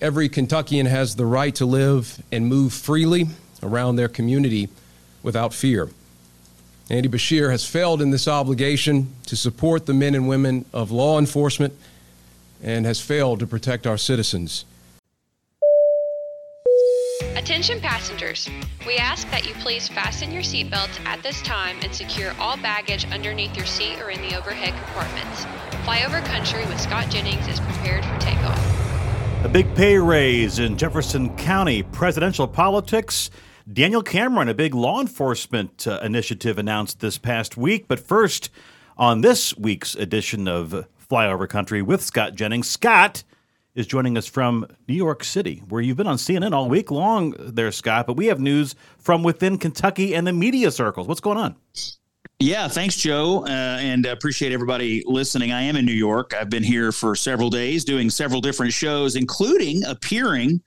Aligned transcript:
every 0.00 0.28
Kentuckian 0.28 0.86
has 0.86 1.16
the 1.16 1.26
right 1.26 1.54
to 1.56 1.66
live 1.66 2.22
and 2.32 2.46
move 2.46 2.72
freely 2.72 3.26
around 3.62 3.96
their 3.96 4.08
community 4.08 4.68
without 5.22 5.52
fear. 5.52 5.90
Andy 6.88 7.08
Beshear 7.08 7.50
has 7.50 7.64
failed 7.64 8.02
in 8.02 8.10
this 8.10 8.26
obligation 8.26 9.14
to 9.26 9.36
support 9.36 9.86
the 9.86 9.94
men 9.94 10.14
and 10.14 10.28
women 10.28 10.64
of 10.72 10.90
law 10.90 11.18
enforcement 11.18 11.74
and 12.62 12.84
has 12.84 13.00
failed 13.00 13.38
to 13.40 13.46
protect 13.46 13.86
our 13.86 13.96
citizens. 13.96 14.64
Attention 17.36 17.80
passengers, 17.80 18.48
we 18.86 18.96
ask 18.96 19.30
that 19.30 19.46
you 19.46 19.54
please 19.54 19.88
fasten 19.88 20.32
your 20.32 20.42
seatbelts 20.42 21.04
at 21.06 21.22
this 21.22 21.40
time 21.42 21.76
and 21.82 21.94
secure 21.94 22.32
all 22.38 22.56
baggage 22.56 23.06
underneath 23.12 23.56
your 23.56 23.66
seat 23.66 24.00
or 24.00 24.10
in 24.10 24.20
the 24.22 24.36
overhead 24.36 24.74
compartments. 24.84 25.44
Flyover 25.84 26.24
Country 26.24 26.64
with 26.66 26.80
Scott 26.80 27.08
Jennings 27.08 27.46
is 27.48 27.60
prepared 27.60 28.04
for 28.04 28.18
takeoff. 28.18 28.69
A 29.42 29.48
big 29.48 29.74
pay 29.74 29.96
raise 29.96 30.58
in 30.58 30.76
Jefferson 30.76 31.34
County 31.38 31.82
presidential 31.82 32.46
politics. 32.46 33.30
Daniel 33.72 34.02
Cameron, 34.02 34.50
a 34.50 34.54
big 34.54 34.74
law 34.74 35.00
enforcement 35.00 35.86
uh, 35.86 35.98
initiative 36.02 36.58
announced 36.58 37.00
this 37.00 37.16
past 37.16 37.56
week. 37.56 37.88
But 37.88 38.00
first, 38.00 38.50
on 38.98 39.22
this 39.22 39.56
week's 39.56 39.94
edition 39.94 40.46
of 40.46 40.86
Flyover 41.10 41.48
Country 41.48 41.80
with 41.80 42.02
Scott 42.02 42.34
Jennings, 42.34 42.68
Scott 42.68 43.24
is 43.74 43.86
joining 43.86 44.18
us 44.18 44.26
from 44.26 44.66
New 44.86 44.94
York 44.94 45.24
City, 45.24 45.62
where 45.70 45.80
you've 45.80 45.96
been 45.96 46.06
on 46.06 46.18
CNN 46.18 46.52
all 46.52 46.68
week 46.68 46.90
long 46.90 47.34
there, 47.38 47.72
Scott. 47.72 48.06
But 48.06 48.18
we 48.18 48.26
have 48.26 48.40
news 48.40 48.74
from 48.98 49.22
within 49.22 49.56
Kentucky 49.56 50.14
and 50.14 50.26
the 50.26 50.34
media 50.34 50.70
circles. 50.70 51.08
What's 51.08 51.20
going 51.20 51.38
on? 51.38 51.56
Yeah, 52.42 52.68
thanks, 52.68 52.96
Joe, 52.96 53.44
uh, 53.44 53.50
and 53.50 54.06
appreciate 54.06 54.50
everybody 54.52 55.02
listening. 55.04 55.52
I 55.52 55.60
am 55.60 55.76
in 55.76 55.84
New 55.84 55.92
York. 55.92 56.32
I've 56.32 56.48
been 56.48 56.62
here 56.62 56.90
for 56.90 57.14
several 57.14 57.50
days 57.50 57.84
doing 57.84 58.08
several 58.08 58.40
different 58.40 58.72
shows, 58.72 59.14
including 59.14 59.84
appearing. 59.84 60.62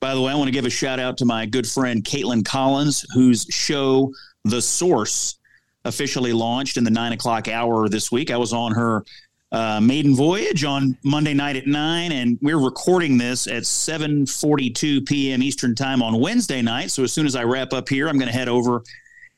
By 0.00 0.14
the 0.14 0.22
way, 0.22 0.32
I 0.32 0.34
want 0.36 0.48
to 0.48 0.52
give 0.52 0.64
a 0.64 0.70
shout 0.70 0.98
out 0.98 1.18
to 1.18 1.26
my 1.26 1.44
good 1.44 1.66
friend 1.66 2.02
Kaitlan 2.02 2.46
Collins, 2.46 3.04
whose 3.12 3.46
show, 3.50 4.10
The 4.44 4.62
Source, 4.62 5.38
officially 5.84 6.32
launched 6.32 6.78
in 6.78 6.84
the 6.84 6.90
nine 6.90 7.12
o'clock 7.12 7.46
hour 7.46 7.90
this 7.90 8.10
week. 8.10 8.30
I 8.30 8.38
was 8.38 8.54
on 8.54 8.72
her 8.72 9.04
uh, 9.52 9.82
maiden 9.82 10.16
voyage 10.16 10.64
on 10.64 10.96
Monday 11.04 11.34
night 11.34 11.56
at 11.56 11.66
nine, 11.66 12.10
and 12.10 12.38
we're 12.40 12.58
recording 12.58 13.18
this 13.18 13.46
at 13.46 13.64
7:42 13.64 15.06
p.m. 15.06 15.42
Eastern 15.42 15.74
time 15.74 16.02
on 16.02 16.18
Wednesday 16.20 16.62
night. 16.62 16.90
So 16.90 17.02
as 17.02 17.12
soon 17.12 17.26
as 17.26 17.36
I 17.36 17.44
wrap 17.44 17.74
up 17.74 17.86
here, 17.90 18.08
I'm 18.08 18.16
going 18.16 18.32
to 18.32 18.34
head 18.34 18.48
over 18.48 18.82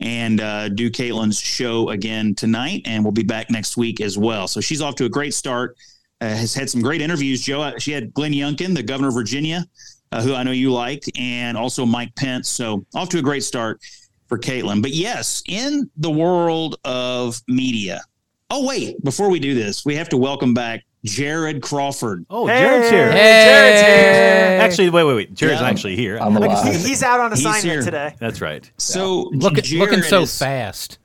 and 0.01 0.41
uh, 0.41 0.69
do 0.69 0.91
Kaitlan's 0.91 1.39
show 1.39 1.91
again 1.91 2.34
tonight, 2.34 2.83
and 2.87 3.05
we'll 3.05 3.12
be 3.12 3.23
back 3.23 3.51
next 3.51 3.77
week 3.77 4.01
as 4.01 4.17
well. 4.17 4.48
So 4.48 4.61
she's 4.61 4.81
off 4.81 4.95
to 4.97 5.05
a 5.05 5.09
great 5.09 5.34
start. 5.34 5.77
Uh, 6.20 6.29
has 6.29 6.55
had 6.55 6.69
some 6.69 6.83
great 6.83 7.01
interviews. 7.01 7.41
Joe, 7.43 7.62
uh, 7.62 7.79
she 7.79 7.93
had 7.93 8.12
Glenn 8.12 8.33
Youngkin, 8.33 8.75
the 8.75 8.83
governor 8.83 9.09
of 9.09 9.15
Virginia, 9.15 9.65
uh, 10.12 10.23
who 10.23 10.34
I 10.34 10.43
know 10.43 10.51
you 10.51 10.73
like, 10.73 11.05
and 11.19 11.56
also 11.56 11.87
Mike 11.87 12.15
Pence. 12.15 12.48
So 12.48 12.84
off 12.95 13.09
to 13.11 13.19
a 13.19 13.23
great 13.23 13.45
start 13.45 13.81
for 14.28 14.39
Kaitlan. 14.39 14.83
But 14.83 14.91
yes, 14.93 15.43
in 15.48 15.91
the 15.97 16.11
world 16.11 16.77
of 16.84 17.41
media. 17.48 18.03
Oh 18.51 18.67
wait, 18.67 19.03
before 19.05 19.31
we 19.31 19.39
do 19.39 19.55
this, 19.55 19.84
we 19.84 19.95
have 19.95 20.09
to 20.11 20.17
welcome 20.17 20.55
back 20.55 20.84
Jared 21.05 21.62
Crawford. 21.62 22.27
Oh, 22.29 22.47
hey, 22.47 22.59
Jared's 22.61 22.91
here. 22.91 23.11
Hey. 23.11 23.45
Jared's 23.47 23.81
here. 23.81 24.61
Actually, 24.61 24.91
wait, 24.91 25.05
wait, 25.05 25.15
wait. 25.15 25.34
Jared's 25.34 25.61
Yeah, 25.61 25.69
actually 25.69 25.97
here. 25.97 26.19
I'm 26.19 26.37
alive. 26.37 26.67
He's 26.84 27.03
out 27.03 27.20
on 27.20 27.31
He's 27.31 27.41
assignment 27.41 27.65
here. 27.65 27.83
today. 27.83 28.15
That's 28.19 28.41
right. 28.41 28.70
So 28.77 29.31
Look, 29.33 29.55
Jared 29.55 29.91
looking 29.91 30.03
so 30.05 30.23
is- 30.23 30.39
fast. 30.39 30.98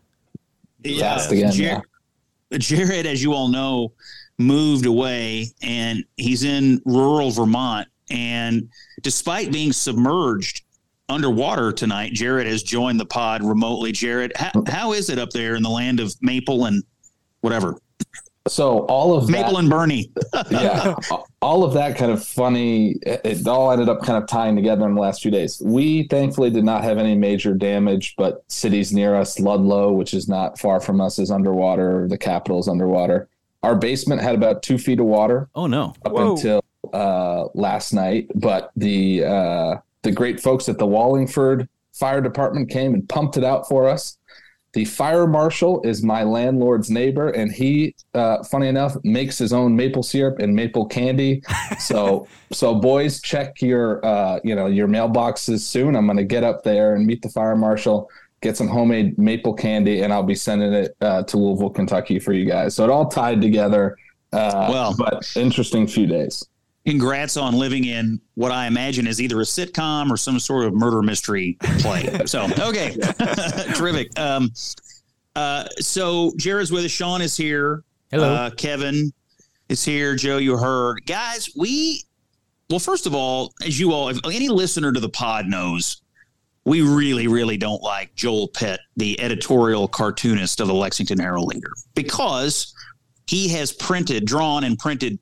Yeah, 0.83 1.15
Fast 1.15 1.31
again, 1.31 1.51
Jared, 1.51 1.81
Jared, 2.59 3.05
as 3.07 3.23
you 3.23 3.33
all 3.33 3.47
know, 3.47 3.91
moved 4.37 4.85
away 4.85 5.47
and 5.63 6.03
he's 6.17 6.43
in 6.43 6.79
rural 6.85 7.31
Vermont. 7.31 7.87
And 8.11 8.69
despite 9.01 9.51
being 9.51 9.71
submerged 9.73 10.61
underwater 11.09 11.71
tonight, 11.71 12.13
Jared 12.13 12.45
has 12.45 12.61
joined 12.61 12.99
the 12.99 13.05
pod 13.05 13.43
remotely. 13.43 13.93
Jared, 13.93 14.31
how, 14.35 14.51
how 14.67 14.93
is 14.93 15.09
it 15.09 15.17
up 15.17 15.31
there 15.31 15.55
in 15.55 15.63
the 15.63 15.69
land 15.69 15.99
of 15.99 16.13
Maple 16.21 16.65
and 16.65 16.83
whatever? 17.41 17.79
So 18.47 18.79
all 18.85 19.17
of 19.17 19.27
Maple 19.27 19.53
that, 19.53 19.59
and 19.59 19.69
Bernie. 19.69 20.11
yeah, 20.51 20.95
all 21.41 21.63
of 21.63 21.73
that 21.73 21.97
kind 21.97 22.11
of 22.11 22.23
funny. 22.23 22.91
It, 23.01 23.21
it 23.23 23.47
all 23.47 23.71
ended 23.71 23.89
up 23.89 24.03
kind 24.03 24.21
of 24.21 24.29
tying 24.29 24.55
together 24.55 24.85
in 24.85 24.93
the 24.93 25.01
last 25.01 25.21
few 25.23 25.31
days. 25.31 25.61
We 25.65 26.03
thankfully 26.09 26.51
did 26.51 26.63
not 26.63 26.83
have 26.83 26.99
any 26.99 27.15
major 27.15 27.55
damage, 27.55 28.13
but 28.17 28.43
cities 28.47 28.93
near 28.93 29.15
us, 29.15 29.39
Ludlow, 29.39 29.93
which 29.93 30.13
is 30.13 30.29
not 30.29 30.59
far 30.59 30.79
from 30.79 31.01
us, 31.01 31.17
is 31.17 31.31
underwater. 31.31 32.07
The 32.07 32.17
capital 32.19 32.59
is 32.59 32.67
underwater. 32.67 33.29
Our 33.63 33.75
basement 33.75 34.21
had 34.21 34.35
about 34.35 34.61
two 34.61 34.77
feet 34.77 34.99
of 34.99 35.07
water 35.07 35.49
Oh 35.55 35.65
no. 35.65 35.95
up 36.05 36.11
Whoa. 36.11 36.35
until 36.35 36.63
uh, 36.93 37.45
last 37.55 37.93
night, 37.93 38.29
but 38.35 38.69
the 38.75 39.23
uh, 39.25 39.75
the 40.03 40.11
great 40.11 40.39
folks 40.39 40.69
at 40.69 40.77
the 40.77 40.85
Wallingford 40.85 41.67
Fire 41.93 42.21
Department 42.21 42.69
came 42.69 42.93
and 42.93 43.09
pumped 43.09 43.37
it 43.37 43.43
out 43.43 43.67
for 43.67 43.89
us. 43.89 44.17
The 44.75 44.83
fire 44.83 45.25
marshal 45.25 45.81
is 45.83 46.03
my 46.03 46.23
landlord's 46.23 46.89
neighbor, 46.91 47.29
and 47.29 47.49
he, 47.49 47.95
uh, 48.13 48.43
funny 48.43 48.67
enough, 48.67 48.97
makes 49.05 49.37
his 49.37 49.53
own 49.53 49.73
maple 49.73 50.03
syrup 50.03 50.39
and 50.39 50.53
maple 50.53 50.85
candy. 50.85 51.41
So, 51.79 52.27
so 52.51 52.75
boys, 52.75 53.21
check 53.21 53.61
your, 53.61 54.05
uh, 54.05 54.41
you 54.43 54.53
know, 54.53 54.65
your 54.67 54.89
mailboxes 54.89 55.61
soon. 55.61 55.95
I'm 55.95 56.05
going 56.05 56.17
to 56.17 56.25
get 56.25 56.43
up 56.43 56.63
there 56.63 56.93
and 56.93 57.07
meet 57.07 57.21
the 57.21 57.29
fire 57.29 57.55
marshal, 57.55 58.09
get 58.41 58.57
some 58.57 58.67
homemade 58.67 59.17
maple 59.17 59.53
candy, 59.53 60.01
and 60.01 60.11
I'll 60.11 60.23
be 60.23 60.35
sending 60.35 60.73
it 60.73 60.93
uh, 60.99 61.23
to 61.23 61.37
Louisville, 61.37 61.69
Kentucky 61.69 62.19
for 62.19 62.33
you 62.33 62.43
guys. 62.43 62.75
So 62.75 62.83
it 62.83 62.89
all 62.89 63.07
tied 63.07 63.39
together. 63.41 63.97
Uh, 64.33 64.67
Well- 64.69 64.95
but 64.97 65.25
interesting 65.37 65.87
few 65.87 66.05
days. 66.05 66.45
Congrats 66.85 67.35
on 67.35 67.55
living 67.55 67.85
in 67.85 68.21
what 68.35 68.51
I 68.51 68.67
imagine 68.67 69.07
is 69.07 69.19
either 69.19 69.39
a 69.41 69.43
sitcom 69.43 70.11
or 70.11 70.17
some 70.17 70.39
sort 70.39 70.65
of 70.65 70.73
murder 70.73 71.01
mystery 71.01 71.57
play. 71.79 72.25
So, 72.25 72.47
okay, 72.59 72.95
terrific. 73.75 74.17
Um, 74.19 74.51
uh, 75.35 75.65
so 75.79 76.31
Jared's 76.37 76.71
with 76.71 76.85
us. 76.85 76.91
Sean 76.91 77.21
is 77.21 77.35
here. 77.35 77.83
Hello. 78.11 78.31
Uh, 78.31 78.49
Kevin 78.51 79.11
is 79.67 79.83
here. 79.83 80.15
Joe, 80.15 80.37
you 80.37 80.57
heard. 80.57 81.05
Guys, 81.07 81.49
we, 81.55 82.03
well, 82.69 82.79
first 82.79 83.07
of 83.07 83.15
all, 83.15 83.53
as 83.65 83.79
you 83.79 83.91
all, 83.91 84.09
if 84.09 84.19
any 84.23 84.47
listener 84.47 84.93
to 84.93 84.99
the 84.99 85.09
pod 85.09 85.47
knows, 85.47 86.01
we 86.65 86.81
really, 86.81 87.27
really 87.27 87.57
don't 87.57 87.81
like 87.81 88.13
Joel 88.15 88.47
Pett, 88.47 88.79
the 88.95 89.19
editorial 89.19 89.87
cartoonist 89.87 90.59
of 90.59 90.67
the 90.67 90.73
Lexington 90.73 91.19
Herald 91.19 91.47
Leader, 91.47 91.71
because 91.95 92.73
he 93.27 93.47
has 93.49 93.71
printed, 93.71 94.25
drawn, 94.25 94.63
and 94.63 94.77
printed 94.77 95.19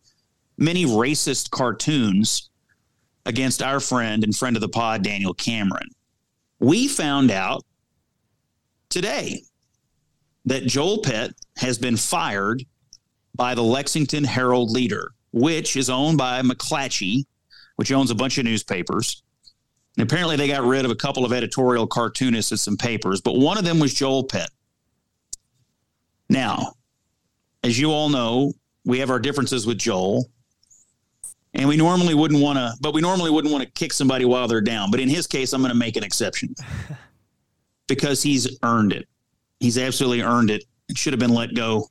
many 0.57 0.85
racist 0.85 1.49
cartoons 1.51 2.49
against 3.25 3.61
our 3.61 3.79
friend 3.79 4.23
and 4.23 4.35
friend 4.35 4.55
of 4.55 4.61
the 4.61 4.69
pod, 4.69 5.03
Daniel 5.03 5.33
Cameron. 5.33 5.89
We 6.59 6.87
found 6.87 7.31
out 7.31 7.63
today 8.89 9.43
that 10.45 10.65
Joel 10.65 11.01
Pett 11.01 11.31
has 11.57 11.77
been 11.77 11.97
fired 11.97 12.63
by 13.35 13.55
the 13.55 13.63
Lexington 13.63 14.23
Herald 14.23 14.69
Leader, 14.71 15.11
which 15.31 15.75
is 15.75 15.89
owned 15.89 16.17
by 16.17 16.41
McClatchy, 16.41 17.25
which 17.77 17.91
owns 17.91 18.11
a 18.11 18.15
bunch 18.15 18.37
of 18.37 18.45
newspapers. 18.45 19.23
And 19.97 20.09
apparently 20.09 20.35
they 20.35 20.47
got 20.47 20.63
rid 20.63 20.85
of 20.85 20.91
a 20.91 20.95
couple 20.95 21.25
of 21.25 21.33
editorial 21.33 21.87
cartoonists 21.87 22.51
and 22.51 22.59
some 22.59 22.77
papers, 22.77 23.21
but 23.21 23.37
one 23.37 23.57
of 23.57 23.63
them 23.63 23.79
was 23.79 23.93
Joel 23.93 24.23
Pett. 24.23 24.49
Now, 26.29 26.73
as 27.63 27.79
you 27.79 27.91
all 27.91 28.09
know, 28.09 28.53
we 28.85 28.99
have 28.99 29.09
our 29.09 29.19
differences 29.19 29.65
with 29.65 29.77
Joel. 29.77 30.25
And 31.55 31.69
we 31.69 31.77
normally 31.77 32.15
wouldn't 32.15 32.41
want 32.41 32.57
to, 32.57 32.73
but 32.81 32.93
we 32.93 33.01
normally 33.01 33.29
wouldn't 33.29 33.51
want 33.51 33.63
to 33.63 33.71
kick 33.71 33.93
somebody 33.93 34.25
while 34.25 34.47
they're 34.47 34.61
down. 34.61 34.89
But 34.89 34.99
in 34.99 35.09
his 35.09 35.27
case, 35.27 35.53
I'm 35.53 35.61
going 35.61 35.71
to 35.71 35.77
make 35.77 35.95
an 35.95 36.03
exception 36.03 36.55
because 37.87 38.23
he's 38.23 38.57
earned 38.63 38.91
it. 38.91 39.07
He's 39.59 39.77
absolutely 39.77 40.21
earned 40.21 40.49
it. 40.49 40.63
It 40.89 40.97
should 40.97 41.13
have 41.13 41.19
been 41.19 41.33
let 41.33 41.53
go 41.53 41.87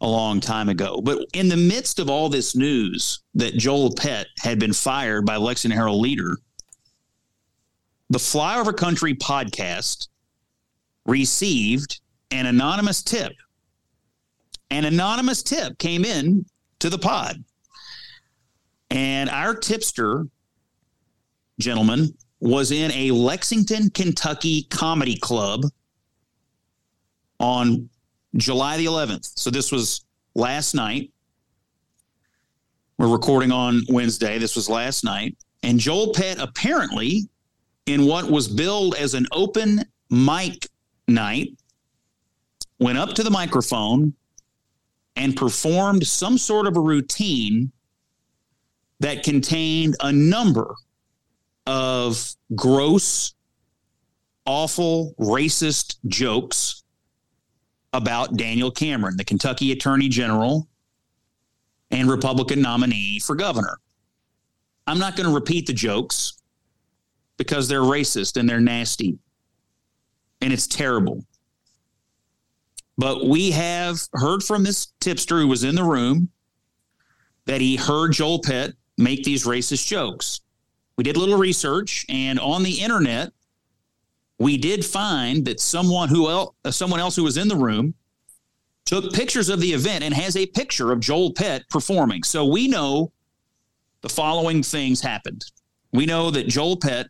a 0.00 0.06
long 0.06 0.40
time 0.40 0.68
ago. 0.68 1.00
But 1.02 1.26
in 1.32 1.48
the 1.48 1.56
midst 1.56 1.98
of 1.98 2.08
all 2.08 2.28
this 2.28 2.54
news 2.54 3.20
that 3.34 3.54
Joel 3.54 3.92
Pett 3.94 4.26
had 4.38 4.58
been 4.58 4.72
fired 4.72 5.26
by 5.26 5.36
Lexington 5.36 5.76
Herald 5.76 6.00
Leader, 6.00 6.36
the 8.10 8.18
Flyover 8.18 8.76
Country 8.76 9.14
podcast 9.14 10.08
received 11.06 12.00
an 12.30 12.46
anonymous 12.46 13.02
tip. 13.02 13.32
An 14.70 14.84
anonymous 14.84 15.42
tip 15.42 15.78
came 15.78 16.04
in 16.04 16.44
to 16.80 16.90
the 16.90 16.98
pod. 16.98 17.42
And 18.90 19.30
our 19.30 19.54
tipster, 19.54 20.26
gentleman, 21.58 22.14
was 22.40 22.70
in 22.70 22.90
a 22.92 23.10
Lexington, 23.10 23.90
Kentucky 23.90 24.64
comedy 24.64 25.16
club 25.16 25.62
on 27.40 27.88
July 28.36 28.76
the 28.76 28.86
11th. 28.86 29.32
So 29.36 29.50
this 29.50 29.72
was 29.72 30.04
last 30.34 30.74
night. 30.74 31.10
We're 32.98 33.08
recording 33.08 33.50
on 33.50 33.82
Wednesday. 33.88 34.38
This 34.38 34.56
was 34.56 34.68
last 34.68 35.04
night. 35.04 35.36
And 35.62 35.78
Joel 35.78 36.12
Pett 36.12 36.38
apparently, 36.38 37.22
in 37.86 38.04
what 38.04 38.30
was 38.30 38.46
billed 38.46 38.94
as 38.96 39.14
an 39.14 39.26
open 39.32 39.82
mic 40.10 40.68
night, 41.08 41.56
went 42.78 42.98
up 42.98 43.14
to 43.14 43.22
the 43.22 43.30
microphone 43.30 44.14
and 45.16 45.36
performed 45.36 46.06
some 46.06 46.36
sort 46.36 46.66
of 46.66 46.76
a 46.76 46.80
routine 46.80 47.72
that 49.04 49.22
contained 49.22 49.94
a 50.00 50.10
number 50.10 50.74
of 51.66 52.34
gross, 52.54 53.34
awful, 54.46 55.14
racist 55.20 55.96
jokes 56.06 56.84
about 57.92 58.38
Daniel 58.38 58.70
Cameron, 58.70 59.18
the 59.18 59.24
Kentucky 59.24 59.72
Attorney 59.72 60.08
General 60.08 60.66
and 61.90 62.08
Republican 62.08 62.62
nominee 62.62 63.18
for 63.18 63.36
governor. 63.36 63.76
I'm 64.86 64.98
not 64.98 65.16
going 65.16 65.28
to 65.28 65.34
repeat 65.34 65.66
the 65.66 65.74
jokes 65.74 66.40
because 67.36 67.68
they're 67.68 67.82
racist 67.82 68.38
and 68.38 68.48
they're 68.48 68.58
nasty 68.58 69.18
and 70.40 70.50
it's 70.50 70.66
terrible. 70.66 71.26
But 72.96 73.26
we 73.26 73.50
have 73.50 74.00
heard 74.14 74.42
from 74.42 74.62
this 74.62 74.94
tipster 74.98 75.40
who 75.40 75.48
was 75.48 75.62
in 75.62 75.74
the 75.74 75.84
room 75.84 76.30
that 77.44 77.60
he 77.60 77.76
heard 77.76 78.12
Joel 78.12 78.40
Pett 78.40 78.72
make 78.98 79.24
these 79.24 79.44
racist 79.44 79.86
jokes. 79.86 80.40
We 80.96 81.04
did 81.04 81.16
a 81.16 81.18
little 81.18 81.38
research, 81.38 82.06
and 82.08 82.38
on 82.38 82.62
the 82.62 82.80
internet, 82.80 83.32
we 84.38 84.56
did 84.56 84.84
find 84.84 85.44
that 85.46 85.60
someone 85.60 86.08
who 86.08 86.28
el- 86.28 86.54
uh, 86.64 86.70
someone 86.70 87.00
else 87.00 87.16
who 87.16 87.24
was 87.24 87.36
in 87.36 87.48
the 87.48 87.56
room 87.56 87.94
took 88.84 89.12
pictures 89.12 89.48
of 89.48 89.60
the 89.60 89.72
event 89.72 90.04
and 90.04 90.12
has 90.12 90.36
a 90.36 90.46
picture 90.46 90.92
of 90.92 91.00
Joel 91.00 91.32
Pett 91.32 91.62
performing. 91.70 92.22
So 92.22 92.44
we 92.44 92.68
know 92.68 93.12
the 94.02 94.08
following 94.08 94.62
things 94.62 95.00
happened. 95.00 95.44
We 95.92 96.06
know 96.06 96.30
that 96.30 96.48
Joel 96.48 96.76
Pett 96.76 97.06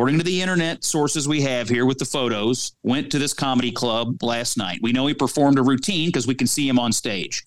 according 0.00 0.16
to 0.16 0.24
the 0.24 0.40
internet 0.40 0.82
sources 0.82 1.28
we 1.28 1.42
have 1.42 1.68
here 1.68 1.84
with 1.84 1.98
the 1.98 2.06
photos, 2.06 2.72
went 2.82 3.10
to 3.10 3.18
this 3.18 3.34
comedy 3.34 3.70
club 3.70 4.22
last 4.22 4.56
night. 4.56 4.80
We 4.82 4.92
know 4.92 5.06
he 5.06 5.12
performed 5.12 5.58
a 5.58 5.62
routine 5.62 6.08
because 6.08 6.26
we 6.26 6.34
can 6.34 6.46
see 6.46 6.66
him 6.66 6.78
on 6.78 6.90
stage. 6.90 7.44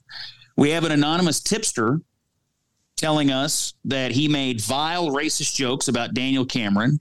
We 0.56 0.69
have 0.69 0.83
an 0.83 0.91
anonymous 0.91 1.41
tipster 1.41 1.99
telling 2.95 3.31
us 3.31 3.74
that 3.86 4.12
he 4.12 4.28
made 4.28 4.62
vile 4.62 5.10
racist 5.10 5.56
jokes 5.56 5.88
about 5.88 6.13
Daniel 6.13 6.45
Cameron. 6.45 7.00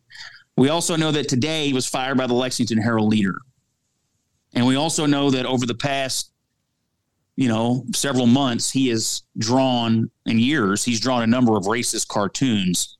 We 0.57 0.69
also 0.69 0.97
know 0.97 1.13
that 1.13 1.29
today 1.29 1.67
he 1.67 1.73
was 1.73 1.87
fired 1.87 2.19
by 2.19 2.27
the 2.27 2.35
Lexington 2.35 2.79
Herald 2.79 3.09
Leader. 3.09 3.39
And 4.55 4.67
we 4.67 4.77
also 4.77 5.07
know 5.07 5.31
that 5.31 5.47
over 5.47 5.65
the 5.65 5.75
past, 5.75 6.31
you 7.37 7.49
know, 7.49 7.85
several 7.95 8.27
months, 8.27 8.71
he 8.71 8.89
has 8.89 9.23
drawn, 9.39 10.11
in 10.27 10.39
years, 10.39 10.85
he's 10.85 11.01
drawn 11.01 11.23
a 11.23 11.27
number 11.27 11.57
of 11.57 11.65
racist 11.65 12.09
cartoons 12.09 12.99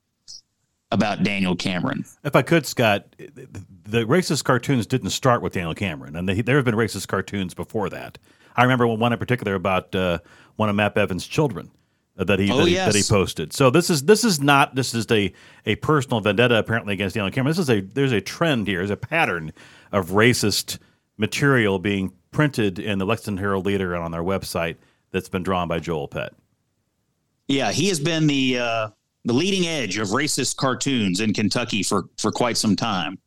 about 0.91 1.23
Daniel 1.23 1.55
Cameron. 1.57 2.05
If 2.25 2.37
I 2.37 2.43
could, 2.43 2.67
Scott, 2.67 3.15
the 3.19 4.05
racist 4.05 4.45
cartoons 4.45 4.87
didn't 4.87 5.11
start 5.11 5.43
with 5.43 5.55
Daniel 5.55 5.75
Cameron, 5.75 6.17
and 6.17 6.29
there 6.29 6.57
have 6.57 6.65
been 6.65 6.75
racist 6.75 7.09
cartoons 7.09 7.53
before 7.53 7.91
that. 7.91 8.19
I 8.57 8.63
remember 8.63 8.87
one 8.87 9.13
in 9.13 9.19
particular 9.19 9.55
about 9.55 9.95
uh, 9.95 10.19
one 10.57 10.69
of 10.69 10.77
Matt 10.77 10.95
Bevin's 10.95 11.27
children 11.27 11.71
that 12.17 12.39
he, 12.39 12.51
oh, 12.51 12.59
that, 12.59 12.67
he 12.67 12.75
yes. 12.75 12.93
that 12.93 12.99
he 12.99 13.03
posted. 13.09 13.53
So 13.53 13.71
this 13.71 13.89
is 13.91 14.05
this 14.05 14.25
is 14.25 14.41
not 14.41 14.75
this 14.75 14.95
is 14.95 15.07
a 15.11 15.33
a 15.67 15.77
personal 15.77 16.21
vendetta 16.21 16.57
apparently 16.57 16.95
against 16.95 17.15
Daniel 17.15 17.31
Cameron. 17.33 17.51
This 17.51 17.59
is 17.59 17.71
a 17.71 17.81
there's 17.81 18.13
a 18.13 18.21
trend 18.21 18.67
here, 18.67 18.79
there's 18.79 18.91
a 18.91 18.97
pattern 18.97 19.53
of 19.93 20.11
racist 20.11 20.79
material 21.17 21.79
being 21.79 22.13
printed 22.31 22.79
in 22.79 22.99
the 22.99 23.07
Lexington 23.07 23.39
Herald 23.39 23.67
Leader 23.67 23.95
and 23.95 24.05
on 24.05 24.11
their 24.11 24.23
website 24.23 24.77
that's 25.11 25.29
been 25.29 25.43
drawn 25.43 25.69
by 25.69 25.79
Joel 25.79 26.09
Pett. 26.09 26.35
Yeah, 27.49 27.73
he 27.73 27.89
has 27.89 28.01
been 28.01 28.27
the 28.27 28.59
uh, 28.59 28.89
the 29.25 29.33
leading 29.33 29.67
edge 29.67 29.99
of 29.99 30.09
racist 30.09 30.57
cartoons 30.57 31.21
in 31.21 31.33
Kentucky 31.33 31.83
for 31.83 32.05
for 32.19 32.31
quite 32.31 32.57
some 32.57 32.77
time. 32.77 33.19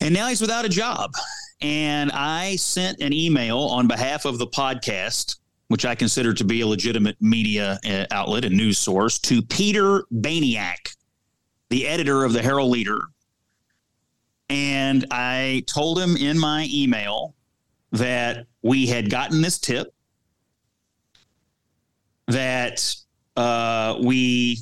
And 0.00 0.14
now 0.14 0.28
he's 0.28 0.40
without 0.40 0.64
a 0.64 0.68
job. 0.68 1.12
And 1.60 2.12
I 2.12 2.54
sent 2.56 3.00
an 3.00 3.12
email 3.12 3.58
on 3.58 3.88
behalf 3.88 4.24
of 4.24 4.38
the 4.38 4.46
podcast, 4.46 5.36
which 5.68 5.84
I 5.84 5.94
consider 5.94 6.34
to 6.34 6.44
be 6.44 6.62
a 6.62 6.66
legitimate 6.66 7.16
media 7.20 7.78
uh, 7.84 8.06
outlet 8.10 8.44
and 8.44 8.56
news 8.56 8.78
source, 8.78 9.18
to 9.20 9.42
Peter 9.42 10.04
Baniak, 10.12 10.96
the 11.70 11.86
editor 11.86 12.24
of 12.24 12.32
the 12.32 12.42
Herald 12.42 12.70
Leader. 12.70 13.00
And 14.48 15.06
I 15.10 15.62
told 15.66 15.98
him 15.98 16.16
in 16.16 16.38
my 16.38 16.68
email 16.72 17.34
that 17.92 18.46
we 18.62 18.86
had 18.86 19.10
gotten 19.10 19.42
this 19.42 19.58
tip, 19.58 19.94
that 22.26 22.94
uh, 23.36 23.98
we, 24.02 24.58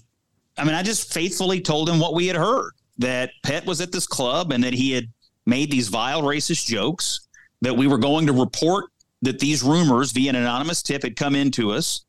I 0.59 0.65
mean, 0.65 0.75
I 0.75 0.83
just 0.83 1.13
faithfully 1.13 1.61
told 1.61 1.89
him 1.89 2.01
what 2.01 2.15
we 2.15 2.27
had 2.27 2.37
heard 2.37 2.73
that 2.99 3.31
Pett 3.45 3.65
was 3.65 3.81
at 3.81 3.93
this 3.93 4.07
club 4.07 4.53
and 4.53 4.63
that 4.65 4.73
he 4.73 4.91
had 4.91 5.07
made 5.45 5.71
these 5.71 5.89
vile 5.89 6.23
racist 6.23 6.67
jokes, 6.67 7.29
that 7.61 7.77
we 7.77 7.87
were 7.87 7.99
going 7.99 8.27
to 8.27 8.33
report 8.33 8.87
that 9.27 9.41
these 9.41 9.63
rumors 9.63 10.13
via 10.13 10.31
an 10.31 10.37
anonymous 10.37 10.83
tip 10.83 11.03
had 11.03 11.17
come 11.17 11.35
into 11.35 11.73
us, 11.73 12.05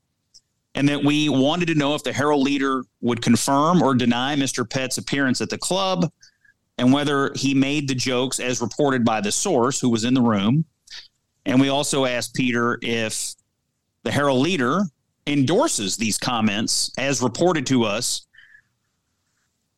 and 0.75 0.87
that 0.87 1.03
we 1.03 1.27
wanted 1.29 1.67
to 1.67 1.75
know 1.75 1.95
if 1.95 2.03
the 2.03 2.13
Herald 2.13 2.43
leader 2.43 2.83
would 3.01 3.21
confirm 3.21 3.81
or 3.81 3.95
deny 3.95 4.35
Mr. 4.35 4.69
Pett's 4.69 4.99
appearance 4.99 5.41
at 5.41 5.49
the 5.49 5.57
club 5.57 6.11
and 6.77 6.93
whether 6.93 7.31
he 7.35 7.55
made 7.55 7.87
the 7.87 7.95
jokes 7.95 8.39
as 8.39 8.61
reported 8.61 9.03
by 9.03 9.19
the 9.19 9.31
source 9.31 9.79
who 9.79 9.89
was 9.89 10.03
in 10.03 10.13
the 10.13 10.21
room. 10.21 10.63
And 11.47 11.59
we 11.59 11.69
also 11.69 12.05
asked 12.05 12.35
Peter 12.35 12.77
if 12.83 13.33
the 14.03 14.11
Herald 14.11 14.41
leader 14.41 14.83
endorses 15.25 15.97
these 15.97 16.19
comments 16.19 16.91
as 16.99 17.21
reported 17.21 17.65
to 17.67 17.83
us. 17.83 18.27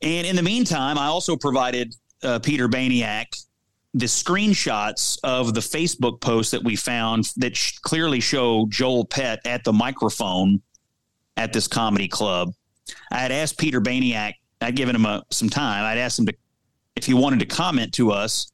And 0.02 0.28
in 0.28 0.36
the 0.36 0.44
meantime, 0.44 0.98
I 0.98 1.06
also 1.06 1.38
provided 1.38 1.96
uh, 2.22 2.40
Peter 2.40 2.68
Baniak 2.68 3.28
the 4.00 4.06
screenshots 4.06 5.20
of 5.24 5.54
the 5.54 5.60
Facebook 5.60 6.22
post 6.22 6.52
that 6.52 6.64
we 6.64 6.76
found 6.76 7.32
that 7.38 7.56
sh- 7.56 7.78
clearly 7.80 8.20
show 8.20 8.66
Joel 8.70 9.06
Pett 9.06 9.40
at 9.46 9.64
the 9.64 9.74
microphone 9.74 10.62
at 11.38 11.54
this 11.54 11.68
comedy 11.68 12.08
club. 12.08 12.54
I 13.12 13.18
had 13.18 13.32
asked 13.32 13.58
Peter 13.58 13.82
Baniak, 13.82 14.34
I'd 14.62 14.76
given 14.76 14.96
him 14.96 15.06
a, 15.06 15.24
some 15.32 15.50
time. 15.50 15.84
I'd 15.84 15.98
asked 15.98 16.20
him 16.20 16.26
to, 16.28 16.34
if 16.96 17.06
he 17.06 17.14
wanted 17.14 17.40
to 17.40 17.46
comment 17.46 17.94
to 17.96 18.12
us, 18.12 18.52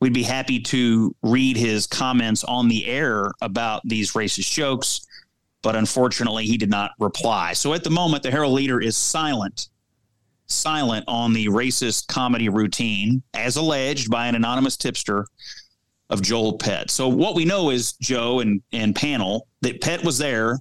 we'd 0.00 0.12
be 0.12 0.22
happy 0.22 0.60
to 0.60 1.14
read 1.22 1.56
his 1.56 1.86
comments 1.86 2.44
on 2.44 2.68
the 2.68 2.86
air 2.86 3.30
about 3.40 3.82
these 3.84 4.12
racist 4.12 4.50
jokes 4.50 5.06
but 5.66 5.74
unfortunately 5.74 6.46
he 6.46 6.56
did 6.56 6.70
not 6.70 6.92
reply. 7.00 7.52
So 7.52 7.74
at 7.74 7.82
the 7.82 7.90
moment, 7.90 8.22
the 8.22 8.30
Herald 8.30 8.52
Leader 8.52 8.80
is 8.80 8.96
silent, 8.96 9.68
silent 10.46 11.04
on 11.08 11.32
the 11.32 11.46
racist 11.46 12.08
comedy 12.08 12.48
routine, 12.48 13.22
as 13.34 13.56
alleged 13.56 14.10
by 14.10 14.26
an 14.26 14.34
anonymous 14.34 14.76
tipster 14.76 15.26
of 16.10 16.22
Joel 16.22 16.58
Pett. 16.58 16.90
So 16.90 17.08
what 17.08 17.34
we 17.34 17.44
know 17.44 17.70
is 17.70 17.94
Joe 17.94 18.40
and 18.40 18.62
and 18.72 18.94
panel 18.94 19.48
that 19.62 19.80
Pett 19.80 20.04
was 20.04 20.18
there, 20.18 20.58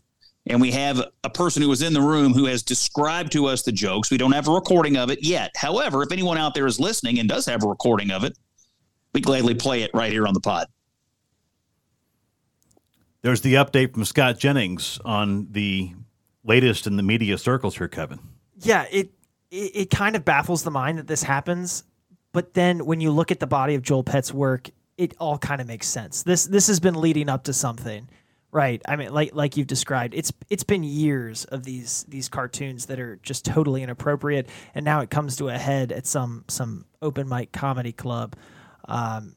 and 0.47 0.59
we 0.59 0.71
have 0.71 1.01
a 1.23 1.29
person 1.29 1.61
who 1.61 1.69
was 1.69 1.81
in 1.81 1.93
the 1.93 2.01
room 2.01 2.33
who 2.33 2.45
has 2.45 2.63
described 2.63 3.31
to 3.33 3.45
us 3.45 3.61
the 3.61 3.71
jokes. 3.71 4.11
We 4.11 4.17
don't 4.17 4.31
have 4.31 4.47
a 4.47 4.51
recording 4.51 4.97
of 4.97 5.09
it 5.09 5.23
yet. 5.23 5.51
However, 5.55 6.03
if 6.03 6.11
anyone 6.11 6.37
out 6.37 6.53
there 6.53 6.67
is 6.67 6.79
listening 6.79 7.19
and 7.19 7.29
does 7.29 7.45
have 7.45 7.63
a 7.63 7.67
recording 7.67 8.11
of 8.11 8.23
it, 8.23 8.37
we 9.13 9.21
gladly 9.21 9.53
play 9.53 9.83
it 9.83 9.91
right 9.93 10.11
here 10.11 10.27
on 10.27 10.33
the 10.33 10.41
pod. 10.41 10.67
There's 13.21 13.41
the 13.41 13.55
update 13.55 13.93
from 13.93 14.05
Scott 14.05 14.37
Jennings 14.37 14.99
on 15.03 15.47
the 15.49 15.93
latest 16.43 16.85
in 16.85 16.95
the 16.95 17.01
media 17.01 17.39
circles 17.39 17.77
here, 17.77 17.87
Kevin. 17.87 18.19
Yeah, 18.59 18.85
it, 18.91 19.09
it 19.51 19.71
it 19.75 19.89
kind 19.89 20.15
of 20.15 20.25
baffles 20.25 20.63
the 20.63 20.71
mind 20.71 20.97
that 20.97 21.07
this 21.07 21.23
happens, 21.23 21.83
but 22.31 22.53
then 22.53 22.85
when 22.85 22.99
you 23.01 23.11
look 23.11 23.31
at 23.31 23.39
the 23.39 23.47
body 23.47 23.75
of 23.75 23.81
Joel 23.81 24.03
Pett's 24.03 24.33
work, 24.33 24.69
it 24.97 25.13
all 25.19 25.37
kind 25.37 25.61
of 25.61 25.67
makes 25.67 25.87
sense. 25.87 26.23
This 26.23 26.45
this 26.45 26.67
has 26.67 26.79
been 26.79 26.95
leading 26.95 27.29
up 27.29 27.45
to 27.45 27.53
something, 27.53 28.09
right? 28.51 28.81
I 28.87 28.95
mean, 28.95 29.13
like 29.13 29.33
like 29.33 29.57
you've 29.57 29.67
described, 29.67 30.13
it's 30.13 30.31
it's 30.49 30.63
been 30.63 30.83
years 30.83 31.45
of 31.45 31.63
these 31.63 32.05
these 32.07 32.29
cartoons 32.29 32.87
that 32.87 32.99
are 32.99 33.17
just 33.17 33.45
totally 33.45 33.83
inappropriate, 33.83 34.49
and 34.73 34.83
now 34.85 35.01
it 35.01 35.09
comes 35.09 35.37
to 35.37 35.49
a 35.49 35.57
head 35.57 35.91
at 35.91 36.05
some 36.05 36.45
some 36.47 36.85
open 37.01 37.27
mic 37.27 37.51
comedy 37.51 37.91
club. 37.91 38.35
Um, 38.87 39.35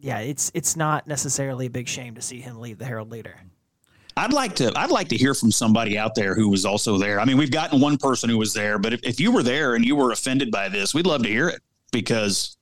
yeah, 0.00 0.20
it's 0.20 0.50
it's 0.54 0.76
not 0.76 1.06
necessarily 1.06 1.66
a 1.66 1.70
big 1.70 1.88
shame 1.88 2.14
to 2.14 2.22
see 2.22 2.40
him 2.40 2.60
leave 2.60 2.78
the 2.78 2.84
Herald 2.84 3.10
Leader. 3.10 3.40
I'd 4.18 4.32
like 4.32 4.56
to 4.56 4.72
I'd 4.76 4.90
like 4.90 5.08
to 5.08 5.16
hear 5.16 5.32
from 5.34 5.52
somebody 5.52 5.96
out 5.96 6.14
there 6.14 6.34
who 6.34 6.48
was 6.48 6.64
also 6.64 6.98
there. 6.98 7.20
I 7.20 7.24
mean, 7.24 7.36
we've 7.36 7.50
gotten 7.50 7.80
one 7.80 7.96
person 7.96 8.28
who 8.28 8.38
was 8.38 8.52
there, 8.52 8.78
but 8.78 8.92
if, 8.92 9.00
if 9.04 9.20
you 9.20 9.30
were 9.30 9.42
there 9.42 9.74
and 9.74 9.84
you 9.84 9.94
were 9.94 10.10
offended 10.10 10.50
by 10.50 10.68
this, 10.68 10.92
we'd 10.92 11.06
love 11.06 11.22
to 11.22 11.28
hear 11.28 11.48
it 11.48 11.62
because 11.92 12.56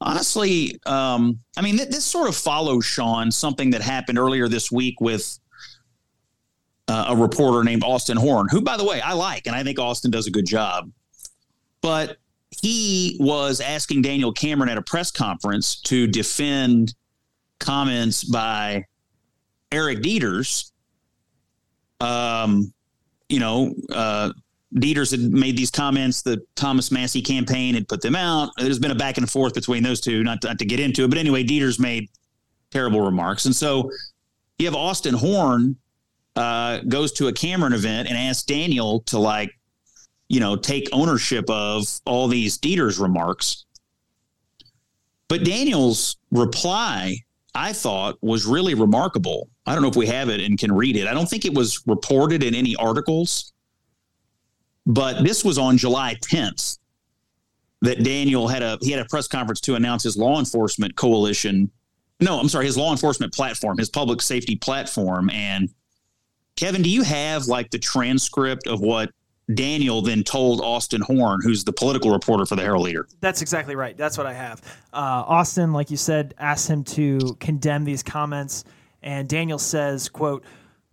honestly, 0.00 0.78
um, 0.86 1.38
I 1.56 1.62
mean, 1.62 1.76
th- 1.76 1.90
this 1.90 2.04
sort 2.04 2.28
of 2.28 2.36
follows 2.36 2.84
Sean 2.84 3.30
something 3.30 3.70
that 3.70 3.82
happened 3.82 4.18
earlier 4.18 4.48
this 4.48 4.72
week 4.72 5.00
with 5.00 5.38
uh, 6.88 7.06
a 7.10 7.16
reporter 7.16 7.64
named 7.64 7.84
Austin 7.84 8.16
Horn, 8.16 8.48
who, 8.50 8.60
by 8.60 8.76
the 8.76 8.84
way, 8.84 9.00
I 9.00 9.12
like, 9.12 9.46
and 9.46 9.54
I 9.56 9.62
think 9.62 9.78
Austin 9.78 10.10
does 10.10 10.26
a 10.26 10.30
good 10.30 10.46
job. 10.46 10.90
But 11.80 12.18
he 12.50 13.16
was 13.20 13.60
asking 13.60 14.02
Daniel 14.02 14.32
Cameron 14.32 14.68
at 14.68 14.78
a 14.78 14.82
press 14.82 15.10
conference 15.10 15.80
to 15.82 16.06
defend 16.06 16.94
comments 17.58 18.24
by 18.24 18.84
Eric 19.72 20.02
Deters. 20.02 20.72
Um, 22.00 22.72
you 23.28 23.40
know, 23.40 23.74
uh, 23.92 24.32
Deters 24.74 25.10
had 25.12 25.20
made 25.20 25.56
these 25.56 25.70
comments. 25.70 26.22
The 26.22 26.42
Thomas 26.56 26.90
Massie 26.90 27.22
campaign 27.22 27.74
had 27.74 27.88
put 27.88 28.02
them 28.02 28.16
out. 28.16 28.50
There's 28.58 28.78
been 28.78 28.90
a 28.90 28.96
back 28.96 29.18
and 29.18 29.30
forth 29.30 29.54
between 29.54 29.82
those 29.82 30.00
two, 30.00 30.22
not 30.24 30.42
to, 30.42 30.48
not 30.48 30.58
to 30.58 30.64
get 30.64 30.80
into 30.80 31.04
it, 31.04 31.08
but 31.08 31.18
anyway, 31.18 31.42
Deters 31.44 31.78
made 31.78 32.10
terrible 32.70 33.00
remarks, 33.00 33.44
and 33.44 33.54
so 33.54 33.88
you 34.58 34.66
have 34.66 34.74
Austin 34.74 35.14
Horn 35.14 35.76
uh, 36.36 36.80
goes 36.88 37.12
to 37.12 37.28
a 37.28 37.32
Cameron 37.32 37.72
event 37.72 38.08
and 38.08 38.16
asks 38.16 38.44
Daniel 38.44 39.00
to 39.02 39.18
like, 39.18 39.50
you 40.28 40.40
know, 40.40 40.56
take 40.56 40.88
ownership 40.92 41.48
of 41.48 41.86
all 42.04 42.28
these 42.28 42.58
Dieter's 42.58 42.98
remarks. 42.98 43.64
But 45.28 45.44
Daniel's 45.44 46.16
reply, 46.30 47.18
I 47.54 47.72
thought, 47.72 48.18
was 48.20 48.46
really 48.46 48.74
remarkable. 48.74 49.48
I 49.66 49.74
don't 49.74 49.82
know 49.82 49.88
if 49.88 49.96
we 49.96 50.06
have 50.06 50.28
it 50.28 50.40
and 50.40 50.58
can 50.58 50.72
read 50.72 50.96
it. 50.96 51.06
I 51.06 51.14
don't 51.14 51.28
think 51.28 51.44
it 51.44 51.54
was 51.54 51.82
reported 51.86 52.42
in 52.42 52.54
any 52.54 52.74
articles, 52.76 53.52
but 54.86 55.22
this 55.22 55.44
was 55.44 55.56
on 55.56 55.78
July 55.78 56.16
10th 56.16 56.78
that 57.82 58.02
Daniel 58.02 58.48
had 58.48 58.62
a 58.62 58.78
he 58.80 58.90
had 58.90 59.00
a 59.00 59.04
press 59.04 59.28
conference 59.28 59.60
to 59.62 59.74
announce 59.74 60.02
his 60.02 60.16
law 60.16 60.38
enforcement 60.38 60.96
coalition. 60.96 61.70
No, 62.20 62.40
I'm 62.40 62.48
sorry, 62.48 62.66
his 62.66 62.76
law 62.76 62.90
enforcement 62.90 63.32
platform, 63.32 63.78
his 63.78 63.90
public 63.90 64.22
safety 64.22 64.56
platform. 64.56 65.30
And 65.30 65.68
Kevin, 66.56 66.82
do 66.82 66.90
you 66.90 67.02
have 67.02 67.46
like 67.46 67.70
the 67.70 67.78
transcript 67.78 68.66
of 68.66 68.80
what 68.80 69.10
Daniel 69.52 70.00
then 70.00 70.22
told 70.22 70.60
Austin 70.62 71.02
Horn, 71.02 71.40
who's 71.42 71.64
the 71.64 71.72
political 71.72 72.10
reporter 72.10 72.46
for 72.46 72.56
the 72.56 72.62
Herald 72.62 72.84
Leader? 72.84 73.06
That's 73.20 73.42
exactly 73.42 73.76
right. 73.76 73.96
That's 73.96 74.16
what 74.16 74.26
I 74.26 74.32
have. 74.32 74.62
Uh, 74.92 75.24
Austin, 75.26 75.72
like 75.72 75.90
you 75.90 75.98
said, 75.98 76.34
asked 76.38 76.68
him 76.68 76.82
to 76.84 77.36
condemn 77.40 77.84
these 77.84 78.02
comments, 78.02 78.64
and 79.02 79.28
Daniel 79.28 79.58
says, 79.58 80.08
"quote." 80.08 80.44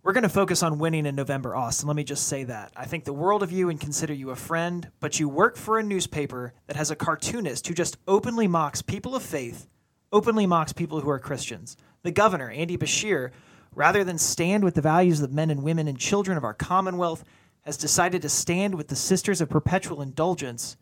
We're 0.04 0.14
going 0.14 0.24
to 0.24 0.28
focus 0.28 0.64
on 0.64 0.80
winning 0.80 1.06
in 1.06 1.14
November, 1.14 1.54
Austin. 1.54 1.86
Let 1.86 1.94
me 1.94 2.02
just 2.02 2.26
say 2.26 2.42
that. 2.42 2.72
I 2.74 2.86
think 2.86 3.04
the 3.04 3.12
world 3.12 3.44
of 3.44 3.52
you 3.52 3.70
and 3.70 3.80
consider 3.80 4.12
you 4.12 4.30
a 4.30 4.36
friend, 4.36 4.90
but 4.98 5.20
you 5.20 5.28
work 5.28 5.56
for 5.56 5.78
a 5.78 5.82
newspaper 5.84 6.54
that 6.66 6.74
has 6.74 6.90
a 6.90 6.96
cartoonist 6.96 7.68
who 7.68 7.74
just 7.74 7.98
openly 8.08 8.48
mocks 8.48 8.82
people 8.82 9.14
of 9.14 9.22
faith, 9.22 9.68
openly 10.10 10.44
mocks 10.44 10.72
people 10.72 11.00
who 11.00 11.08
are 11.08 11.20
Christians. 11.20 11.76
The 12.02 12.10
governor, 12.10 12.50
Andy 12.50 12.76
Beshear, 12.76 13.30
rather 13.76 14.02
than 14.02 14.18
stand 14.18 14.64
with 14.64 14.74
the 14.74 14.80
values 14.80 15.20
of 15.20 15.32
men 15.32 15.50
and 15.50 15.62
women 15.62 15.86
and 15.86 15.96
children 15.96 16.36
of 16.36 16.42
our 16.42 16.52
Commonwealth, 16.52 17.22
has 17.62 17.76
decided 17.76 18.22
to 18.22 18.28
stand 18.28 18.74
with 18.74 18.88
the 18.88 18.96
Sisters 18.96 19.40
of 19.40 19.48
Perpetual 19.48 20.02
Indulgence, 20.02 20.76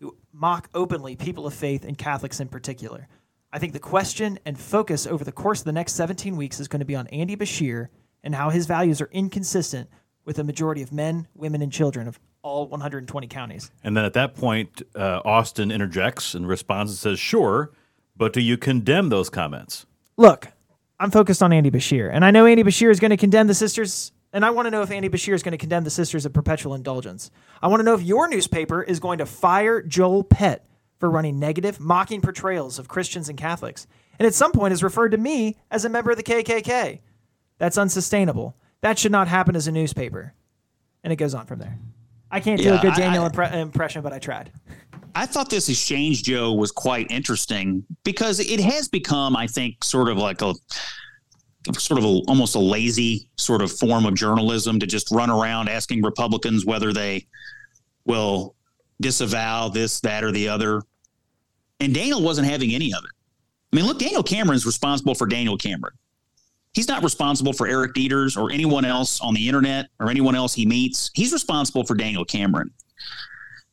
who 0.00 0.16
mock 0.32 0.68
openly 0.74 1.16
people 1.16 1.46
of 1.46 1.54
faith 1.54 1.84
and 1.84 1.96
Catholics 1.96 2.40
in 2.40 2.48
particular. 2.48 3.08
I 3.52 3.58
think 3.58 3.72
the 3.72 3.78
question 3.78 4.38
and 4.44 4.58
focus 4.58 5.06
over 5.06 5.24
the 5.24 5.32
course 5.32 5.60
of 5.60 5.64
the 5.64 5.72
next 5.72 5.94
17 5.94 6.36
weeks 6.36 6.60
is 6.60 6.68
going 6.68 6.80
to 6.80 6.86
be 6.86 6.94
on 6.94 7.06
Andy 7.08 7.36
Beshear 7.36 7.88
and 8.22 8.34
how 8.34 8.50
his 8.50 8.66
values 8.66 9.00
are 9.00 9.08
inconsistent 9.12 9.88
with 10.24 10.38
a 10.38 10.44
majority 10.44 10.82
of 10.82 10.92
men, 10.92 11.26
women, 11.34 11.62
and 11.62 11.72
children 11.72 12.06
of 12.06 12.18
all 12.42 12.66
120 12.68 13.26
counties. 13.28 13.70
And 13.82 13.96
then 13.96 14.04
at 14.04 14.12
that 14.12 14.34
point, 14.34 14.82
uh, 14.94 15.22
Austin 15.24 15.70
interjects 15.70 16.34
and 16.34 16.46
responds 16.46 16.92
and 16.92 16.98
says, 16.98 17.18
Sure, 17.18 17.72
but 18.16 18.32
do 18.32 18.40
you 18.40 18.58
condemn 18.58 19.08
those 19.08 19.30
comments? 19.30 19.86
Look, 20.16 20.48
I'm 20.98 21.10
focused 21.10 21.42
on 21.42 21.52
Andy 21.52 21.70
Beshear, 21.70 22.10
and 22.12 22.24
I 22.24 22.30
know 22.30 22.46
Andy 22.46 22.64
Beshear 22.64 22.90
is 22.90 23.00
going 23.00 23.10
to 23.10 23.16
condemn 23.16 23.46
the 23.46 23.54
sisters, 23.54 24.12
and 24.36 24.44
I 24.44 24.50
want 24.50 24.66
to 24.66 24.70
know 24.70 24.82
if 24.82 24.90
Andy 24.90 25.08
Beshear 25.08 25.32
is 25.32 25.42
going 25.42 25.52
to 25.52 25.56
condemn 25.58 25.84
the 25.84 25.88
Sisters 25.90 26.26
of 26.26 26.32
Perpetual 26.34 26.74
Indulgence. 26.74 27.30
I 27.62 27.68
want 27.68 27.80
to 27.80 27.84
know 27.84 27.94
if 27.94 28.02
your 28.02 28.28
newspaper 28.28 28.82
is 28.82 29.00
going 29.00 29.16
to 29.16 29.24
fire 29.24 29.80
Joel 29.80 30.24
Pett 30.24 30.66
for 30.98 31.10
running 31.10 31.38
negative, 31.38 31.80
mocking 31.80 32.20
portrayals 32.20 32.78
of 32.78 32.86
Christians 32.86 33.30
and 33.30 33.38
Catholics, 33.38 33.86
and 34.18 34.26
at 34.26 34.34
some 34.34 34.52
point 34.52 34.72
has 34.72 34.82
referred 34.82 35.12
to 35.12 35.16
me 35.16 35.56
as 35.70 35.86
a 35.86 35.88
member 35.88 36.10
of 36.10 36.18
the 36.18 36.22
KKK. 36.22 37.00
That's 37.56 37.78
unsustainable. 37.78 38.54
That 38.82 38.98
should 38.98 39.10
not 39.10 39.26
happen 39.26 39.56
as 39.56 39.68
a 39.68 39.72
newspaper. 39.72 40.34
And 41.02 41.14
it 41.14 41.16
goes 41.16 41.34
on 41.34 41.46
from 41.46 41.58
there. 41.60 41.78
I 42.30 42.40
can't 42.40 42.60
do 42.60 42.66
Yeah, 42.66 42.78
a 42.78 42.82
good 42.82 42.92
Daniel 42.92 43.24
I- 43.24 43.30
impre- 43.30 43.54
impression, 43.54 44.02
but 44.02 44.12
I 44.12 44.18
tried. 44.18 44.52
I 45.14 45.24
thought 45.24 45.48
this 45.48 45.70
exchange, 45.70 46.24
Joe, 46.24 46.52
was 46.52 46.70
quite 46.72 47.10
interesting 47.10 47.84
because 48.04 48.38
it 48.38 48.60
has 48.60 48.86
become, 48.86 49.34
I 49.34 49.46
think, 49.46 49.82
sort 49.82 50.10
of 50.10 50.18
like 50.18 50.42
a 50.42 50.52
sort 51.74 51.98
of 51.98 52.04
a, 52.04 52.22
almost 52.28 52.54
a 52.54 52.60
lazy 52.60 53.28
sort 53.36 53.62
of 53.62 53.72
form 53.72 54.06
of 54.06 54.14
journalism 54.14 54.78
to 54.80 54.86
just 54.86 55.10
run 55.10 55.30
around 55.30 55.68
asking 55.68 56.02
Republicans 56.02 56.64
whether 56.64 56.92
they 56.92 57.26
will 58.04 58.54
disavow 59.00 59.68
this, 59.68 60.00
that, 60.00 60.24
or 60.24 60.32
the 60.32 60.48
other. 60.48 60.82
And 61.80 61.94
Daniel 61.94 62.22
wasn't 62.22 62.48
having 62.48 62.74
any 62.74 62.94
of 62.94 63.04
it. 63.04 63.10
I 63.72 63.76
mean, 63.76 63.86
look, 63.86 63.98
Daniel 63.98 64.22
Cameron's 64.22 64.64
responsible 64.64 65.14
for 65.14 65.26
Daniel 65.26 65.56
Cameron. 65.56 65.94
He's 66.72 66.88
not 66.88 67.02
responsible 67.02 67.52
for 67.52 67.66
Eric 67.66 67.94
Deters 67.94 68.36
or 68.36 68.52
anyone 68.52 68.84
else 68.84 69.20
on 69.20 69.34
the 69.34 69.48
internet 69.48 69.88
or 69.98 70.10
anyone 70.10 70.34
else 70.34 70.54
he 70.54 70.66
meets. 70.66 71.10
He's 71.14 71.32
responsible 71.32 71.84
for 71.84 71.94
Daniel 71.94 72.24
Cameron. 72.24 72.70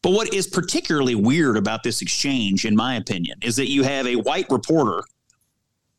But 0.02 0.12
what 0.12 0.34
is 0.34 0.48
particularly 0.48 1.16
weird 1.16 1.56
about 1.56 1.84
this 1.84 2.02
exchange, 2.02 2.66
in 2.66 2.76
my 2.76 2.96
opinion, 2.96 3.40
is 3.42 3.56
that 3.56 3.70
you 3.70 3.84
have 3.84 4.06
a 4.08 4.16
white 4.16 4.48
reporter 4.50 5.02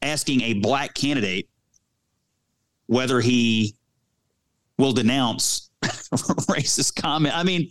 asking 0.02 0.42
a 0.42 0.54
black 0.54 0.94
candidate 0.94 1.48
whether 2.86 3.20
he 3.20 3.74
will 4.78 4.92
denounce 4.92 5.70
racist 5.82 7.00
comment. 7.00 7.36
I 7.36 7.42
mean, 7.42 7.70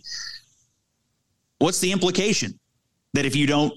what's 1.58 1.80
the 1.80 1.92
implication? 1.92 2.58
That 3.12 3.24
if 3.24 3.36
you 3.36 3.46
don't 3.46 3.72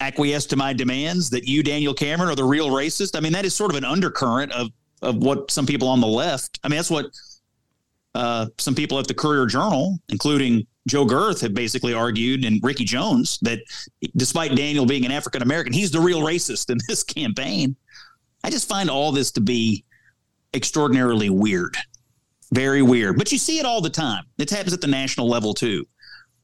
acquiesce 0.00 0.46
to 0.46 0.56
my 0.56 0.72
demands, 0.72 1.30
that 1.30 1.44
you, 1.44 1.62
Daniel 1.62 1.94
Cameron, 1.94 2.30
are 2.30 2.34
the 2.34 2.44
real 2.44 2.70
racist? 2.70 3.16
I 3.16 3.20
mean, 3.20 3.32
that 3.32 3.44
is 3.44 3.54
sort 3.54 3.70
of 3.70 3.76
an 3.76 3.84
undercurrent 3.84 4.52
of 4.52 4.68
of 5.02 5.16
what 5.16 5.50
some 5.50 5.64
people 5.64 5.88
on 5.88 6.00
the 6.00 6.06
left. 6.06 6.60
I 6.62 6.68
mean, 6.68 6.76
that's 6.76 6.90
what 6.90 7.06
uh, 8.14 8.46
some 8.58 8.74
people 8.74 8.98
at 8.98 9.06
the 9.06 9.14
Courier 9.14 9.46
Journal, 9.46 9.98
including 10.08 10.66
Joe 10.86 11.06
Gerth, 11.06 11.40
have 11.40 11.54
basically 11.54 11.94
argued, 11.94 12.44
and 12.44 12.60
Ricky 12.62 12.84
Jones, 12.84 13.38
that 13.42 13.60
despite 14.16 14.54
Daniel 14.56 14.84
being 14.84 15.06
an 15.06 15.12
African 15.12 15.42
American, 15.42 15.72
he's 15.72 15.90
the 15.90 16.00
real 16.00 16.20
racist 16.20 16.70
in 16.70 16.78
this 16.88 17.02
campaign. 17.18 17.76
I 18.44 18.50
just 18.50 18.68
find 18.68 18.90
all 18.90 19.12
this 19.12 19.30
to 19.32 19.40
be 19.40 19.84
extraordinarily 20.54 21.30
weird, 21.30 21.76
very 22.52 22.82
weird. 22.82 23.16
But 23.16 23.32
you 23.32 23.38
see 23.38 23.58
it 23.58 23.66
all 23.66 23.80
the 23.80 23.90
time. 23.90 24.24
It 24.38 24.50
happens 24.50 24.72
at 24.72 24.80
the 24.80 24.86
national 24.86 25.28
level 25.28 25.54
too. 25.54 25.86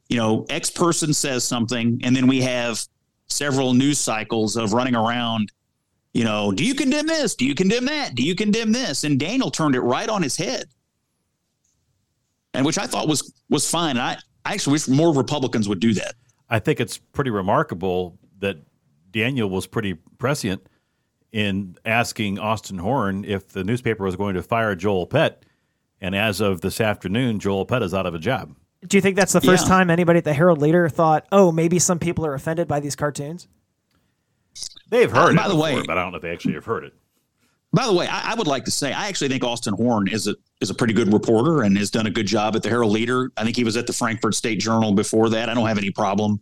You 0.09 0.17
know, 0.17 0.47
X 0.49 0.71
person 0.71 1.13
says 1.13 1.45
something, 1.45 2.01
and 2.05 2.15
then 2.15 2.27
we 2.27 2.41
have 2.43 2.81
several 3.29 3.75
news 3.75 3.99
cycles 3.99 4.57
of 4.57 4.73
running 4.73 4.95
around. 4.95 5.51
You 6.15 6.25
know, 6.25 6.53
do 6.53 6.65
you 6.65 6.75
condemn 6.75 7.07
this? 7.07 7.35
Do 7.35 7.45
you 7.45 7.55
condemn 7.55 7.87
that? 7.87 8.15
Do 8.15 8.23
you 8.23 8.35
condemn 8.35 8.73
this? 8.73 9.05
And 9.05 9.19
Daniel 9.19 9.51
turned 9.51 9.75
it 9.75 9.81
right 9.81 10.09
on 10.09 10.23
his 10.23 10.37
head 10.37 10.67
and 12.57 12.65
which 12.65 12.79
I 12.79 12.87
thought 12.87 13.07
was 13.07 13.33
was 13.49 13.71
fine. 13.71 13.91
And 13.91 14.01
I, 14.01 14.17
I 14.45 14.55
actually 14.55 14.73
wish 14.73 14.89
more 14.89 15.15
Republicans 15.15 15.69
would 15.69 15.81
do 15.81 15.93
that. 15.95 16.15
I 16.49 16.59
think 16.59 16.81
it's 16.81 16.99
pretty 16.99 17.31
remarkable 17.31 18.19
that 18.39 18.57
Daniel 19.11 19.49
was 19.49 19.67
pretty 19.67 19.95
prescient 20.19 20.67
in 21.37 21.77
asking 21.85 22.39
Austin 22.39 22.79
Horn 22.79 23.23
if 23.27 23.49
the 23.49 23.63
newspaper 23.63 24.05
was 24.05 24.17
going 24.17 24.35
to 24.37 24.43
fire 24.43 24.75
Joel 24.75 25.07
Pett. 25.07 25.43
And 26.01 26.15
as 26.15 26.41
of 26.41 26.63
this 26.63 26.81
afternoon, 26.81 27.41
Joel 27.41 27.67
Pett 27.67 27.83
is 27.83 27.93
out 27.93 28.07
of 28.07 28.15
a 28.15 28.19
job. 28.19 28.57
Do 28.87 28.97
you 28.97 29.03
think 29.03 29.17
that's 29.17 29.35
the 29.35 29.43
first 29.43 29.65
Yeah. 29.65 29.69
time 29.69 29.91
anybody 29.91 30.17
at 30.19 30.25
the 30.25 30.33
Herald 30.33 30.63
Leader 30.63 30.89
thought, 30.89 31.27
oh, 31.31 31.53
maybe 31.53 31.79
some 31.79 31.99
people 31.99 32.25
are 32.25 32.33
offended 32.33 32.67
by 32.69 32.81
these 32.81 32.97
cartoons? 32.97 33.49
They've 34.89 35.11
heard 35.11 35.29
Uh, 35.29 35.33
it 35.33 35.37
by 35.37 35.43
the 35.49 35.55
before, 35.55 35.63
way- 35.63 35.83
but 35.87 35.99
I 35.99 36.03
don't 36.03 36.13
know 36.13 36.17
if 36.17 36.23
they 36.23 36.31
actually 36.33 36.55
have 36.55 36.65
heard 36.65 36.85
it. 36.85 36.95
By 37.73 37.85
the 37.87 37.93
way, 37.93 38.07
I, 38.07 38.33
I 38.33 38.35
would 38.35 38.47
like 38.47 38.65
to 38.65 38.71
say 38.71 38.95
I 38.95 39.09
actually 39.09 39.29
think 39.29 39.45
Austin 39.45 39.75
Horn 39.75 40.09
is 40.09 40.27
a 40.27 40.37
is 40.63 40.71
a 40.71 40.75
pretty 40.75 40.95
good 40.95 41.13
reporter 41.13 41.63
and 41.65 41.77
has 41.77 41.91
done 41.91 42.07
a 42.07 42.11
good 42.11 42.27
job 42.27 42.57
at 42.57 42.63
the 42.63 42.71
Herald 42.71 42.93
Leader. 42.93 43.31
I 43.37 43.45
think 43.45 43.57
he 43.57 43.65
was 43.65 43.77
at 43.77 43.87
the 43.87 43.93
Frankfort 43.93 44.35
State 44.35 44.59
Journal 44.61 44.93
before 44.95 45.29
that. 45.31 45.51
I 45.51 45.55
don't 45.55 45.67
have 45.67 45.77
any 45.77 45.91
problem 45.91 46.41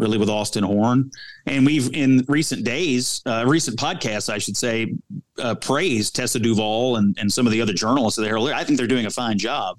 really 0.00 0.18
with 0.18 0.30
Austin 0.30 0.64
Horn. 0.64 1.10
And 1.46 1.64
we've 1.64 1.94
in 1.94 2.24
recent 2.26 2.64
days, 2.64 3.22
uh, 3.26 3.44
recent 3.46 3.78
podcasts, 3.78 4.32
I 4.32 4.38
should 4.38 4.56
say, 4.56 4.94
uh, 5.38 5.54
praised 5.54 6.16
Tessa 6.16 6.38
Duvall 6.40 6.96
and, 6.96 7.16
and 7.20 7.32
some 7.32 7.46
of 7.46 7.52
the 7.52 7.60
other 7.60 7.74
journalists 7.74 8.18
at 8.18 8.22
the 8.22 8.28
Herald 8.28 8.50
I 8.50 8.64
think 8.64 8.78
they're 8.78 8.86
doing 8.88 9.06
a 9.06 9.10
fine 9.10 9.38
job. 9.38 9.78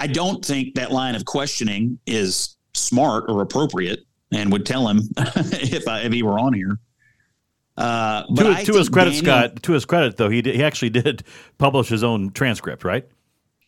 I 0.00 0.08
don't 0.08 0.44
think 0.44 0.74
that 0.74 0.90
line 0.90 1.14
of 1.14 1.24
questioning 1.24 1.98
is 2.06 2.56
smart 2.74 3.24
or 3.28 3.40
appropriate, 3.40 4.00
and 4.32 4.52
would 4.52 4.66
tell 4.66 4.86
him 4.88 5.00
if 5.16 5.88
I, 5.88 6.00
if 6.02 6.12
he 6.12 6.22
were 6.22 6.38
on 6.38 6.52
here. 6.52 6.78
Uh, 7.78 8.24
but 8.30 8.58
To, 8.60 8.72
to 8.72 8.78
his 8.78 8.88
credit, 8.88 9.12
Daniel- 9.12 9.24
Scott. 9.24 9.62
To 9.62 9.72
his 9.72 9.84
credit, 9.84 10.16
though, 10.16 10.28
he 10.28 10.42
did, 10.42 10.54
he 10.56 10.62
actually 10.62 10.90
did 11.02 11.22
publish 11.58 11.88
his 11.88 12.02
own 12.04 12.30
transcript, 12.32 12.84
right? 12.84 13.06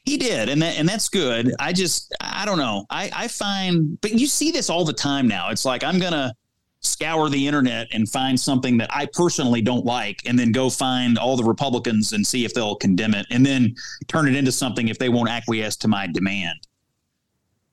He 0.08 0.16
did, 0.16 0.48
and 0.48 0.62
that 0.62 0.78
and 0.78 0.88
that's 0.88 1.10
good. 1.10 1.54
I 1.58 1.74
just 1.74 2.16
I 2.18 2.46
don't 2.46 2.56
know. 2.56 2.86
I 2.88 3.10
I 3.14 3.28
find, 3.28 4.00
but 4.00 4.12
you 4.12 4.26
see 4.26 4.50
this 4.50 4.70
all 4.70 4.82
the 4.82 4.92
time 4.94 5.28
now. 5.28 5.50
It's 5.50 5.66
like 5.66 5.84
I'm 5.84 5.98
gonna 5.98 6.34
scour 6.80 7.28
the 7.28 7.46
internet 7.46 7.88
and 7.92 8.08
find 8.08 8.40
something 8.40 8.78
that 8.78 8.88
I 8.90 9.06
personally 9.12 9.60
don't 9.60 9.84
like, 9.84 10.22
and 10.24 10.38
then 10.38 10.50
go 10.50 10.70
find 10.70 11.18
all 11.18 11.36
the 11.36 11.44
Republicans 11.44 12.14
and 12.14 12.26
see 12.26 12.46
if 12.46 12.54
they'll 12.54 12.76
condemn 12.76 13.12
it, 13.12 13.26
and 13.30 13.44
then 13.44 13.74
turn 14.06 14.26
it 14.26 14.34
into 14.34 14.50
something 14.50 14.88
if 14.88 14.98
they 14.98 15.10
won't 15.10 15.28
acquiesce 15.28 15.76
to 15.76 15.88
my 15.88 16.06
demand. 16.06 16.56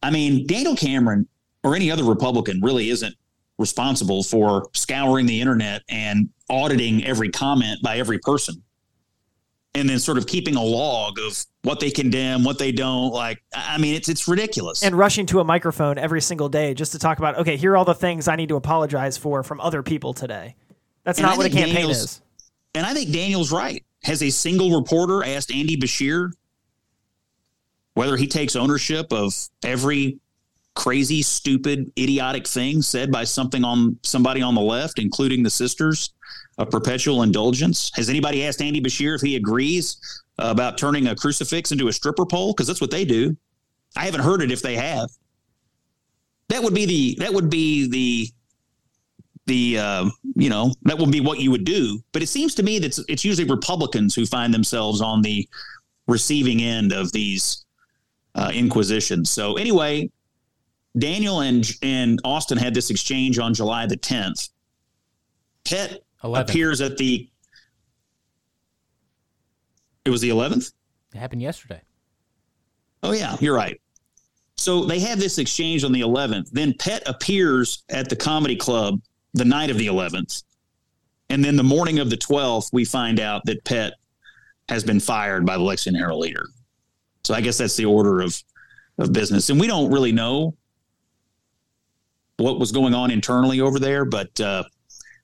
I 0.03 0.11
mean, 0.11 0.45
Daniel 0.45 0.75
Cameron 0.75 1.29
or 1.63 1.73
any 1.73 1.89
other 1.89 2.03
Republican 2.03 2.59
really 2.61 2.89
isn't 2.89 3.15
responsible 3.57 4.23
for 4.23 4.67
scouring 4.73 5.25
the 5.25 5.39
internet 5.39 5.83
and 5.87 6.27
auditing 6.49 7.05
every 7.05 7.29
comment 7.29 7.79
by 7.81 7.95
every 7.97 8.19
person 8.19 8.61
and 9.75 9.89
then 9.89 9.99
sort 9.99 10.17
of 10.17 10.25
keeping 10.25 10.55
a 10.55 10.63
log 10.63 11.19
of 11.19 11.45
what 11.65 11.79
they 11.79 11.89
condemn, 11.91 12.43
what 12.43 12.59
they 12.59 12.71
don't 12.71 13.11
like. 13.11 13.41
I 13.53 13.77
mean, 13.77 13.95
it's 13.95 14.07
it's 14.07 14.27
ridiculous. 14.27 14.83
And 14.83 14.95
rushing 14.95 15.25
to 15.27 15.39
a 15.39 15.43
microphone 15.43 15.97
every 15.97 16.21
single 16.21 16.47
day 16.47 16.73
just 16.73 16.91
to 16.93 16.99
talk 16.99 17.17
about, 17.17 17.37
okay, 17.39 17.57
here 17.57 17.73
are 17.73 17.77
all 17.77 17.85
the 17.85 17.95
things 17.95 18.27
I 18.27 18.35
need 18.35 18.49
to 18.49 18.55
apologize 18.55 19.17
for 19.17 19.43
from 19.43 19.59
other 19.59 19.81
people 19.83 20.13
today. 20.13 20.55
That's 21.03 21.17
And 21.19 21.25
not 21.25 21.33
I 21.33 21.37
what 21.37 21.45
a 21.47 21.49
campaign 21.49 21.75
Daniel's- 21.75 21.97
is. 21.97 22.21
and 22.75 22.85
I 22.85 22.93
think 22.93 23.11
Daniel's 23.11 23.51
right. 23.51 23.83
Has 24.03 24.21
a 24.21 24.29
single 24.29 24.79
reporter 24.79 25.23
asked 25.23 25.51
Andy 25.51 25.75
Beshear 25.75 26.31
whether 27.95 28.17
he 28.17 28.27
takes 28.27 28.55
ownership 28.55 29.11
of 29.11 29.33
every 29.63 30.19
crazy, 30.75 31.21
stupid, 31.21 31.91
idiotic 31.97 32.45
thing 32.45 32.81
said 32.81 33.11
by 33.11 33.23
something 33.23 33.63
on 33.63 33.97
somebody 34.03 34.41
on 34.41 34.53
the 34.53 34.61
left, 34.61 34.99
including 34.99 35.41
the 35.41 35.49
sisters 35.49 36.11
of 36.57 36.69
perpetual 36.69 37.23
indulgence. 37.23 37.91
Has 37.95 38.09
anybody 38.09 38.45
asked 38.45 38.61
Andy 38.61 38.81
Beshear 38.81 39.15
if 39.15 39.21
he 39.21 39.35
agrees 39.37 39.97
about 40.37 40.77
turning 40.77 41.07
a 41.07 41.15
crucifix 41.15 41.71
into 41.71 41.87
a 41.87 41.93
stripper 41.93 42.25
pole? 42.25 42.53
Because 42.53 42.67
that's 42.67 42.81
what 42.81 42.91
they 42.91 43.05
do. 43.05 43.35
I 43.95 44.05
haven't 44.05 44.21
heard 44.21 44.41
it 44.41 44.51
if 44.51 44.61
they 44.61 44.75
have. 44.75 45.09
That 46.49 46.61
would 46.61 46.73
be 46.73 46.85
the 46.85 47.17
that 47.19 47.33
would 47.33 47.49
be 47.49 47.87
the 47.87 48.29
the 49.47 49.79
uh, 49.79 50.09
you 50.35 50.49
know 50.49 50.73
that 50.83 50.97
would 50.97 51.11
be 51.11 51.21
what 51.21 51.39
you 51.39 51.51
would 51.51 51.65
do. 51.65 52.03
But 52.11 52.21
it 52.21 52.27
seems 52.27 52.55
to 52.55 52.63
me 52.63 52.79
that 52.79 52.87
it's, 52.87 52.99
it's 53.07 53.25
usually 53.25 53.47
Republicans 53.49 54.15
who 54.15 54.25
find 54.25 54.53
themselves 54.53 55.01
on 55.01 55.21
the 55.21 55.47
receiving 56.07 56.61
end 56.61 56.91
of 56.93 57.11
these 57.11 57.65
uh, 58.35 58.51
inquisitions. 58.53 59.31
So 59.31 59.55
anyway, 59.55 60.11
Daniel 60.97 61.41
and 61.41 61.69
and 61.81 62.19
Austin 62.23 62.57
had 62.57 62.73
this 62.73 62.89
exchange 62.89 63.39
on 63.39 63.53
July 63.53 63.85
the 63.85 63.97
10th. 63.97 64.49
Pett 65.63 66.01
11th. 66.23 66.41
appears 66.41 66.81
at 66.81 66.97
the. 66.97 67.29
It 70.05 70.09
was 70.09 70.21
the 70.21 70.29
11th. 70.29 70.71
It 71.13 71.17
happened 71.17 71.41
yesterday. 71.41 71.81
Oh 73.03 73.11
yeah, 73.11 73.35
you're 73.39 73.55
right. 73.55 73.79
So 74.57 74.85
they 74.85 74.99
have 74.99 75.19
this 75.19 75.37
exchange 75.37 75.83
on 75.83 75.91
the 75.91 76.01
11th. 76.01 76.49
Then 76.51 76.73
Pett 76.79 77.03
appears 77.07 77.83
at 77.89 78.09
the 78.09 78.15
comedy 78.15 78.55
club 78.55 79.01
the 79.33 79.45
night 79.45 79.69
of 79.69 79.77
the 79.77 79.87
11th. 79.87 80.43
And 81.29 81.43
then 81.43 81.55
the 81.55 81.63
morning 81.63 81.99
of 81.99 82.09
the 82.09 82.17
12th, 82.17 82.69
we 82.71 82.85
find 82.85 83.19
out 83.19 83.45
that 83.45 83.63
Pett 83.65 83.93
has 84.69 84.83
been 84.83 84.99
fired 84.99 85.45
by 85.45 85.57
the 85.57 85.63
Lexington 85.63 85.99
Herald 85.99 86.21
leader. 86.21 86.47
So 87.23 87.33
I 87.33 87.41
guess 87.41 87.57
that's 87.57 87.75
the 87.75 87.85
order 87.85 88.21
of, 88.21 88.41
of 88.97 89.11
business. 89.11 89.49
And 89.49 89.59
we 89.59 89.67
don't 89.67 89.91
really 89.91 90.11
know 90.11 90.55
what 92.37 92.59
was 92.59 92.71
going 92.71 92.93
on 92.93 93.11
internally 93.11 93.61
over 93.61 93.79
there, 93.79 94.05
but 94.05 94.39
uh, 94.39 94.63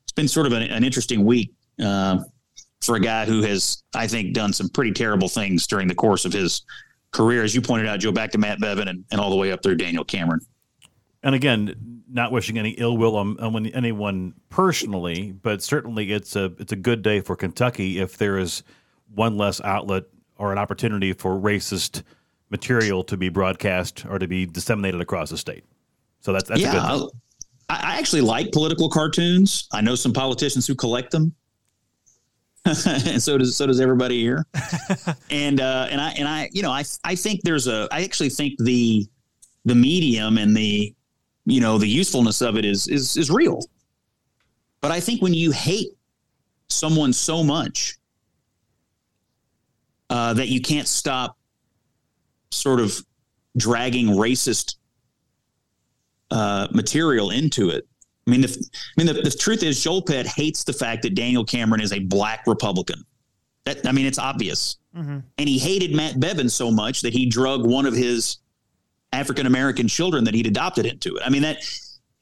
it's 0.03 0.11
been 0.11 0.27
sort 0.27 0.47
of 0.47 0.53
an, 0.53 0.63
an 0.63 0.83
interesting 0.83 1.25
week 1.25 1.51
uh, 1.83 2.19
for 2.81 2.95
a 2.95 2.99
guy 2.99 3.25
who 3.25 3.41
has, 3.43 3.83
I 3.93 4.07
think, 4.07 4.33
done 4.33 4.53
some 4.53 4.69
pretty 4.69 4.91
terrible 4.91 5.27
things 5.27 5.67
during 5.67 5.87
the 5.87 5.95
course 5.95 6.25
of 6.25 6.33
his 6.33 6.63
career, 7.11 7.43
as 7.43 7.53
you 7.53 7.61
pointed 7.61 7.87
out, 7.87 7.99
Joe, 7.99 8.11
back 8.11 8.31
to 8.31 8.37
Matt 8.37 8.59
Bevin 8.59 8.87
and, 8.87 9.05
and 9.11 9.21
all 9.21 9.29
the 9.29 9.35
way 9.35 9.51
up 9.51 9.61
through 9.61 9.75
Daniel 9.75 10.03
Cameron. 10.03 10.41
And 11.23 11.35
again, 11.35 12.03
not 12.09 12.31
wishing 12.31 12.57
any 12.57 12.71
ill 12.71 12.97
will 12.97 13.15
on, 13.15 13.39
on 13.39 13.67
anyone 13.67 14.33
personally, 14.49 15.31
but 15.31 15.61
certainly 15.61 16.11
it's 16.11 16.35
a 16.35 16.45
it's 16.57 16.71
a 16.71 16.75
good 16.75 17.03
day 17.03 17.21
for 17.21 17.35
Kentucky 17.35 17.99
if 17.99 18.17
there 18.17 18.37
is 18.37 18.63
one 19.13 19.37
less 19.37 19.61
outlet 19.61 20.03
or 20.37 20.51
an 20.51 20.57
opportunity 20.57 21.13
for 21.13 21.39
racist 21.39 22.03
material 22.49 23.03
to 23.03 23.17
be 23.17 23.29
broadcast 23.29 24.05
or 24.09 24.19
to 24.19 24.27
be 24.27 24.45
disseminated 24.45 24.99
across 24.99 25.29
the 25.29 25.37
state. 25.37 25.63
So 26.21 26.33
that's 26.33 26.49
that's 26.49 26.61
yeah. 26.61 26.99
I 27.69 27.97
actually 27.97 28.21
like 28.21 28.51
political 28.51 28.89
cartoons. 28.89 29.67
I 29.71 29.79
know 29.79 29.95
some 29.95 30.11
politicians 30.11 30.67
who 30.67 30.75
collect 30.75 31.11
them. 31.11 31.33
And 32.65 32.75
so 33.21 33.37
does 33.37 33.55
so 33.55 33.67
does 33.67 33.79
everybody 33.79 34.21
here. 34.21 34.45
and 35.31 35.59
uh, 35.59 35.87
and 35.89 35.99
I 35.99 36.11
and 36.11 36.27
I 36.27 36.49
you 36.51 36.61
know 36.61 36.71
I 36.71 36.83
I 37.03 37.15
think 37.15 37.41
there's 37.43 37.67
a 37.67 37.87
I 37.91 38.03
actually 38.03 38.29
think 38.29 38.57
the 38.59 39.07
the 39.65 39.75
medium 39.75 40.37
and 40.37 40.55
the 40.55 40.93
you 41.45 41.61
know 41.61 41.77
the 41.77 41.87
usefulness 41.87 42.41
of 42.41 42.57
it 42.57 42.65
is 42.65 42.87
is 42.87 43.17
is 43.17 43.29
real. 43.29 43.61
But 44.81 44.91
I 44.91 44.99
think 44.99 45.21
when 45.21 45.33
you 45.33 45.51
hate 45.51 45.89
someone 46.69 47.13
so 47.13 47.43
much 47.43 47.97
uh, 50.09 50.33
that 50.33 50.49
you 50.49 50.61
can't 50.61 50.87
stop 50.87 51.37
sort 52.51 52.79
of 52.79 53.05
dragging 53.57 54.07
racist 54.07 54.75
uh, 56.31 56.67
material 56.71 57.29
into 57.29 57.69
it, 57.69 57.87
I 58.27 58.31
mean, 58.31 58.41
the, 58.41 58.49
I 58.49 59.03
mean, 59.03 59.07
the, 59.07 59.21
the 59.21 59.31
truth 59.31 59.63
is, 59.63 59.83
Joel 59.83 60.01
Pett 60.01 60.27
hates 60.27 60.63
the 60.63 60.73
fact 60.73 61.01
that 61.03 61.15
Daniel 61.15 61.43
Cameron 61.43 61.81
is 61.81 61.91
a 61.91 61.99
black 61.99 62.45
Republican. 62.45 63.03
That 63.65 63.85
I 63.87 63.91
mean, 63.91 64.05
it's 64.05 64.19
obvious. 64.19 64.77
Mm-hmm. 64.95 65.19
And 65.37 65.49
he 65.49 65.57
hated 65.57 65.95
Matt 65.95 66.19
Bevin 66.19 66.49
so 66.49 66.71
much 66.71 67.01
that 67.01 67.13
he 67.13 67.25
drug 67.25 67.65
one 67.65 67.85
of 67.85 67.93
his 67.93 68.37
African 69.13 69.45
American 69.45 69.87
children 69.87 70.23
that 70.25 70.33
he'd 70.33 70.47
adopted 70.47 70.85
into 70.85 71.15
it. 71.15 71.23
I 71.25 71.29
mean, 71.29 71.41
that 71.41 71.57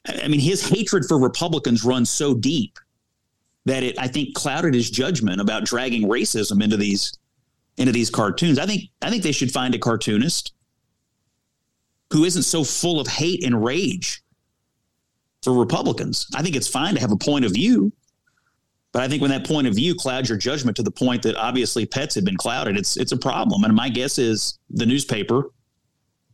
I 0.05 0.27
mean, 0.27 0.39
his 0.39 0.67
hatred 0.67 1.05
for 1.05 1.19
Republicans 1.19 1.83
runs 1.83 2.09
so 2.09 2.33
deep 2.33 2.79
that 3.65 3.83
it, 3.83 3.99
I 3.99 4.07
think, 4.07 4.35
clouded 4.35 4.73
his 4.73 4.89
judgment 4.89 5.41
about 5.41 5.65
dragging 5.65 6.07
racism 6.07 6.63
into 6.63 6.77
these 6.77 7.13
into 7.77 7.91
these 7.91 8.09
cartoons. 8.09 8.59
I 8.59 8.65
think 8.65 8.83
I 9.01 9.09
think 9.09 9.23
they 9.23 9.31
should 9.31 9.51
find 9.51 9.75
a 9.75 9.79
cartoonist 9.79 10.53
who 12.11 12.23
isn't 12.23 12.43
so 12.43 12.63
full 12.63 12.99
of 12.99 13.07
hate 13.07 13.43
and 13.43 13.63
rage 13.63 14.23
for 15.49 15.59
Republicans. 15.59 16.27
I 16.35 16.43
think 16.43 16.55
it's 16.55 16.67
fine 16.67 16.93
to 16.93 17.01
have 17.01 17.11
a 17.11 17.17
point 17.17 17.43
of 17.43 17.51
view, 17.51 17.91
but 18.91 19.01
I 19.01 19.07
think 19.07 19.21
when 19.21 19.31
that 19.31 19.47
point 19.47 19.67
of 19.67 19.73
view 19.73 19.95
clouds 19.95 20.29
your 20.29 20.37
judgment 20.37 20.77
to 20.77 20.83
the 20.83 20.91
point 20.91 21.23
that 21.23 21.35
obviously 21.35 21.85
Pett's 21.85 22.15
had 22.15 22.23
been 22.23 22.37
clouded, 22.37 22.77
it's 22.77 22.97
it's 22.97 23.11
a 23.11 23.17
problem. 23.17 23.63
And 23.63 23.75
my 23.75 23.89
guess 23.89 24.17
is 24.17 24.59
the 24.69 24.85
newspaper 24.85 25.49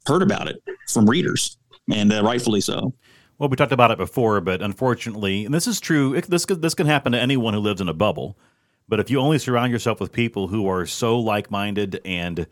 heard 0.05 0.21
about 0.21 0.47
it 0.47 0.61
from 0.89 1.09
readers, 1.09 1.57
and 1.93 2.11
uh, 2.11 2.23
rightfully 2.23 2.61
so. 2.61 2.93
Well, 3.37 3.49
we 3.49 3.55
talked 3.55 3.71
about 3.71 3.91
it 3.91 3.97
before, 3.97 4.39
but 4.41 4.61
unfortunately, 4.61 5.45
and 5.45 5.53
this 5.53 5.67
is 5.67 5.79
true. 5.79 6.13
It, 6.13 6.29
this 6.29 6.45
this 6.45 6.73
can 6.73 6.87
happen 6.87 7.13
to 7.13 7.19
anyone 7.19 7.53
who 7.53 7.59
lives 7.61 7.81
in 7.81 7.89
a 7.89 7.93
bubble. 7.93 8.37
But 8.87 8.99
if 8.99 9.09
you 9.09 9.19
only 9.19 9.39
surround 9.39 9.71
yourself 9.71 9.99
with 9.99 10.11
people 10.11 10.47
who 10.47 10.67
are 10.67 10.85
so 10.85 11.17
like-minded 11.19 12.01
and 12.05 12.47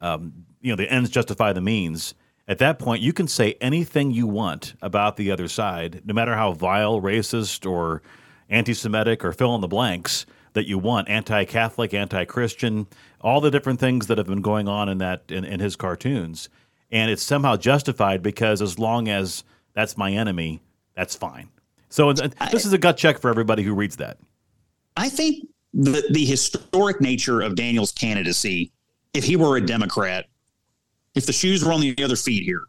um, 0.00 0.32
you 0.60 0.70
know 0.70 0.76
the 0.76 0.90
ends 0.90 1.10
justify 1.10 1.52
the 1.52 1.60
means, 1.60 2.14
at 2.48 2.58
that 2.58 2.78
point, 2.78 3.02
you 3.02 3.12
can 3.12 3.28
say 3.28 3.56
anything 3.60 4.10
you 4.10 4.26
want 4.26 4.74
about 4.80 5.16
the 5.16 5.30
other 5.30 5.48
side, 5.48 6.00
no 6.06 6.14
matter 6.14 6.34
how 6.34 6.52
vile, 6.52 7.00
racist, 7.00 7.70
or 7.70 8.02
anti 8.48 8.72
Semitic, 8.72 9.22
or 9.22 9.32
fill 9.32 9.54
in 9.54 9.60
the 9.60 9.68
blanks 9.68 10.24
that 10.54 10.66
you 10.66 10.78
want 10.78 11.10
anti 11.10 11.44
Catholic, 11.44 11.92
anti 11.92 12.24
Christian, 12.24 12.86
all 13.20 13.42
the 13.42 13.50
different 13.50 13.78
things 13.78 14.06
that 14.06 14.16
have 14.16 14.26
been 14.26 14.40
going 14.40 14.66
on 14.66 14.88
in, 14.88 14.96
that, 14.98 15.24
in, 15.28 15.44
in 15.44 15.60
his 15.60 15.76
cartoons. 15.76 16.48
And 16.90 17.10
it's 17.10 17.22
somehow 17.22 17.56
justified 17.56 18.22
because 18.22 18.62
as 18.62 18.78
long 18.78 19.08
as 19.08 19.44
that's 19.74 19.98
my 19.98 20.10
enemy, 20.10 20.62
that's 20.96 21.14
fine. 21.14 21.50
So 21.90 22.12
this 22.14 22.64
is 22.64 22.72
a 22.72 22.78
gut 22.78 22.96
check 22.96 23.18
for 23.18 23.28
everybody 23.28 23.62
who 23.62 23.74
reads 23.74 23.96
that. 23.96 24.18
I 24.96 25.10
think 25.10 25.46
the, 25.74 26.02
the 26.10 26.24
historic 26.24 27.00
nature 27.02 27.42
of 27.42 27.56
Daniel's 27.56 27.92
candidacy, 27.92 28.72
if 29.12 29.24
he 29.24 29.36
were 29.36 29.56
a 29.58 29.60
Democrat, 29.60 30.26
if 31.18 31.26
the 31.26 31.32
shoes 31.32 31.64
were 31.64 31.72
on 31.72 31.80
the 31.80 31.94
other 32.02 32.16
feet 32.16 32.44
here, 32.44 32.64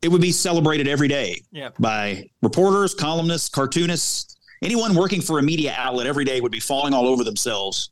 it 0.00 0.08
would 0.08 0.22
be 0.22 0.32
celebrated 0.32 0.88
every 0.88 1.06
day 1.06 1.40
yep. 1.52 1.74
by 1.78 2.24
reporters, 2.42 2.94
columnists, 2.94 3.48
cartoonists, 3.48 4.36
anyone 4.62 4.94
working 4.94 5.20
for 5.20 5.38
a 5.38 5.42
media 5.42 5.74
outlet 5.76 6.06
every 6.06 6.24
day 6.24 6.40
would 6.40 6.52
be 6.52 6.60
falling 6.60 6.94
all 6.94 7.06
over 7.06 7.24
themselves 7.24 7.90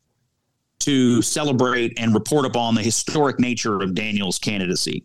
to 0.78 1.20
celebrate 1.20 1.92
and 1.98 2.14
report 2.14 2.46
upon 2.46 2.74
the 2.74 2.82
historic 2.82 3.38
nature 3.38 3.82
of 3.82 3.94
Daniel's 3.94 4.38
candidacy. 4.38 5.04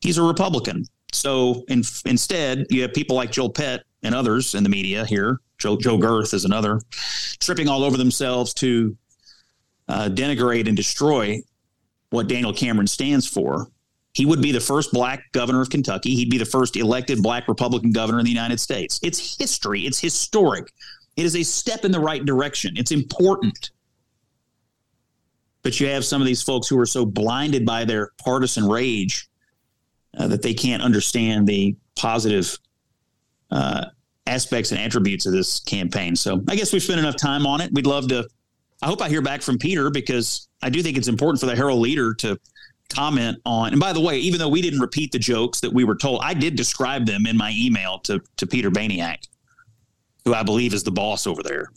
He's 0.00 0.16
a 0.16 0.22
Republican. 0.22 0.84
So 1.12 1.64
in, 1.68 1.82
instead, 2.06 2.66
you 2.70 2.82
have 2.82 2.94
people 2.94 3.14
like 3.14 3.30
Joel 3.30 3.50
Pett 3.50 3.82
and 4.02 4.14
others 4.14 4.54
in 4.54 4.62
the 4.62 4.70
media 4.70 5.04
here. 5.04 5.40
Joe, 5.58 5.76
Joe 5.76 5.98
Gerth 5.98 6.32
is 6.32 6.46
another, 6.46 6.80
tripping 7.40 7.68
all 7.68 7.84
over 7.84 7.98
themselves 7.98 8.54
to 8.54 8.96
uh, 9.88 10.08
denigrate 10.08 10.66
and 10.68 10.76
destroy 10.76 11.42
what 12.10 12.28
Daniel 12.28 12.52
Cameron 12.52 12.86
stands 12.86 13.26
for. 13.26 13.68
He 14.12 14.26
would 14.26 14.42
be 14.42 14.52
the 14.52 14.60
first 14.60 14.92
black 14.92 15.30
governor 15.32 15.60
of 15.60 15.70
Kentucky. 15.70 16.14
He'd 16.14 16.30
be 16.30 16.38
the 16.38 16.44
first 16.44 16.76
elected 16.76 17.22
black 17.22 17.46
Republican 17.46 17.92
governor 17.92 18.18
in 18.18 18.24
the 18.24 18.30
United 18.30 18.58
States. 18.58 18.98
It's 19.02 19.38
history, 19.38 19.82
it's 19.82 20.00
historic. 20.00 20.72
It 21.16 21.24
is 21.24 21.36
a 21.36 21.42
step 21.42 21.84
in 21.84 21.92
the 21.92 22.00
right 22.00 22.24
direction. 22.24 22.76
It's 22.76 22.90
important. 22.90 23.70
But 25.62 25.78
you 25.78 25.88
have 25.88 26.04
some 26.04 26.20
of 26.20 26.26
these 26.26 26.42
folks 26.42 26.66
who 26.68 26.78
are 26.78 26.86
so 26.86 27.04
blinded 27.04 27.66
by 27.66 27.84
their 27.84 28.10
partisan 28.18 28.66
rage 28.66 29.28
uh, 30.16 30.26
that 30.28 30.42
they 30.42 30.54
can't 30.54 30.82
understand 30.82 31.46
the 31.46 31.76
positive 31.96 32.56
uh, 33.50 33.86
aspects 34.26 34.72
and 34.72 34.80
attributes 34.80 35.26
of 35.26 35.32
this 35.32 35.60
campaign. 35.60 36.16
So 36.16 36.42
I 36.48 36.56
guess 36.56 36.72
we've 36.72 36.82
spent 36.82 37.00
enough 37.00 37.16
time 37.16 37.46
on 37.46 37.60
it. 37.60 37.72
We'd 37.72 37.86
love 37.86 38.08
to. 38.08 38.26
I 38.82 38.86
hope 38.86 39.02
I 39.02 39.08
hear 39.08 39.22
back 39.22 39.42
from 39.42 39.58
Peter 39.58 39.90
because 39.90 40.48
I 40.62 40.70
do 40.70 40.82
think 40.82 40.96
it's 40.96 41.08
important 41.08 41.40
for 41.40 41.46
the 41.46 41.56
Herald 41.56 41.80
leader 41.80 42.14
to 42.14 42.38
comment 42.88 43.38
on. 43.44 43.72
And 43.72 43.80
by 43.80 43.92
the 43.92 44.00
way, 44.00 44.18
even 44.18 44.38
though 44.38 44.48
we 44.48 44.62
didn't 44.62 44.80
repeat 44.80 45.12
the 45.12 45.18
jokes 45.18 45.60
that 45.60 45.72
we 45.72 45.84
were 45.84 45.94
told, 45.94 46.20
I 46.22 46.34
did 46.34 46.56
describe 46.56 47.06
them 47.06 47.26
in 47.26 47.36
my 47.36 47.54
email 47.56 47.98
to 48.00 48.20
to 48.36 48.46
Peter 48.46 48.70
Baniak, 48.70 49.26
who 50.24 50.34
I 50.34 50.42
believe 50.42 50.74
is 50.74 50.82
the 50.82 50.90
boss 50.90 51.26
over 51.26 51.42
there, 51.42 51.70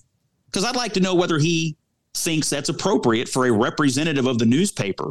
because 0.46 0.64
I'd 0.64 0.76
like 0.76 0.94
to 0.94 1.00
know 1.00 1.16
whether 1.16 1.38
he 1.38 1.76
thinks 2.16 2.50
that's 2.50 2.70
appropriate 2.70 3.28
for 3.28 3.48
a 3.48 3.52
representative 3.52 4.28
of 4.28 4.40
the 4.40 4.46
newspaper 4.46 5.10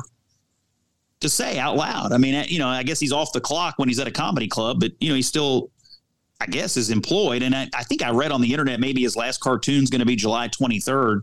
to 1.21 1.29
say 1.29 1.59
out 1.59 1.77
loud. 1.77 2.13
I 2.13 2.19
mean, 2.19 2.45
you 2.49 2.59
know, 2.59 2.69
I 2.69 2.83
guess 2.83 3.01
he's 3.01 3.13
off 3.13 3.33
the 3.33 3.41
clock 3.41 3.75
when 3.79 3.89
he's 3.89 3.99
at 3.99 4.07
a 4.07 4.13
comedy 4.13 4.49
club, 4.49 4.81
but 4.81 4.93
you 5.01 5.09
know, 5.09 5.15
he's 5.15 5.27
still, 5.27 5.71
I 6.41 6.47
guess, 6.47 6.77
is 6.77 6.91
employed. 6.91 7.43
And 7.43 7.55
I, 7.55 7.69
I 7.75 7.85
think 7.85 8.03
I 8.03 8.11
read 8.11 8.33
on 8.33 8.41
the 8.41 8.51
internet 8.51 8.81
maybe 8.81 9.03
his 9.03 9.17
last 9.17 9.41
cartoon's 9.41 9.91
going 9.91 10.01
to 10.01 10.07
be 10.07 10.17
July 10.17 10.49
23rd 10.49 11.23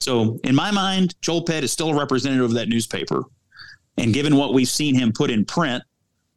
So, 0.00 0.38
in 0.44 0.54
my 0.54 0.70
mind, 0.70 1.14
Joel 1.22 1.42
Pett 1.42 1.64
is 1.64 1.72
still 1.72 1.90
a 1.90 1.94
representative 1.98 2.44
of 2.44 2.54
that 2.54 2.68
newspaper. 2.68 3.22
And 3.96 4.12
given 4.12 4.36
what 4.36 4.52
we've 4.52 4.68
seen 4.68 4.94
him 4.94 5.12
put 5.12 5.30
in 5.30 5.44
print, 5.44 5.82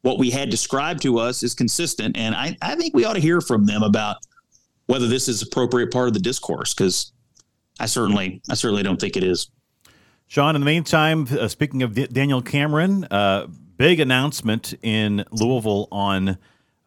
what 0.01 0.19
we 0.19 0.29
had 0.29 0.49
described 0.49 1.01
to 1.01 1.19
us 1.19 1.43
is 1.43 1.53
consistent. 1.53 2.17
And 2.17 2.35
I, 2.35 2.55
I 2.61 2.75
think 2.75 2.95
we 2.95 3.03
ought 3.03 3.13
to 3.13 3.19
hear 3.19 3.41
from 3.41 3.65
them 3.65 3.83
about 3.83 4.17
whether 4.85 5.07
this 5.07 5.27
is 5.27 5.41
appropriate 5.41 5.91
part 5.91 6.07
of 6.07 6.13
the 6.13 6.19
discourse 6.19 6.73
because 6.73 7.11
I 7.79 7.87
certainly, 7.87 8.41
I 8.49 8.53
certainly 8.53 8.83
don't 8.83 8.99
think 8.99 9.17
it 9.17 9.23
is. 9.23 9.49
Sean, 10.27 10.55
in 10.55 10.61
the 10.61 10.65
meantime, 10.65 11.27
uh, 11.31 11.47
speaking 11.47 11.83
of 11.83 11.93
D- 11.93 12.07
Daniel 12.07 12.41
Cameron, 12.41 13.05
uh, 13.05 13.47
big 13.77 13.99
announcement 13.99 14.73
in 14.81 15.23
Louisville 15.31 15.87
on 15.91 16.37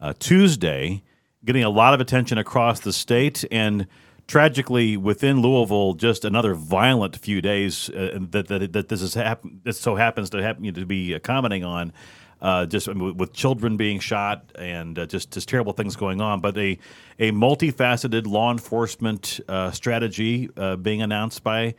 uh, 0.00 0.12
Tuesday, 0.18 1.02
getting 1.44 1.64
a 1.64 1.70
lot 1.70 1.94
of 1.94 2.00
attention 2.00 2.38
across 2.38 2.80
the 2.80 2.92
state. 2.92 3.44
And 3.50 3.86
tragically, 4.30 4.96
within 4.96 5.42
Louisville, 5.42 5.94
just 5.94 6.24
another 6.24 6.54
violent 6.54 7.16
few 7.16 7.42
days 7.42 7.90
uh, 7.90 8.16
that, 8.30 8.46
that, 8.46 8.72
that 8.72 8.88
this 8.88 9.02
is 9.02 9.14
happen- 9.14 9.60
this 9.64 9.80
so 9.80 9.96
happens 9.96 10.30
to 10.30 10.40
happen 10.40 10.72
to 10.72 10.86
be 10.86 11.18
commenting 11.18 11.64
on. 11.64 11.92
Uh, 12.40 12.64
just 12.64 12.88
I 12.88 12.94
mean, 12.94 13.16
with 13.16 13.34
children 13.34 13.76
being 13.76 13.98
shot 13.98 14.50
and 14.54 14.98
uh, 14.98 15.04
just 15.04 15.32
just 15.32 15.48
terrible 15.48 15.72
things 15.72 15.96
going 15.96 16.20
on, 16.20 16.40
but 16.40 16.56
a 16.56 16.78
a 17.18 17.32
multifaceted 17.32 18.26
law 18.26 18.50
enforcement 18.50 19.40
uh, 19.48 19.72
strategy 19.72 20.48
uh, 20.56 20.76
being 20.76 21.02
announced 21.02 21.42
by 21.42 21.74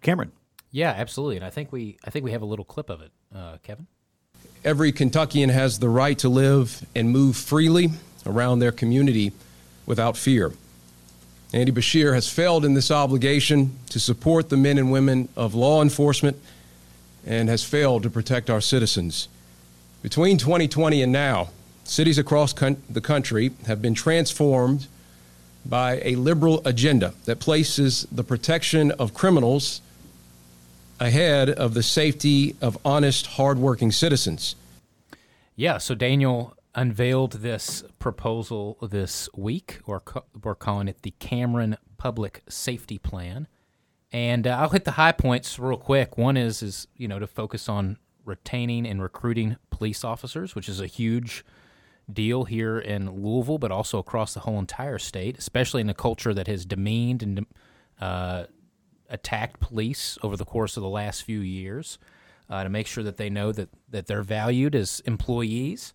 Cameron. 0.00 0.32
Yeah, 0.70 0.94
absolutely, 0.96 1.36
and 1.36 1.44
I 1.44 1.50
think 1.50 1.70
we 1.72 1.98
I 2.04 2.10
think 2.10 2.24
we 2.24 2.30
have 2.30 2.40
a 2.40 2.46
little 2.46 2.64
clip 2.64 2.88
of 2.88 3.02
it, 3.02 3.10
uh, 3.34 3.58
Kevin. 3.62 3.88
Every 4.64 4.92
Kentuckian 4.92 5.50
has 5.50 5.80
the 5.80 5.88
right 5.88 6.18
to 6.20 6.28
live 6.28 6.86
and 6.94 7.10
move 7.10 7.36
freely 7.36 7.90
around 8.24 8.60
their 8.60 8.72
community 8.72 9.32
without 9.86 10.16
fear. 10.16 10.52
Andy 11.52 11.72
Beshear 11.72 12.14
has 12.14 12.28
failed 12.28 12.64
in 12.64 12.74
this 12.74 12.92
obligation 12.92 13.76
to 13.88 13.98
support 13.98 14.48
the 14.48 14.56
men 14.56 14.78
and 14.78 14.92
women 14.92 15.28
of 15.36 15.54
law 15.54 15.82
enforcement 15.82 16.36
and 17.26 17.48
has 17.48 17.64
failed 17.64 18.04
to 18.04 18.10
protect 18.10 18.48
our 18.48 18.60
citizens. 18.60 19.28
Between 20.00 20.38
2020 20.38 21.02
and 21.02 21.10
now, 21.10 21.50
cities 21.82 22.18
across 22.18 22.52
con- 22.52 22.80
the 22.88 23.00
country 23.00 23.50
have 23.66 23.82
been 23.82 23.94
transformed 23.94 24.86
by 25.66 26.00
a 26.04 26.14
liberal 26.14 26.62
agenda 26.64 27.14
that 27.24 27.40
places 27.40 28.06
the 28.12 28.24
protection 28.24 28.92
of 28.92 29.12
criminals 29.12 29.80
ahead 31.00 31.50
of 31.50 31.74
the 31.74 31.82
safety 31.82 32.54
of 32.62 32.78
honest, 32.84 33.26
hardworking 33.26 33.90
citizens. 33.90 34.54
Yeah, 35.56 35.78
so 35.78 35.94
Daniel 35.94 36.56
unveiled 36.74 37.32
this 37.32 37.82
proposal 37.98 38.78
this 38.82 39.28
week, 39.34 39.80
or 39.86 40.02
we're 40.42 40.54
calling 40.54 40.88
it 40.88 41.02
the 41.02 41.12
Cameron 41.18 41.76
Public 41.98 42.42
Safety 42.48 42.98
Plan. 42.98 43.48
And 44.12 44.46
uh, 44.46 44.58
I'll 44.58 44.70
hit 44.70 44.84
the 44.84 44.92
high 44.92 45.12
points 45.12 45.58
real 45.58 45.76
quick. 45.76 46.18
One 46.18 46.36
is 46.36 46.62
is 46.62 46.88
you 46.96 47.08
know 47.08 47.18
to 47.18 47.26
focus 47.26 47.68
on 47.68 47.98
retaining 48.24 48.86
and 48.86 49.02
recruiting 49.02 49.56
police 49.70 50.04
officers, 50.04 50.54
which 50.54 50.68
is 50.68 50.80
a 50.80 50.86
huge 50.86 51.44
deal 52.12 52.44
here 52.44 52.78
in 52.78 53.22
Louisville, 53.22 53.58
but 53.58 53.70
also 53.70 53.98
across 53.98 54.34
the 54.34 54.40
whole 54.40 54.58
entire 54.58 54.98
state, 54.98 55.38
especially 55.38 55.80
in 55.80 55.88
a 55.88 55.94
culture 55.94 56.34
that 56.34 56.48
has 56.48 56.64
demeaned 56.64 57.22
and 57.22 57.46
uh, 58.00 58.44
attacked 59.08 59.60
police 59.60 60.18
over 60.22 60.36
the 60.36 60.44
course 60.44 60.76
of 60.76 60.82
the 60.82 60.88
last 60.88 61.22
few 61.22 61.40
years. 61.40 61.98
Uh, 62.48 62.64
to 62.64 62.68
make 62.68 62.88
sure 62.88 63.04
that 63.04 63.16
they 63.16 63.30
know 63.30 63.52
that, 63.52 63.68
that 63.88 64.08
they're 64.08 64.24
valued 64.24 64.74
as 64.74 64.98
employees. 65.06 65.94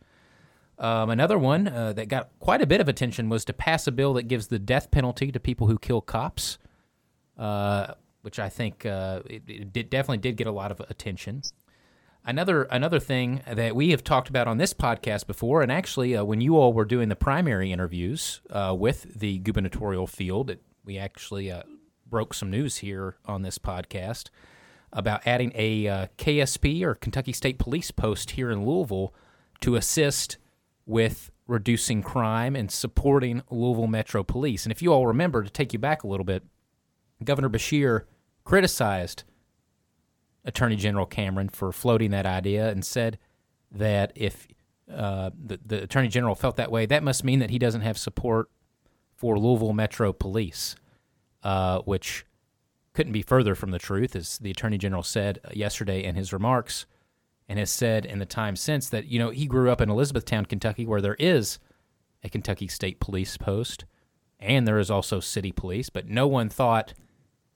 Um, 0.77 1.09
another 1.09 1.37
one 1.37 1.67
uh, 1.67 1.93
that 1.93 2.09
got 2.09 2.29
quite 2.39 2.61
a 2.61 2.67
bit 2.67 2.81
of 2.81 2.89
attention 2.89 3.29
was 3.29 3.45
to 3.45 3.53
pass 3.53 3.87
a 3.87 3.91
bill 3.91 4.13
that 4.13 4.23
gives 4.23 4.47
the 4.47 4.59
death 4.59 4.91
penalty 4.91 5.31
to 5.31 5.39
people 5.39 5.67
who 5.67 5.79
kill 5.79 6.01
cops, 6.01 6.57
uh, 7.37 7.93
which 8.21 8.39
I 8.39 8.49
think 8.49 8.85
uh, 8.85 9.21
it, 9.25 9.43
it 9.47 9.73
did, 9.73 9.89
definitely 9.89 10.17
did 10.17 10.35
get 10.35 10.47
a 10.47 10.51
lot 10.51 10.71
of 10.71 10.81
attention. 10.89 11.43
Another 12.27 12.63
another 12.63 12.99
thing 12.99 13.43
that 13.47 13.75
we 13.75 13.91
have 13.91 14.03
talked 14.03 14.29
about 14.29 14.47
on 14.47 14.57
this 14.57 14.73
podcast 14.73 15.27
before, 15.27 15.61
and 15.61 15.71
actually 15.71 16.15
uh, 16.15 16.23
when 16.23 16.41
you 16.41 16.57
all 16.57 16.73
were 16.73 16.83
doing 16.83 17.07
the 17.07 17.15
primary 17.15 17.71
interviews 17.71 18.41
uh, 18.49 18.75
with 18.77 19.19
the 19.19 19.37
gubernatorial 19.39 20.07
field, 20.07 20.49
it, 20.49 20.61
we 20.83 20.97
actually 20.97 21.51
uh, 21.51 21.61
broke 22.07 22.33
some 22.33 22.49
news 22.49 22.77
here 22.77 23.15
on 23.27 23.43
this 23.43 23.59
podcast 23.59 24.29
about 24.91 25.21
adding 25.27 25.51
a 25.53 26.09
KSP 26.17 26.81
or 26.81 26.95
Kentucky 26.95 27.31
State 27.31 27.59
Police 27.59 27.91
post 27.91 28.31
here 28.31 28.49
in 28.49 28.65
Louisville 28.65 29.13
to 29.61 29.75
assist 29.75 30.37
with 30.85 31.31
reducing 31.47 32.01
crime 32.01 32.55
and 32.55 32.71
supporting 32.71 33.41
Louisville 33.49 33.87
Metro 33.87 34.23
Police. 34.23 34.65
And 34.65 34.71
if 34.71 34.81
you 34.81 34.93
all 34.93 35.07
remember, 35.07 35.43
to 35.43 35.49
take 35.49 35.73
you 35.73 35.79
back 35.79 36.03
a 36.03 36.07
little 36.07 36.25
bit, 36.25 36.43
Governor 37.23 37.49
Beshear 37.49 38.03
criticized 38.43 39.23
Attorney 40.43 40.75
General 40.75 41.05
Cameron 41.05 41.49
for 41.49 41.71
floating 41.71 42.11
that 42.11 42.25
idea 42.25 42.69
and 42.69 42.85
said 42.85 43.17
that 43.71 44.11
if 44.15 44.47
uh, 44.91 45.31
the, 45.43 45.59
the 45.65 45.83
Attorney 45.83 46.07
General 46.07 46.35
felt 46.35 46.55
that 46.57 46.71
way, 46.71 46.85
that 46.85 47.03
must 47.03 47.23
mean 47.23 47.39
that 47.39 47.49
he 47.49 47.59
doesn't 47.59 47.81
have 47.81 47.97
support 47.97 48.49
for 49.15 49.39
Louisville 49.39 49.73
Metro 49.73 50.13
Police, 50.13 50.75
uh, 51.43 51.79
which 51.79 52.25
couldn't 52.93 53.13
be 53.13 53.21
further 53.21 53.55
from 53.55 53.71
the 53.71 53.79
truth, 53.79 54.15
as 54.15 54.37
the 54.37 54.51
Attorney 54.51 54.77
General 54.77 55.03
said 55.03 55.39
yesterday 55.53 56.03
in 56.03 56.15
his 56.15 56.31
remarks, 56.31 56.85
and 57.47 57.59
has 57.59 57.69
said 57.69 58.05
in 58.05 58.19
the 58.19 58.25
time 58.25 58.55
since 58.55 58.89
that 58.89 59.05
you 59.05 59.19
know 59.19 59.29
he 59.29 59.45
grew 59.45 59.69
up 59.69 59.81
in 59.81 59.89
Elizabethtown, 59.89 60.45
Kentucky, 60.45 60.85
where 60.85 61.01
there 61.01 61.15
is 61.19 61.59
a 62.23 62.29
Kentucky 62.29 62.67
State 62.67 62.99
Police 62.99 63.37
post, 63.37 63.85
and 64.39 64.67
there 64.67 64.79
is 64.79 64.91
also 64.91 65.19
city 65.19 65.51
police, 65.51 65.89
but 65.89 66.07
no 66.07 66.27
one 66.27 66.49
thought 66.49 66.93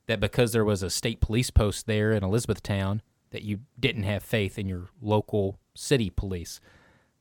that 0.08 0.20
because 0.20 0.52
there 0.52 0.66
was 0.66 0.82
a 0.82 0.90
state 0.90 1.22
police 1.22 1.52
post 1.52 1.86
there 1.86 2.12
in 2.12 2.24
Elizabethtown 2.24 3.02
that 3.32 3.44
you 3.44 3.60
didn't 3.80 4.04
have 4.04 4.24
faith 4.24 4.58
in 4.58 4.68
your 4.68 4.90
local 5.02 5.60
city 5.76 6.10
police. 6.10 6.60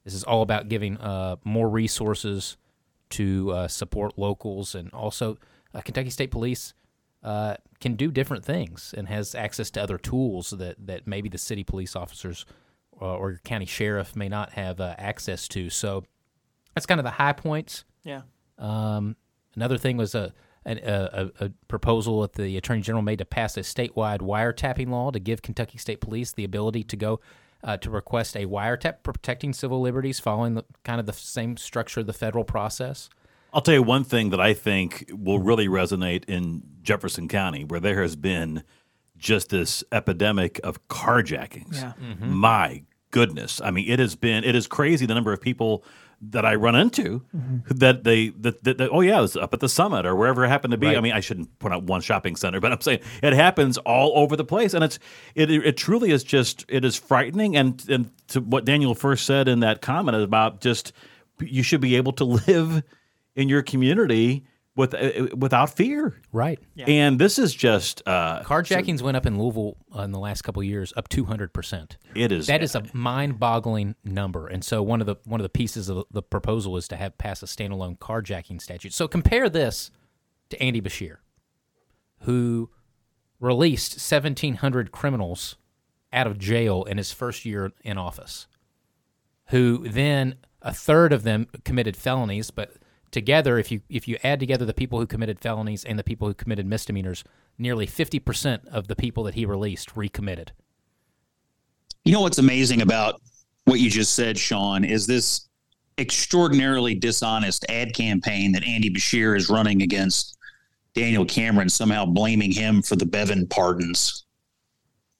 This 0.04 0.14
is 0.14 0.24
all 0.24 0.40
about 0.40 0.68
giving 0.68 0.96
uh, 0.96 1.36
more 1.44 1.68
resources 1.68 2.56
to 3.10 3.50
uh, 3.50 3.68
support 3.68 4.18
locals, 4.18 4.74
and 4.74 4.90
also 4.92 5.36
uh, 5.74 5.80
Kentucky 5.80 6.10
State 6.10 6.30
Police 6.30 6.72
uh, 7.22 7.56
can 7.80 7.94
do 7.94 8.10
different 8.10 8.44
things 8.44 8.94
and 8.96 9.08
has 9.08 9.34
access 9.34 9.70
to 9.72 9.82
other 9.82 9.98
tools 9.98 10.50
that 10.50 10.86
that 10.86 11.06
maybe 11.06 11.28
the 11.28 11.38
city 11.38 11.64
police 11.64 11.96
officers 11.96 12.46
uh, 13.00 13.14
or 13.16 13.30
your 13.30 13.40
county 13.44 13.66
sheriff 13.66 14.16
may 14.16 14.28
not 14.28 14.52
have 14.52 14.80
uh, 14.80 14.94
access 14.98 15.48
to. 15.48 15.70
So 15.70 16.04
that's 16.74 16.86
kind 16.86 17.00
of 17.00 17.04
the 17.04 17.10
high 17.10 17.32
points. 17.32 17.84
Yeah. 18.04 18.22
Um, 18.58 19.16
another 19.54 19.78
thing 19.78 19.96
was 19.96 20.14
a 20.14 20.32
a, 20.66 21.30
a, 21.40 21.46
a, 21.46 21.50
proposal 21.68 22.20
that 22.22 22.34
the 22.34 22.56
attorney 22.58 22.82
general 22.82 23.02
made 23.02 23.18
to 23.20 23.24
pass 23.24 23.56
a 23.56 23.60
statewide 23.60 24.18
wiretapping 24.18 24.90
law 24.90 25.10
to 25.10 25.18
give 25.18 25.40
Kentucky 25.40 25.78
State 25.78 26.00
Police 26.00 26.32
the 26.32 26.44
ability 26.44 26.82
to 26.84 26.96
go 26.96 27.20
uh, 27.64 27.76
to 27.78 27.90
request 27.90 28.36
a 28.36 28.46
wiretap 28.46 29.02
protecting 29.02 29.52
civil 29.52 29.80
liberties, 29.80 30.20
following 30.20 30.54
the 30.54 30.64
kind 30.84 31.00
of 31.00 31.06
the 31.06 31.12
same 31.12 31.56
structure 31.56 32.00
of 32.00 32.06
the 32.06 32.12
federal 32.12 32.44
process. 32.44 33.08
I'll 33.52 33.62
tell 33.62 33.74
you 33.74 33.82
one 33.82 34.04
thing 34.04 34.30
that 34.30 34.40
I 34.40 34.54
think 34.54 35.10
will 35.12 35.38
really 35.38 35.68
resonate 35.68 36.24
in 36.26 36.62
Jefferson 36.82 37.28
County, 37.28 37.64
where 37.64 37.80
there 37.80 38.02
has 38.02 38.16
been 38.16 38.62
just 39.16 39.50
this 39.50 39.82
epidemic 39.90 40.60
of 40.62 40.86
carjackings. 40.88 41.74
Yeah. 41.74 41.92
Mm-hmm. 42.00 42.30
My 42.30 42.82
goodness. 43.10 43.60
I 43.60 43.70
mean, 43.70 43.88
it 43.88 43.98
has 43.98 44.14
been, 44.14 44.44
it 44.44 44.54
is 44.54 44.66
crazy 44.66 45.06
the 45.06 45.14
number 45.14 45.32
of 45.32 45.40
people 45.40 45.84
that 46.20 46.44
I 46.44 46.56
run 46.56 46.74
into 46.74 47.22
mm-hmm. 47.34 47.58
that 47.76 48.02
they 48.02 48.30
that, 48.30 48.64
that, 48.64 48.78
that, 48.78 48.90
oh 48.90 49.00
yeah, 49.00 49.18
it 49.18 49.22
was 49.22 49.36
up 49.36 49.54
at 49.54 49.60
the 49.60 49.68
summit 49.68 50.04
or 50.04 50.16
wherever 50.16 50.44
it 50.44 50.48
happened 50.48 50.72
to 50.72 50.78
be. 50.78 50.88
Right. 50.88 50.96
I 50.96 51.00
mean, 51.00 51.12
I 51.12 51.20
shouldn't 51.20 51.56
point 51.58 51.74
out 51.74 51.84
one 51.84 52.00
shopping 52.00 52.34
center, 52.36 52.60
but 52.60 52.72
I'm 52.72 52.80
saying 52.80 53.00
it 53.22 53.32
happens 53.32 53.78
all 53.78 54.12
over 54.16 54.34
the 54.34 54.44
place, 54.44 54.74
and 54.74 54.82
it's 54.82 54.98
it 55.34 55.50
it 55.50 55.76
truly 55.76 56.10
is 56.10 56.24
just 56.24 56.64
it 56.68 56.84
is 56.84 56.96
frightening. 56.96 57.56
And 57.56 57.84
and 57.88 58.10
to 58.28 58.40
what 58.40 58.64
Daniel 58.64 58.94
first 58.94 59.26
said 59.26 59.46
in 59.46 59.60
that 59.60 59.80
comment 59.80 60.16
about 60.16 60.60
just 60.60 60.92
you 61.40 61.62
should 61.62 61.80
be 61.80 61.94
able 61.96 62.12
to 62.14 62.24
live 62.46 62.82
in 63.38 63.48
your 63.48 63.62
community 63.62 64.44
with 64.74 64.94
uh, 64.94 65.34
without 65.36 65.70
fear. 65.70 66.20
Right. 66.32 66.58
Yeah. 66.74 66.86
And 66.88 67.18
this 67.18 67.38
is 67.38 67.54
just 67.54 68.02
uh, 68.06 68.42
carjackings 68.42 68.98
so, 68.98 69.04
went 69.04 69.16
up 69.16 69.26
in 69.26 69.38
Louisville 69.38 69.76
uh, 69.96 70.02
in 70.02 70.12
the 70.12 70.18
last 70.18 70.42
couple 70.42 70.62
years, 70.62 70.92
up 70.96 71.08
two 71.08 71.24
hundred 71.24 71.52
percent. 71.52 71.98
It 72.14 72.32
is 72.32 72.46
that 72.48 72.54
bad. 72.54 72.62
is 72.62 72.74
a 72.74 72.84
mind-boggling 72.92 73.94
number. 74.04 74.48
And 74.48 74.64
so 74.64 74.82
one 74.82 75.00
of 75.00 75.06
the 75.06 75.16
one 75.24 75.40
of 75.40 75.44
the 75.44 75.48
pieces 75.48 75.88
of 75.88 76.04
the 76.10 76.22
proposal 76.22 76.76
is 76.76 76.88
to 76.88 76.96
have 76.96 77.16
pass 77.16 77.42
a 77.42 77.46
standalone 77.46 77.98
carjacking 77.98 78.60
statute. 78.60 78.92
So 78.92 79.08
compare 79.08 79.48
this 79.48 79.90
to 80.50 80.62
Andy 80.62 80.80
Beshear, 80.80 81.18
who 82.22 82.70
released 83.40 84.00
seventeen 84.00 84.54
hundred 84.54 84.90
criminals 84.90 85.56
out 86.12 86.26
of 86.26 86.38
jail 86.38 86.84
in 86.84 86.98
his 86.98 87.12
first 87.12 87.44
year 87.44 87.72
in 87.82 87.98
office, 87.98 88.48
who 89.48 89.88
then 89.88 90.36
a 90.62 90.72
third 90.72 91.12
of 91.12 91.22
them 91.22 91.46
committed 91.64 91.96
felonies, 91.96 92.50
but 92.50 92.74
together, 93.10 93.58
if 93.58 93.70
you 93.70 93.80
if 93.88 94.06
you 94.08 94.18
add 94.22 94.40
together 94.40 94.64
the 94.64 94.74
people 94.74 94.98
who 94.98 95.06
committed 95.06 95.40
felonies 95.40 95.84
and 95.84 95.98
the 95.98 96.04
people 96.04 96.28
who 96.28 96.34
committed 96.34 96.66
misdemeanors, 96.66 97.24
nearly 97.58 97.86
fifty 97.86 98.18
percent 98.18 98.62
of 98.70 98.88
the 98.88 98.96
people 98.96 99.24
that 99.24 99.34
he 99.34 99.44
released 99.46 99.96
recommitted. 99.96 100.52
You 102.04 102.12
know 102.12 102.20
what's 102.20 102.38
amazing 102.38 102.80
about 102.80 103.20
what 103.64 103.80
you 103.80 103.90
just 103.90 104.14
said, 104.14 104.38
Sean, 104.38 104.84
is 104.84 105.06
this 105.06 105.48
extraordinarily 105.98 106.94
dishonest 106.94 107.66
ad 107.68 107.94
campaign 107.94 108.52
that 108.52 108.64
Andy 108.64 108.88
Beshear 108.88 109.36
is 109.36 109.50
running 109.50 109.82
against 109.82 110.38
Daniel 110.94 111.24
Cameron 111.24 111.68
somehow 111.68 112.06
blaming 112.06 112.52
him 112.52 112.82
for 112.82 112.96
the 112.96 113.04
Bevin 113.04 113.48
pardons. 113.50 114.24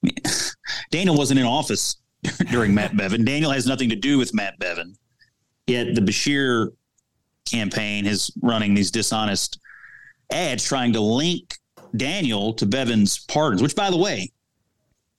Daniel 0.91 1.15
wasn't 1.15 1.39
in 1.39 1.45
office 1.45 1.97
during 2.51 2.73
Matt 2.73 2.93
Bevin. 2.93 3.25
Daniel 3.25 3.51
has 3.51 3.67
nothing 3.67 3.89
to 3.89 3.95
do 3.95 4.17
with 4.17 4.33
Matt 4.33 4.59
Bevin. 4.59 4.95
Yet 5.67 5.93
the 5.93 6.01
Beshear 6.01 6.69
campaign 7.49 8.05
is 8.05 8.31
running 8.41 8.73
these 8.73 8.91
dishonest 8.91 9.59
ads 10.31 10.63
trying 10.63 10.93
to 10.93 10.99
link 11.01 11.55
Daniel 11.95 12.53
to 12.53 12.65
Bevin's 12.65 13.19
pardons, 13.25 13.61
which, 13.61 13.75
by 13.75 13.89
the 13.89 13.97
way, 13.97 14.31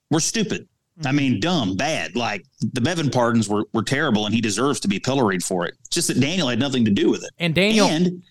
were 0.09 0.19
stupid. 0.19 0.67
I 0.99 1.07
Mm-hmm. 1.07 1.15
mean, 1.15 1.39
dumb, 1.39 1.75
bad. 1.75 2.15
Like 2.15 2.45
the 2.59 2.81
Bevin 2.81 3.11
pardons 3.11 3.49
were, 3.49 3.65
were 3.73 3.83
terrible, 3.83 4.25
and 4.25 4.35
he 4.35 4.41
deserves 4.41 4.79
to 4.81 4.87
be 4.87 4.99
pilloried 4.99 5.43
for 5.43 5.65
it. 5.65 5.73
It's 5.81 5.89
just 5.89 6.09
that 6.09 6.19
Daniel 6.19 6.47
had 6.47 6.59
nothing 6.59 6.85
to 6.85 6.91
do 6.91 7.09
with 7.09 7.23
it. 7.23 7.31
And 7.39 7.55
Daniel 7.55 7.87
and 7.87 8.21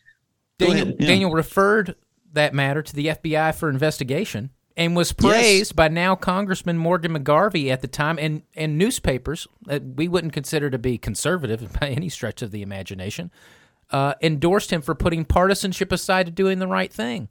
Daniel, 0.59 0.89
ahead. 0.89 0.99
Daniel 0.99 1.33
referred 1.33 1.97
that 2.33 2.55
matter 2.55 2.83
to 2.83 2.95
the 2.95 3.07
FBI 3.09 3.55
for 3.55 3.69
investigation 3.71 4.51
and 4.77 4.95
was 4.95 5.13
praised 5.13 5.75
by 5.75 5.89
now 5.89 6.15
Congressman 6.15 6.79
Morgan 6.79 7.13
McGarvey 7.13 7.71
at 7.71 7.81
the 7.81 7.89
time 7.89 8.19
and, 8.21 8.43
and 8.55 8.79
newspapers 8.79 9.49
that 9.67 9.83
we 9.97 10.07
wouldn't 10.07 10.33
consider 10.33 10.71
to 10.71 10.79
be 10.79 10.97
conservative 10.97 11.73
by 11.81 11.89
any 11.89 12.09
stretch 12.09 12.41
of 12.41 12.51
the 12.53 12.63
imagination 12.63 13.33
uh, 13.91 14.15
endorsed 14.23 14.73
him 14.73 14.83
for 14.83 14.95
putting 14.95 15.25
partisanship 15.25 15.93
aside 15.93 16.27
to 16.27 16.33
doing 16.33 16.59
the 16.59 16.67
right 16.67 16.93
thing. 16.93 17.29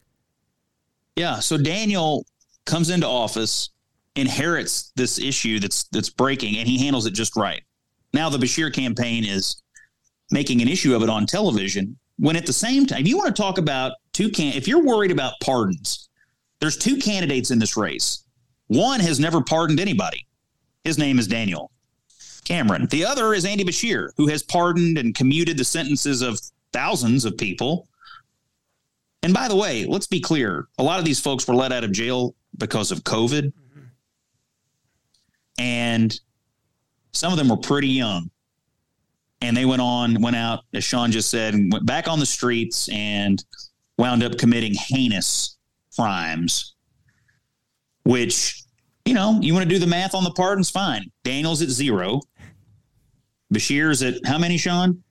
Yeah. 1.15 1.39
So 1.39 1.57
Daniel 1.57 2.25
comes 2.65 2.89
into 2.89 3.07
office, 3.07 3.69
inherits 4.15 4.91
this 4.95 5.19
issue 5.19 5.59
that's 5.59 5.83
that's 5.85 6.09
breaking, 6.09 6.57
and 6.57 6.67
he 6.67 6.77
handles 6.77 7.05
it 7.05 7.13
just 7.13 7.35
right. 7.35 7.61
Now 8.13 8.29
the 8.29 8.37
Beshear 8.37 8.73
campaign 8.73 9.23
is 9.25 9.61
making 10.31 10.61
an 10.61 10.67
issue 10.67 10.95
of 10.95 11.03
it 11.03 11.09
on 11.09 11.25
television. 11.25 11.97
When 12.17 12.35
at 12.35 12.45
the 12.45 12.53
same 12.53 12.85
time, 12.85 13.05
you 13.05 13.17
want 13.17 13.33
to 13.33 13.41
talk 13.41 13.57
about 13.57 13.93
two 14.11 14.29
can, 14.29 14.53
if 14.53 14.67
you're 14.67 14.83
worried 14.83 15.11
about 15.11 15.33
pardons, 15.41 16.09
there's 16.59 16.77
two 16.77 16.97
candidates 16.97 17.51
in 17.51 17.59
this 17.59 17.77
race. 17.77 18.25
One 18.67 18.99
has 18.99 19.19
never 19.19 19.41
pardoned 19.41 19.79
anybody. 19.79 20.27
His 20.83 20.97
name 20.97 21.17
is 21.17 21.27
Daniel 21.27 21.71
Cameron. 22.49 22.87
The 22.87 23.05
other 23.05 23.35
is 23.35 23.45
Andy 23.45 23.63
Beshear, 23.63 24.09
who 24.17 24.27
has 24.27 24.41
pardoned 24.41 24.97
and 24.97 25.13
commuted 25.13 25.55
the 25.55 25.63
sentences 25.63 26.23
of 26.23 26.39
thousands 26.73 27.23
of 27.23 27.37
people. 27.37 27.87
And 29.21 29.33
by 29.35 29.47
the 29.47 29.55
way, 29.55 29.85
let's 29.85 30.07
be 30.07 30.19
clear 30.19 30.67
a 30.79 30.83
lot 30.83 30.97
of 30.97 31.05
these 31.05 31.19
folks 31.19 31.47
were 31.47 31.53
let 31.53 31.71
out 31.71 31.83
of 31.83 31.91
jail 31.91 32.35
because 32.57 32.91
of 32.91 33.03
COVID. 33.03 33.53
And 35.59 36.19
some 37.11 37.31
of 37.31 37.37
them 37.37 37.49
were 37.49 37.57
pretty 37.57 37.89
young. 37.89 38.31
And 39.41 39.55
they 39.55 39.65
went 39.65 39.81
on, 39.81 40.19
went 40.19 40.35
out, 40.35 40.63
as 40.73 40.83
Sean 40.83 41.11
just 41.11 41.29
said, 41.29 41.53
and 41.53 41.71
went 41.71 41.85
back 41.85 42.07
on 42.07 42.19
the 42.19 42.25
streets 42.25 42.89
and 42.89 43.43
wound 43.97 44.23
up 44.23 44.37
committing 44.37 44.73
heinous 44.73 45.57
crimes, 45.95 46.73
which, 48.03 48.63
you 49.05 49.13
know, 49.13 49.39
you 49.39 49.53
want 49.53 49.63
to 49.63 49.69
do 49.69 49.79
the 49.79 49.87
math 49.87 50.15
on 50.15 50.23
the 50.23 50.31
pardons, 50.31 50.69
fine. 50.69 51.09
Daniel's 51.23 51.61
at 51.61 51.69
zero. 51.69 52.21
Beshear's 53.53 54.01
at 54.03 54.25
how 54.25 54.37
many, 54.37 54.57
Sean? 54.57 55.03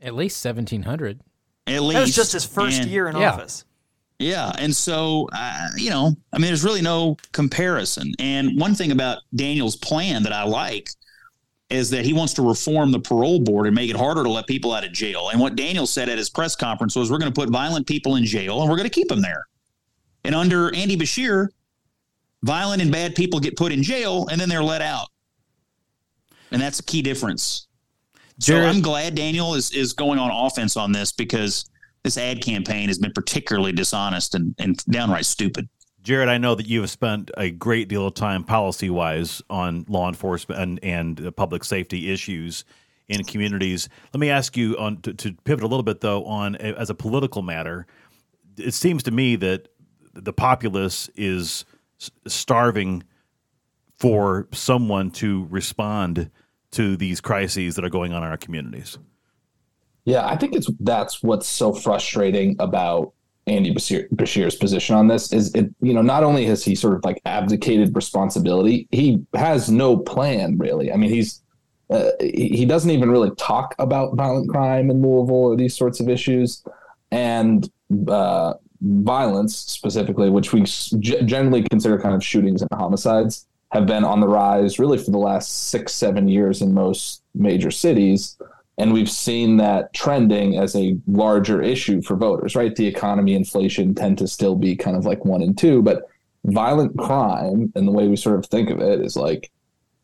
At 0.00 0.14
least 0.14 0.44
1,700. 0.44 1.20
At 1.66 1.82
least. 1.82 1.94
That 1.94 2.00
was 2.00 2.14
just 2.14 2.32
his 2.32 2.44
first 2.44 2.80
And- 2.82 2.90
year 2.90 3.08
in 3.08 3.16
yeah. 3.16 3.32
office. 3.32 3.64
Yeah. 4.18 4.52
And 4.58 4.74
so, 4.74 5.28
uh, 5.32 5.68
you 5.76 5.90
know, 5.90 6.14
I 6.32 6.38
mean, 6.38 6.46
there's 6.46 6.62
really 6.64 6.82
no 6.82 7.16
comparison. 7.32 8.12
And 8.20 8.58
one 8.58 8.74
thing 8.74 8.92
about 8.92 9.18
Daniel's 9.34 9.74
plan 9.76 10.22
that 10.22 10.32
I 10.32 10.44
like 10.44 10.88
is 11.70 11.90
that 11.90 12.04
he 12.04 12.12
wants 12.12 12.34
to 12.34 12.42
reform 12.42 12.92
the 12.92 13.00
parole 13.00 13.40
board 13.40 13.66
and 13.66 13.74
make 13.74 13.90
it 13.90 13.96
harder 13.96 14.22
to 14.22 14.28
let 14.28 14.46
people 14.46 14.72
out 14.72 14.84
of 14.84 14.92
jail. 14.92 15.30
And 15.30 15.40
what 15.40 15.56
Daniel 15.56 15.86
said 15.86 16.08
at 16.08 16.18
his 16.18 16.30
press 16.30 16.54
conference 16.54 16.94
was 16.94 17.10
we're 17.10 17.18
going 17.18 17.32
to 17.32 17.40
put 17.40 17.48
violent 17.50 17.86
people 17.86 18.16
in 18.16 18.24
jail 18.24 18.60
and 18.60 18.70
we're 18.70 18.76
going 18.76 18.88
to 18.88 18.94
keep 18.94 19.08
them 19.08 19.22
there. 19.22 19.46
And 20.24 20.34
under 20.34 20.72
Andy 20.74 20.96
Beshear, 20.96 21.48
violent 22.44 22.80
and 22.82 22.92
bad 22.92 23.14
people 23.16 23.40
get 23.40 23.56
put 23.56 23.72
in 23.72 23.82
jail 23.82 24.28
and 24.30 24.40
then 24.40 24.48
they're 24.48 24.62
let 24.62 24.82
out. 24.82 25.08
And 26.52 26.60
that's 26.60 26.78
a 26.78 26.82
key 26.84 27.02
difference. 27.02 27.66
So 28.38 28.54
Jared- 28.54 28.68
I'm 28.68 28.82
glad 28.82 29.14
Daniel 29.14 29.54
is 29.54 29.70
is 29.72 29.92
going 29.92 30.18
on 30.18 30.30
offense 30.30 30.76
on 30.76 30.92
this 30.92 31.12
because 31.12 31.64
this 32.04 32.18
ad 32.18 32.42
campaign 32.42 32.88
has 32.88 32.98
been 32.98 33.12
particularly 33.12 33.72
dishonest 33.72 34.34
and, 34.34 34.54
and 34.58 34.84
downright 34.86 35.24
stupid. 35.24 35.68
Jared, 36.02 36.28
I 36.28 36.36
know 36.36 36.56
that 36.56 36.66
you 36.66 36.80
have 36.80 36.90
spent 36.90 37.30
a 37.36 37.50
great 37.50 37.88
deal 37.88 38.06
of 38.06 38.14
time 38.14 38.42
policy 38.42 38.90
wise 38.90 39.40
on 39.48 39.84
law 39.88 40.08
enforcement 40.08 40.60
and, 40.60 40.80
and 40.82 41.36
public 41.36 41.62
safety 41.62 42.10
issues 42.10 42.64
in 43.08 43.22
communities. 43.22 43.88
Let 44.12 44.18
me 44.18 44.28
ask 44.28 44.56
you 44.56 44.76
on 44.78 45.00
to, 45.02 45.14
to 45.14 45.32
pivot 45.44 45.62
a 45.62 45.68
little 45.68 45.84
bit 45.84 46.00
though 46.00 46.24
on 46.24 46.56
a, 46.56 46.74
as 46.76 46.90
a 46.90 46.94
political 46.94 47.42
matter. 47.42 47.86
It 48.56 48.74
seems 48.74 49.04
to 49.04 49.12
me 49.12 49.36
that 49.36 49.68
the 50.12 50.32
populace 50.32 51.08
is 51.14 51.64
starving 52.26 53.04
for 53.98 54.48
someone 54.52 55.12
to 55.12 55.46
respond 55.50 56.30
to 56.72 56.96
these 56.96 57.20
crises 57.20 57.76
that 57.76 57.84
are 57.84 57.90
going 57.90 58.12
on 58.12 58.22
in 58.22 58.28
our 58.28 58.36
communities. 58.36 58.98
Yeah, 60.04 60.26
I 60.26 60.36
think 60.36 60.54
it's 60.54 60.68
that's 60.80 61.22
what's 61.22 61.46
so 61.46 61.72
frustrating 61.72 62.56
about 62.58 63.12
Andy 63.46 63.72
Beshear, 63.72 64.08
Beshear's 64.10 64.56
position 64.56 64.96
on 64.96 65.08
this 65.08 65.32
is 65.32 65.54
it. 65.54 65.72
You 65.80 65.94
know, 65.94 66.02
not 66.02 66.24
only 66.24 66.44
has 66.46 66.64
he 66.64 66.74
sort 66.74 66.94
of 66.94 67.04
like 67.04 67.20
abdicated 67.24 67.94
responsibility, 67.94 68.88
he 68.90 69.24
has 69.34 69.70
no 69.70 69.96
plan 69.96 70.58
really. 70.58 70.92
I 70.92 70.96
mean, 70.96 71.10
he's 71.10 71.42
uh, 71.90 72.10
he 72.20 72.64
doesn't 72.64 72.90
even 72.90 73.10
really 73.10 73.30
talk 73.36 73.74
about 73.78 74.16
violent 74.16 74.48
crime 74.48 74.90
in 74.90 75.02
Louisville 75.02 75.36
or 75.36 75.56
these 75.56 75.76
sorts 75.76 76.00
of 76.00 76.08
issues, 76.08 76.64
and 77.10 77.70
uh, 78.08 78.54
violence 78.80 79.56
specifically, 79.56 80.30
which 80.30 80.52
we 80.52 80.62
generally 80.62 81.62
consider 81.64 81.98
kind 81.98 82.14
of 82.14 82.24
shootings 82.24 82.62
and 82.62 82.70
homicides, 82.72 83.46
have 83.72 83.86
been 83.86 84.04
on 84.04 84.20
the 84.20 84.28
rise 84.28 84.78
really 84.78 84.98
for 84.98 85.10
the 85.10 85.18
last 85.18 85.68
six 85.70 85.94
seven 85.94 86.28
years 86.28 86.60
in 86.60 86.74
most 86.74 87.22
major 87.34 87.70
cities. 87.70 88.36
And 88.78 88.92
we've 88.92 89.10
seen 89.10 89.56
that 89.58 89.92
trending 89.94 90.58
as 90.58 90.76
a 90.76 90.96
larger 91.06 91.62
issue 91.62 92.02
for 92.02 92.16
voters, 92.16 92.54
right? 92.54 92.74
The 92.74 92.86
economy, 92.86 93.34
inflation 93.34 93.94
tend 93.94 94.18
to 94.18 94.28
still 94.28 94.56
be 94.56 94.76
kind 94.76 94.96
of 94.96 95.06
like 95.06 95.24
one 95.24 95.42
and 95.42 95.56
two, 95.56 95.82
but 95.82 96.02
violent 96.44 96.96
crime 96.98 97.72
and 97.74 97.88
the 97.88 97.92
way 97.92 98.08
we 98.08 98.16
sort 98.16 98.38
of 98.38 98.46
think 98.46 98.68
of 98.68 98.80
it 98.80 99.00
is 99.00 99.16
like 99.16 99.50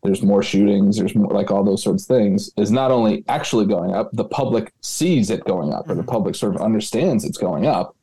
there's 0.02 0.22
more 0.22 0.42
shootings, 0.42 0.96
there's 0.96 1.14
more 1.14 1.32
like 1.32 1.50
all 1.50 1.64
those 1.64 1.82
sorts 1.82 2.04
of 2.04 2.16
things 2.16 2.50
is 2.56 2.70
not 2.70 2.90
only 2.90 3.24
actually 3.28 3.66
going 3.66 3.92
up, 3.92 4.08
the 4.12 4.24
public 4.24 4.72
sees 4.80 5.28
it 5.28 5.44
going 5.44 5.74
up 5.74 5.90
or 5.90 5.94
the 5.94 6.02
public 6.02 6.34
sort 6.34 6.54
of 6.54 6.62
understands 6.62 7.24
it's 7.24 7.38
going 7.38 7.66
up. 7.66 7.94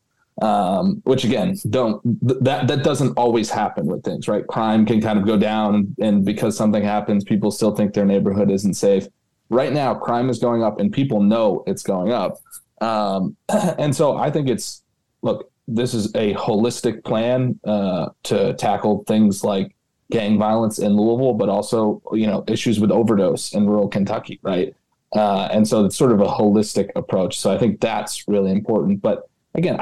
Um, 0.41 1.01
which 1.05 1.23
again, 1.23 1.55
don't 1.69 2.01
th- 2.27 2.41
that 2.41 2.67
that 2.67 2.83
doesn't 2.83 3.13
always 3.17 3.49
happen 3.49 3.85
with 3.85 4.03
things, 4.03 4.27
right? 4.27 4.45
Crime 4.47 4.85
can 4.85 4.99
kind 4.99 5.17
of 5.17 5.25
go 5.25 5.37
down, 5.37 5.95
and 5.99 6.25
because 6.25 6.57
something 6.57 6.83
happens, 6.83 7.23
people 7.23 7.51
still 7.51 7.73
think 7.73 7.93
their 7.93 8.05
neighborhood 8.05 8.51
isn't 8.51 8.73
safe. 8.73 9.07
Right 9.49 9.71
now 9.71 9.93
crime 9.93 10.29
is 10.29 10.39
going 10.39 10.61
up 10.63 10.79
and 10.79 10.91
people 10.91 11.21
know 11.21 11.63
it's 11.67 11.83
going 11.83 12.11
up. 12.11 12.39
Um, 12.81 13.37
and 13.49 13.95
so 13.95 14.17
i 14.17 14.29
think 14.29 14.49
it's 14.49 14.83
look 15.21 15.49
this 15.67 15.93
is 15.93 16.13
a 16.15 16.33
holistic 16.33 17.03
plan 17.03 17.59
uh, 17.63 18.09
to 18.23 18.53
tackle 18.55 19.03
things 19.05 19.43
like 19.43 19.73
gang 20.11 20.37
violence 20.37 20.77
in 20.77 20.95
louisville 20.95 21.33
but 21.33 21.49
also 21.49 22.01
you 22.11 22.27
know 22.27 22.43
issues 22.47 22.79
with 22.79 22.91
overdose 22.91 23.53
in 23.53 23.65
rural 23.65 23.87
kentucky 23.87 24.39
right? 24.43 24.75
Uh, 25.13 25.47
and 25.51 25.65
so 25.65 25.85
it's 25.85 25.95
sort 25.95 26.11
of 26.11 26.19
a 26.19 26.25
holistic 26.25 26.89
approach. 26.95 27.39
So 27.39 27.51
i 27.51 27.57
think 27.57 27.79
that's 27.79 28.27
really 28.27 28.51
important. 28.51 29.01
But 29.01 29.29
again 29.55 29.79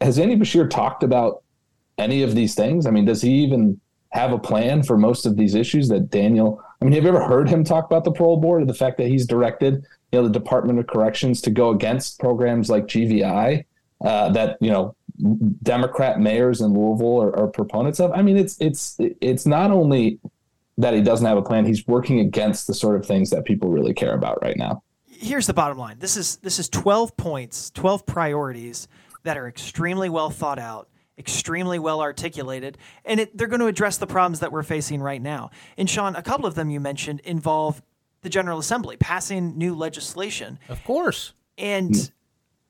has 0.00 0.18
andy 0.18 0.36
beshear 0.36 0.68
talked 0.68 1.02
about 1.02 1.42
any 1.98 2.22
of 2.22 2.34
these 2.34 2.54
things 2.54 2.86
i 2.86 2.90
mean 2.90 3.04
does 3.04 3.22
he 3.22 3.30
even 3.30 3.80
have 4.10 4.32
a 4.32 4.38
plan 4.38 4.82
for 4.82 4.98
most 4.98 5.24
of 5.24 5.36
these 5.36 5.54
issues 5.54 5.88
that 5.88 6.10
daniel 6.10 6.62
I 6.80 6.84
mean, 6.84 6.94
have 6.94 7.02
you 7.02 7.10
ever 7.10 7.22
heard 7.22 7.48
him 7.48 7.62
talk 7.62 7.84
about 7.84 8.04
the 8.04 8.12
parole 8.12 8.38
board 8.38 8.62
or 8.62 8.64
the 8.64 8.74
fact 8.74 8.96
that 8.98 9.08
he's 9.08 9.26
directed, 9.26 9.84
you 10.12 10.18
know, 10.18 10.22
the 10.22 10.32
Department 10.32 10.78
of 10.78 10.86
Corrections 10.86 11.42
to 11.42 11.50
go 11.50 11.70
against 11.70 12.18
programs 12.18 12.70
like 12.70 12.86
GVI 12.86 13.64
uh, 14.02 14.30
that 14.30 14.56
you 14.60 14.70
know 14.70 14.96
Democrat 15.62 16.20
mayors 16.20 16.62
in 16.62 16.72
Louisville 16.72 17.22
are, 17.22 17.38
are 17.38 17.48
proponents 17.48 18.00
of? 18.00 18.12
I 18.12 18.22
mean, 18.22 18.38
it's 18.38 18.58
it's 18.60 18.96
it's 18.98 19.44
not 19.44 19.70
only 19.70 20.18
that 20.78 20.94
he 20.94 21.02
doesn't 21.02 21.26
have 21.26 21.36
a 21.36 21.42
plan; 21.42 21.66
he's 21.66 21.86
working 21.86 22.20
against 22.20 22.66
the 22.66 22.72
sort 22.72 22.96
of 22.96 23.04
things 23.04 23.28
that 23.30 23.44
people 23.44 23.68
really 23.68 23.92
care 23.92 24.14
about 24.14 24.40
right 24.40 24.56
now. 24.56 24.82
Here's 25.06 25.46
the 25.46 25.52
bottom 25.52 25.76
line. 25.76 25.98
This 25.98 26.16
is 26.16 26.36
this 26.36 26.58
is 26.58 26.70
12 26.70 27.14
points, 27.18 27.70
12 27.72 28.06
priorities 28.06 28.88
that 29.22 29.36
are 29.36 29.48
extremely 29.48 30.08
well 30.08 30.30
thought 30.30 30.58
out, 30.58 30.88
extremely 31.18 31.78
well 31.78 32.00
articulated, 32.00 32.78
and 33.04 33.20
it, 33.20 33.36
they're 33.36 33.46
going 33.46 33.60
to 33.60 33.66
address 33.66 33.98
the 33.98 34.06
problems 34.06 34.40
that 34.40 34.52
we're 34.52 34.62
facing 34.62 35.00
right 35.02 35.20
now. 35.20 35.50
And 35.76 35.88
Sean, 35.88 36.16
a 36.16 36.22
couple 36.22 36.46
of 36.46 36.54
them 36.54 36.70
you 36.70 36.80
mentioned 36.80 37.20
involve 37.20 37.82
the 38.22 38.28
General 38.28 38.58
Assembly 38.58 38.96
passing 38.96 39.56
new 39.56 39.74
legislation. 39.74 40.58
Of 40.68 40.84
course. 40.84 41.32
And 41.56 42.10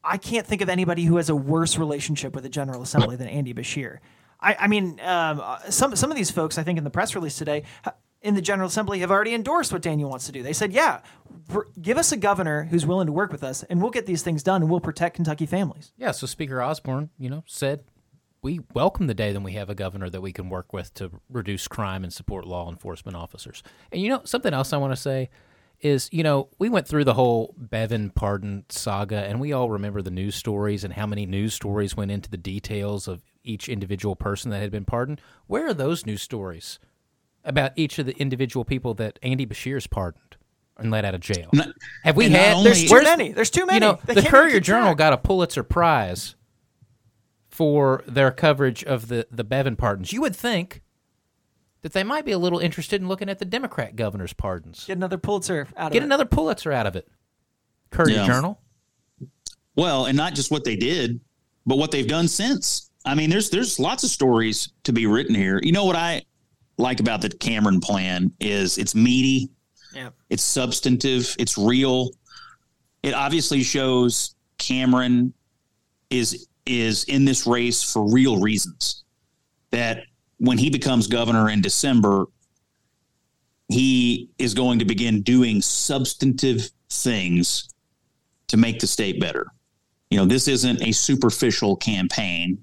I 0.03 0.17
can't 0.17 0.47
think 0.47 0.63
of 0.63 0.69
anybody 0.69 1.05
who 1.05 1.17
has 1.17 1.29
a 1.29 1.37
worse 1.37 1.79
relationship 1.79 2.35
with 2.35 2.45
the 2.45 2.51
General 2.51 2.83
Assembly 2.83 3.17
than 3.17 3.29
Andy 3.29 3.55
Beshear. 3.55 3.99
I, 4.41 4.57
I 4.61 4.67
mean, 4.69 4.99
um, 5.01 5.41
uh, 5.41 5.59
some 5.71 5.95
some 5.95 6.11
of 6.11 6.17
these 6.17 6.31
folks, 6.31 6.57
I 6.57 6.63
think, 6.63 6.79
in 6.79 6.85
the 6.85 6.91
press 6.91 7.15
release 7.15 7.37
today, 7.37 7.65
in 8.23 8.35
the 8.35 8.43
General 8.43 8.69
Assembly, 8.69 9.01
have 9.01 9.11
already 9.11 9.35
endorsed 9.35 9.73
what 9.73 9.83
Daniel 9.83 10.11
wants 10.11 10.27
to 10.27 10.33
do. 10.33 10.43
They 10.43 10.53
said, 10.53 10.73
"Yeah, 10.73 11.01
give 11.81 11.99
us 11.99 12.13
a 12.13 12.17
governor 12.17 12.65
who's 12.65 12.87
willing 12.87 13.07
to 13.07 13.13
work 13.13 13.33
with 13.33 13.43
us, 13.43 13.63
and 13.65 13.81
we'll 13.81 13.91
get 13.91 14.07
these 14.07 14.23
things 14.23 14.43
done, 14.43 14.63
and 14.63 14.71
we'll 14.71 14.81
protect 14.81 15.17
Kentucky 15.17 15.47
families." 15.47 15.93
Yeah, 15.97 16.11
so 16.11 16.27
Speaker 16.27 16.63
Osborne, 16.63 17.11
you 17.19 17.31
know, 17.31 17.45
said 17.47 17.85
we 18.43 18.61
welcome 18.75 19.07
the 19.07 19.15
day 19.15 19.33
that 19.33 19.41
we 19.41 19.53
have 19.53 19.69
a 19.69 19.75
governor 19.75 20.09
that 20.11 20.21
we 20.21 20.33
can 20.33 20.49
work 20.49 20.73
with 20.73 20.95
to 20.95 21.11
reduce 21.29 21.69
crime 21.69 22.05
and 22.05 22.13
support 22.13 22.47
law 22.47 22.71
enforcement 22.71 23.17
officers. 23.17 23.63
And 23.93 24.01
you 24.01 24.09
know, 24.09 24.23
something 24.25 24.55
else 24.55 24.73
I 24.73 24.79
want 24.79 24.93
to 24.93 25.01
say 25.01 25.31
is, 25.81 26.09
you 26.13 26.23
know, 26.23 26.49
we 26.59 26.69
went 26.69 26.87
through 26.87 27.05
the 27.05 27.15
whole 27.15 27.55
Bevin 27.59 28.15
pardon 28.15 28.65
saga, 28.69 29.25
and 29.25 29.41
we 29.41 29.53
all 29.53 29.71
remember 29.71 30.03
the 30.03 30.11
news 30.11 30.35
stories 30.35 30.85
and 30.85 30.95
how 30.95 31.07
many 31.07 31.27
news 31.27 31.55
stories 31.55 31.97
went 31.97 32.11
into 32.11 32.31
the 32.31 32.37
details 32.37 33.09
of 33.09 33.23
each 33.43 33.69
individual 33.69 34.15
person 34.17 34.51
that 34.51 34.61
had 34.61 34.71
been 34.71 34.85
pardoned. 34.85 35.21
Where 35.47 35.69
are 35.69 35.75
those 35.75 36.05
news 36.05 36.23
stories 36.23 36.79
about 37.45 37.73
each 37.77 37.99
of 37.99 38.07
the 38.07 38.17
individual 38.19 38.65
people 38.65 38.95
that 38.95 39.19
Andy 39.23 39.47
Beshear's 39.47 39.87
pardoned 39.87 40.37
and 40.77 40.91
let 40.91 41.05
out 41.05 41.15
of 41.15 41.21
jail? 41.21 41.49
Not- 41.53 41.69
Have 42.05 42.17
we 42.17 42.29
had? 42.31 42.55
only- 42.57 42.65
There's 42.73 42.89
too 42.91 43.03
many. 43.03 43.33
There's 43.33 43.51
too 43.51 43.67
many. 43.67 43.85
You 43.87 43.93
know, 43.93 43.99
They 44.05 44.15
the 44.15 44.23
Courier 44.23 44.61
Journal 44.61 44.89
track. 44.91 44.99
got 44.99 45.13
a 45.13 45.19
Pulitzer 45.19 45.63
Prize 45.63 46.35
for 47.49 48.03
their 48.07 48.31
coverage 48.31 48.85
of 48.85 49.09
the 49.09 49.27
the 49.31 49.45
Bevin 49.45 49.77
pardons. 49.77 50.13
You 50.13 50.21
would 50.23 50.37
think 50.37 50.83
that 51.83 51.93
they 51.93 52.05
might 52.05 52.25
be 52.25 52.33
a 52.33 52.39
little 52.39 52.59
interested 52.59 53.01
in 53.01 53.09
looking 53.09 53.29
at 53.29 53.39
the 53.39 53.45
Democrat 53.45 53.97
governor's 53.97 54.33
pardons. 54.33 54.85
Get 54.87 54.97
another 54.97 55.19
Pulitzer 55.19 55.67
out 55.77 55.89
of 55.89 55.93
Get 55.93 56.03
it. 56.03 56.05
another 56.05 56.25
Pulitzer 56.27 56.73
out 56.73 56.87
of 56.87 56.95
it. 56.97 57.09
Courier 57.91 58.17
Yeah. 58.17 58.27
Journal. 58.27 58.61
Well, 59.77 60.05
and 60.07 60.17
not 60.17 60.35
just 60.35 60.51
what 60.51 60.65
they 60.65 60.77
did, 60.77 61.21
but 61.67 61.77
what 61.79 61.91
they've 61.91 62.07
done 62.07 62.29
since. 62.29 62.91
I 63.05 63.15
mean, 63.15 63.31
there's 63.31 63.51
there's 63.51 63.79
lots 63.79 64.05
of 64.05 64.11
stories 64.11 64.71
to 64.85 64.93
be 64.93 65.07
written 65.07 65.35
here. 65.35 65.59
You 65.63 65.73
know 65.73 65.85
what 65.87 65.97
I 65.97 66.23
like 66.81 67.01
about 67.01 67.21
the 67.21 67.29
Cameron 67.31 67.81
plan 67.81 68.33
is 68.41 68.79
it's 68.79 68.95
meaty, 68.95 69.51
Yeah. 69.95 70.11
it's 70.29 70.43
substantive, 70.43 71.35
it's 71.39 71.57
real. 71.57 72.11
It 73.03 73.15
obviously 73.15 73.63
shows 73.63 74.35
Cameron 74.59 75.33
is 76.11 76.47
is 76.67 77.05
in 77.05 77.25
this 77.25 77.47
race 77.47 77.83
for 77.83 78.11
real 78.11 78.39
reasons. 78.41 79.05
That 79.71 80.03
when 80.39 80.59
he 80.59 80.71
becomes 80.71 81.07
governor 81.07 81.49
in 81.51 81.61
December, 81.61 82.27
he 83.69 84.31
is 84.39 84.55
going 84.55 84.79
to 84.81 84.85
begin 84.85 85.23
doing 85.23 85.63
substantive 85.63 86.71
things 86.91 87.69
to 88.49 88.57
make 88.57 88.81
the 88.81 88.87
state 88.87 89.21
better. 89.21 89.47
You 90.11 90.19
know, 90.19 90.27
this 90.27 90.49
isn't 90.49 90.83
a 90.83 90.93
superficial 90.93 91.77
campaign. 91.77 92.59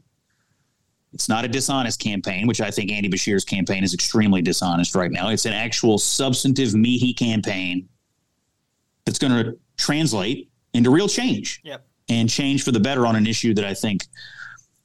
It's 1.13 1.29
not 1.29 1.45
a 1.45 1.47
dishonest 1.47 1.99
campaign, 1.99 2.47
which 2.47 2.59
I 2.61 2.69
think 2.69 2.91
Andy 2.91 3.09
Beshear's 3.09 3.45
campaign 3.45 3.83
is 3.83 3.93
extremely 3.93 4.41
dishonest 4.41 4.93
right 4.93 5.11
now. 5.11 5.29
It's 5.29 5.45
an 5.45 5.53
actual 5.53 5.97
substantive, 5.97 6.73
meaty 6.75 7.13
campaign 7.13 7.87
that's 9.05 9.17
going 9.19 9.31
to 9.31 9.57
translate 9.77 10.49
into 10.73 10.89
real 10.91 11.07
change 11.07 11.61
Yep. 11.63 11.85
and 12.09 12.29
change 12.29 12.63
for 12.63 12.71
the 12.71 12.79
better 12.79 13.05
on 13.07 13.15
an 13.15 13.25
issue 13.25 13.53
that 13.53 13.63
I 13.65 13.73
think 13.73 14.03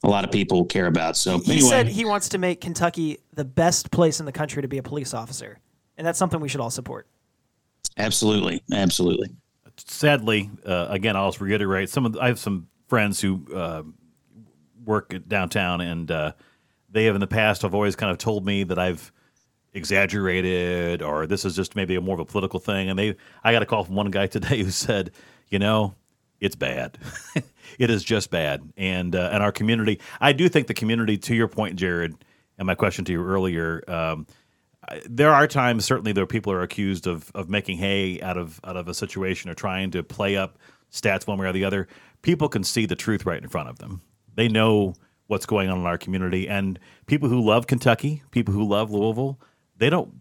a 0.03 0.07
lot 0.09 0.23
of 0.23 0.31
people 0.31 0.63
care 0.65 0.87
about. 0.87 1.17
So 1.17 1.39
He 1.39 1.53
anyway, 1.53 1.69
said 1.69 1.87
he 1.89 2.05
wants 2.05 2.29
to 2.29 2.37
make 2.37 2.61
Kentucky 2.61 3.17
the 3.33 3.45
best 3.45 3.91
place 3.91 4.19
in 4.19 4.25
the 4.25 4.31
country 4.31 4.61
to 4.61 4.67
be 4.67 4.77
a 4.77 4.83
police 4.83 5.13
officer, 5.13 5.59
and 5.97 6.07
that's 6.07 6.17
something 6.19 6.39
we 6.39 6.49
should 6.49 6.61
all 6.61 6.69
support. 6.71 7.07
absolutely, 7.97 8.63
absolutely. 8.71 9.29
sadly, 9.77 10.49
uh, 10.65 10.87
again, 10.89 11.15
I'll 11.15 11.29
just 11.29 11.41
reiterate. 11.41 11.89
Some 11.89 12.05
of 12.05 12.13
the, 12.13 12.21
I 12.21 12.27
have 12.27 12.39
some 12.39 12.67
friends 12.87 13.19
who 13.19 13.45
uh, 13.53 13.83
work 14.83 15.13
downtown, 15.27 15.81
and 15.81 16.09
uh, 16.11 16.33
they 16.89 17.05
have 17.05 17.15
in 17.15 17.21
the 17.21 17.27
past 17.27 17.63
have 17.63 17.73
always 17.73 17.95
kind 17.95 18.11
of 18.11 18.17
told 18.17 18.45
me 18.45 18.63
that 18.63 18.79
I've 18.79 19.11
exaggerated, 19.73 21.01
or 21.01 21.25
this 21.25 21.45
is 21.45 21.55
just 21.55 21.75
maybe 21.75 21.95
a 21.95 22.01
more 22.01 22.15
of 22.15 22.19
a 22.19 22.25
political 22.25 22.59
thing. 22.59 22.89
And 22.89 22.97
they, 22.97 23.15
I 23.43 23.51
got 23.51 23.63
a 23.63 23.65
call 23.65 23.83
from 23.83 23.95
one 23.95 24.11
guy 24.11 24.27
today 24.27 24.63
who 24.63 24.71
said, 24.71 25.11
you 25.49 25.59
know, 25.59 25.95
it's 26.39 26.55
bad. 26.55 26.97
it 27.79 27.89
is 27.89 28.03
just 28.03 28.29
bad, 28.29 28.73
and 28.75 29.15
uh, 29.15 29.29
and 29.31 29.41
our 29.41 29.51
community. 29.51 29.99
I 30.19 30.33
do 30.33 30.49
think 30.49 30.67
the 30.67 30.73
community. 30.73 31.17
To 31.17 31.35
your 31.35 31.47
point, 31.47 31.77
Jared, 31.77 32.15
and 32.57 32.65
my 32.65 32.75
question 32.75 33.05
to 33.05 33.11
you 33.11 33.25
earlier. 33.25 33.83
Um, 33.87 34.27
there 35.05 35.31
are 35.31 35.47
times 35.47 35.85
certainly 35.85 36.11
there 36.11 36.25
people 36.25 36.51
are 36.51 36.61
accused 36.61 37.07
of 37.07 37.31
of 37.33 37.49
making 37.49 37.77
hay 37.77 38.19
out 38.21 38.37
of 38.37 38.59
out 38.63 38.75
of 38.75 38.87
a 38.87 38.93
situation 38.93 39.49
or 39.49 39.53
trying 39.53 39.91
to 39.91 40.03
play 40.03 40.35
up 40.35 40.57
stats 40.91 41.25
one 41.25 41.37
way 41.37 41.47
or 41.47 41.53
the 41.53 41.63
other. 41.63 41.87
People 42.21 42.49
can 42.49 42.63
see 42.63 42.85
the 42.85 42.95
truth 42.95 43.25
right 43.25 43.41
in 43.41 43.49
front 43.49 43.69
of 43.69 43.79
them. 43.79 44.01
They 44.35 44.47
know 44.47 44.93
what's 45.27 45.45
going 45.45 45.69
on 45.69 45.79
in 45.79 45.85
our 45.85 45.97
community, 45.97 46.47
and 46.47 46.79
people 47.05 47.29
who 47.29 47.41
love 47.41 47.67
Kentucky, 47.67 48.23
people 48.31 48.53
who 48.53 48.67
love 48.67 48.91
Louisville, 48.91 49.39
they 49.77 49.89
don't. 49.89 50.13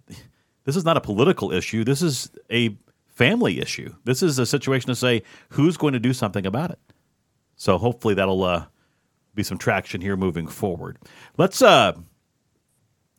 This 0.65 0.77
is 0.77 0.85
not 0.85 0.97
a 0.97 1.01
political 1.01 1.53
issue. 1.53 1.85
This 1.85 2.03
is 2.03 2.31
a 2.51 2.77
family 3.09 3.61
issue. 3.61 3.95
This 4.05 4.23
is 4.23 4.39
a 4.39 4.47
situation 4.47 4.89
to 4.89 4.95
say 4.95 5.23
who's 5.51 5.77
going 5.77 5.93
to 5.93 5.99
do 6.01 6.13
something 6.13 6.47
about 6.47 6.71
it. 6.71 6.79
So 7.57 7.79
hopefully 7.79 8.15
that'll 8.15 8.43
uh, 8.43 8.67
be 9.35 9.43
some 9.43 9.59
traction 9.59 10.01
here 10.01 10.17
moving 10.17 10.47
forward. 10.47 10.99
Let's 11.37 11.63
uh, 11.63 11.93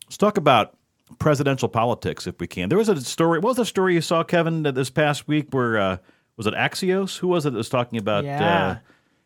let's 0.06 0.18
talk 0.18 0.38
about 0.38 0.78
presidential 1.20 1.70
politics 1.70 2.28
if 2.28 2.40
we 2.40 2.48
can. 2.48 2.70
There 2.70 2.78
was 2.78 2.90
a 2.90 3.00
story. 3.02 3.40
What 3.40 3.50
was 3.50 3.58
the 3.58 3.66
story 3.66 3.94
you 3.94 4.02
saw, 4.02 4.24
Kevin, 4.24 4.64
this 4.64 4.90
past 4.90 5.28
week? 5.28 5.48
Where 5.52 5.78
uh, 5.78 5.98
was 6.38 6.48
it 6.48 6.54
Axios? 6.54 7.18
Who 7.20 7.28
was 7.28 7.46
it 7.46 7.52
that 7.52 7.58
was 7.58 7.70
talking 7.70 8.00
about 8.00 8.24
Yeah. 8.24 8.68
uh, 8.68 8.78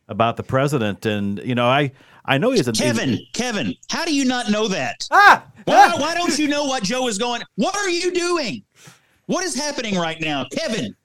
about 0.07 0.37
the 0.37 0.43
president? 0.43 1.05
And 1.05 1.39
you 1.43 1.55
know, 1.55 1.67
I 1.67 1.91
I 2.25 2.37
know 2.37 2.51
he's 2.51 2.67
a 2.67 2.73
Kevin, 2.73 3.19
Kevin, 3.33 3.73
how 3.89 4.05
do 4.05 4.13
you 4.13 4.25
not 4.25 4.49
know 4.49 4.67
that? 4.67 5.07
Ah! 5.11 5.43
Why, 5.65 5.93
why 5.97 6.13
don't 6.15 6.37
you 6.37 6.47
know 6.47 6.65
what 6.65 6.83
Joe 6.83 7.07
is 7.07 7.17
going? 7.17 7.41
What 7.55 7.75
are 7.75 7.89
you 7.89 8.11
doing? 8.13 8.63
What 9.25 9.43
is 9.43 9.53
happening 9.55 9.95
right 9.95 10.19
now, 10.21 10.45
Kevin? 10.51 10.95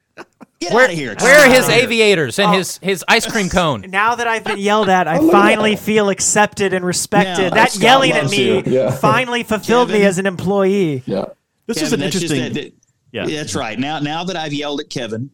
Get 0.61 0.73
Where, 0.73 0.85
out 0.85 0.91
of 0.91 0.97
here. 0.97 1.17
where 1.21 1.41
are 1.41 1.49
his 1.49 1.55
Get 1.55 1.65
out 1.65 1.69
of 1.71 1.75
here. 1.75 1.83
aviators 1.85 2.38
and 2.38 2.51
Oh. 2.51 2.53
his, 2.53 2.79
his 2.79 3.05
ice 3.09 3.27
cream 3.27 3.49
cone? 3.49 3.85
Now 3.88 4.15
that 4.15 4.29
I've 4.29 4.45
been 4.45 4.59
yelled 4.59 4.88
at, 4.88 5.09
I 5.09 5.19
finally 5.31 5.75
feel 5.75 6.09
accepted 6.09 6.73
and 6.73 6.85
respected. 6.85 7.51
Now, 7.51 7.55
that 7.57 7.73
Scott 7.73 7.83
yelling 7.83 8.12
at 8.12 8.31
me. 8.31 8.62
Yeah. 8.65 8.93
finally 8.93 9.43
fulfilled 9.43 9.91
me 9.91 10.05
as 10.05 10.19
an 10.19 10.27
employee. 10.27 11.03
Yeah. 11.07 11.25
This 11.67 11.83
is 11.83 11.93
an 11.93 12.03
interesting. 12.03 12.41
that- 12.41 12.55
that- 12.55 12.73
yeah. 13.11 13.27
that's 13.27 13.57
right. 13.57 13.77
Now, 13.77 13.99
now 13.99 14.23
that 14.23 14.37
I've 14.37 14.53
yelled 14.53 14.81
at 14.81 14.88
Kevin, 14.88 15.31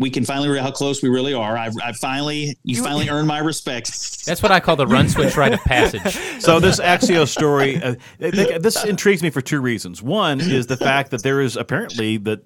we 0.00 0.08
can 0.08 0.24
finally 0.24 0.48
realize 0.48 0.64
how 0.64 0.72
close 0.72 1.02
we 1.02 1.10
really 1.10 1.34
are. 1.34 1.58
I've, 1.58 1.74
I've 1.84 1.96
finally, 1.96 2.56
you, 2.64 2.82
finally 2.82 3.10
earned 3.10 3.28
my 3.28 3.38
respect. 3.38 4.24
That's 4.24 4.42
what 4.42 4.50
I 4.50 4.58
call 4.58 4.74
the 4.74 4.86
run 4.86 5.10
switch 5.10 5.36
rite 5.36 5.52
of 5.52 5.60
passage. 5.60 6.00
So 6.40 6.58
this 6.58 6.80
Axios 6.80 7.28
story, 7.28 7.76
uh, 7.82 7.96
th- 8.18 8.34
th- 8.34 8.62
this 8.62 8.82
intrigues 8.84 9.22
me 9.22 9.28
for 9.28 9.42
two 9.42 9.60
reasons. 9.60 10.02
One 10.02 10.40
is 10.40 10.66
the 10.66 10.76
fact 10.76 11.10
that 11.10 11.22
there 11.22 11.42
is 11.42 11.54
apparently 11.54 12.16
that 12.18 12.40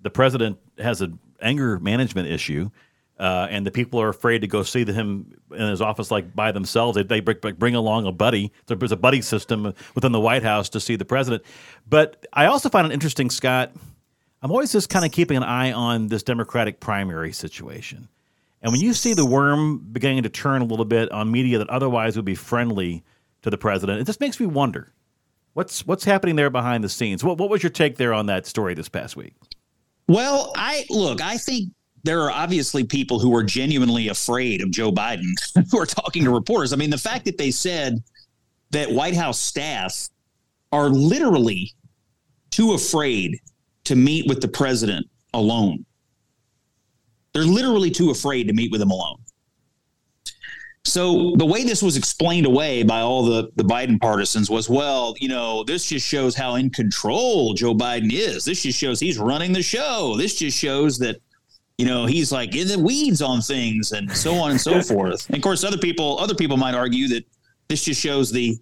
the 0.00 0.08
president 0.08 0.58
has 0.78 1.02
an 1.02 1.18
anger 1.42 1.78
management 1.78 2.28
issue, 2.28 2.70
uh, 3.18 3.46
and 3.50 3.66
the 3.66 3.70
people 3.70 4.00
are 4.00 4.08
afraid 4.08 4.40
to 4.40 4.46
go 4.46 4.62
see 4.62 4.84
the, 4.84 4.94
him 4.94 5.34
in 5.50 5.68
his 5.68 5.82
office 5.82 6.10
like 6.10 6.34
by 6.34 6.50
themselves. 6.50 6.96
They, 6.96 7.02
they 7.02 7.20
bring, 7.20 7.54
bring 7.58 7.74
along 7.74 8.06
a 8.06 8.12
buddy. 8.12 8.52
So 8.68 8.74
there's 8.74 8.92
a 8.92 8.96
buddy 8.96 9.20
system 9.20 9.74
within 9.94 10.12
the 10.12 10.20
White 10.20 10.42
House 10.42 10.70
to 10.70 10.80
see 10.80 10.96
the 10.96 11.04
president. 11.04 11.42
But 11.86 12.26
I 12.32 12.46
also 12.46 12.70
find 12.70 12.86
it 12.86 12.92
interesting, 12.94 13.28
Scott. 13.28 13.72
I'm 14.42 14.50
always 14.50 14.72
just 14.72 14.88
kind 14.90 15.04
of 15.04 15.12
keeping 15.12 15.36
an 15.36 15.42
eye 15.42 15.72
on 15.72 16.08
this 16.08 16.22
Democratic 16.22 16.80
primary 16.80 17.32
situation. 17.32 18.08
And 18.62 18.72
when 18.72 18.80
you 18.80 18.92
see 18.92 19.14
the 19.14 19.24
worm 19.24 19.78
beginning 19.92 20.22
to 20.24 20.28
turn 20.28 20.62
a 20.62 20.64
little 20.64 20.84
bit 20.84 21.10
on 21.12 21.30
media 21.30 21.58
that 21.58 21.68
otherwise 21.70 22.16
would 22.16 22.24
be 22.24 22.34
friendly 22.34 23.04
to 23.42 23.50
the 23.50 23.58
president, 23.58 24.00
it 24.00 24.04
just 24.04 24.20
makes 24.20 24.40
me 24.40 24.46
wonder 24.46 24.92
what's 25.54 25.86
what's 25.86 26.04
happening 26.04 26.36
there 26.36 26.50
behind 26.50 26.84
the 26.84 26.88
scenes. 26.88 27.24
What 27.24 27.38
what 27.38 27.48
was 27.48 27.62
your 27.62 27.70
take 27.70 27.96
there 27.96 28.12
on 28.12 28.26
that 28.26 28.46
story 28.46 28.74
this 28.74 28.88
past 28.88 29.16
week? 29.16 29.34
Well, 30.08 30.52
I 30.56 30.84
look, 30.90 31.20
I 31.20 31.38
think 31.38 31.72
there 32.04 32.20
are 32.22 32.30
obviously 32.30 32.84
people 32.84 33.18
who 33.18 33.34
are 33.34 33.42
genuinely 33.42 34.08
afraid 34.08 34.62
of 34.62 34.70
Joe 34.70 34.92
Biden 34.92 35.32
who 35.70 35.78
are 35.78 35.86
talking 35.86 36.24
to 36.24 36.30
reporters. 36.30 36.72
I 36.72 36.76
mean, 36.76 36.90
the 36.90 36.98
fact 36.98 37.24
that 37.24 37.38
they 37.38 37.50
said 37.50 38.02
that 38.70 38.90
White 38.90 39.16
House 39.16 39.40
staff 39.40 40.08
are 40.72 40.88
literally 40.88 41.72
too 42.50 42.74
afraid 42.74 43.38
to 43.86 43.96
meet 43.96 44.28
with 44.28 44.40
the 44.40 44.48
president 44.48 45.06
alone. 45.34 45.84
They're 47.32 47.44
literally 47.44 47.90
too 47.90 48.10
afraid 48.10 48.48
to 48.48 48.54
meet 48.54 48.72
with 48.72 48.80
him 48.80 48.90
alone. 48.90 49.18
So 50.84 51.34
the 51.36 51.44
way 51.44 51.64
this 51.64 51.82
was 51.82 51.96
explained 51.96 52.46
away 52.46 52.84
by 52.84 53.00
all 53.00 53.24
the, 53.24 53.50
the 53.56 53.64
Biden 53.64 54.00
partisans 54.00 54.48
was, 54.48 54.70
well, 54.70 55.14
you 55.18 55.28
know, 55.28 55.64
this 55.64 55.86
just 55.86 56.06
shows 56.06 56.36
how 56.36 56.54
in 56.54 56.70
control 56.70 57.54
Joe 57.54 57.74
Biden 57.74 58.12
is. 58.12 58.44
This 58.44 58.62
just 58.62 58.78
shows 58.78 59.00
he's 59.00 59.18
running 59.18 59.52
the 59.52 59.62
show. 59.62 60.14
This 60.16 60.36
just 60.36 60.56
shows 60.56 60.96
that, 61.00 61.16
you 61.76 61.86
know, 61.86 62.06
he's 62.06 62.30
like 62.30 62.54
in 62.54 62.68
the 62.68 62.78
weeds 62.78 63.20
on 63.20 63.40
things 63.40 63.92
and 63.92 64.10
so 64.16 64.34
on 64.34 64.52
and 64.52 64.60
so 64.60 64.80
forth. 64.94 65.26
And 65.26 65.36
of 65.36 65.42
course, 65.42 65.64
other 65.64 65.78
people 65.78 66.18
other 66.20 66.34
people 66.34 66.56
might 66.56 66.74
argue 66.74 67.08
that 67.08 67.24
this 67.68 67.82
just 67.82 68.00
shows 68.00 68.30
the, 68.30 68.56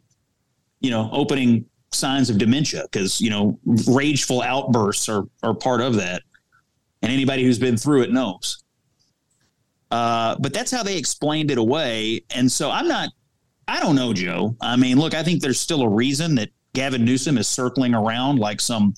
you 0.80 0.90
know, 0.90 1.10
opening 1.12 1.66
signs 1.94 2.30
of 2.30 2.38
dementia 2.38 2.82
because 2.82 3.20
you 3.20 3.30
know 3.30 3.58
rageful 3.86 4.42
outbursts 4.42 5.08
are 5.08 5.24
are 5.42 5.54
part 5.54 5.80
of 5.80 5.94
that, 5.96 6.22
and 7.02 7.12
anybody 7.12 7.44
who's 7.44 7.58
been 7.58 7.76
through 7.76 8.02
it 8.02 8.12
knows. 8.12 8.64
Uh, 9.94 10.34
but 10.40 10.52
that's 10.52 10.72
how 10.72 10.82
they 10.82 10.96
explained 10.96 11.52
it 11.52 11.58
away. 11.58 12.20
And 12.34 12.50
so 12.50 12.68
I'm 12.68 12.88
not, 12.88 13.10
I 13.68 13.78
don't 13.78 13.94
know, 13.94 14.12
Joe. 14.12 14.56
I 14.60 14.74
mean, 14.74 14.98
look, 14.98 15.14
I 15.14 15.22
think 15.22 15.40
there's 15.40 15.60
still 15.60 15.82
a 15.82 15.88
reason 15.88 16.34
that 16.34 16.50
Gavin 16.72 17.04
Newsom 17.04 17.38
is 17.38 17.46
circling 17.46 17.94
around 17.94 18.40
like 18.40 18.60
some 18.60 18.94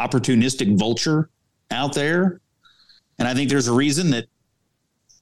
opportunistic 0.00 0.76
vulture 0.76 1.30
out 1.70 1.94
there. 1.94 2.40
And 3.20 3.28
I 3.28 3.34
think 3.34 3.50
there's 3.50 3.68
a 3.68 3.72
reason 3.72 4.10
that, 4.10 4.26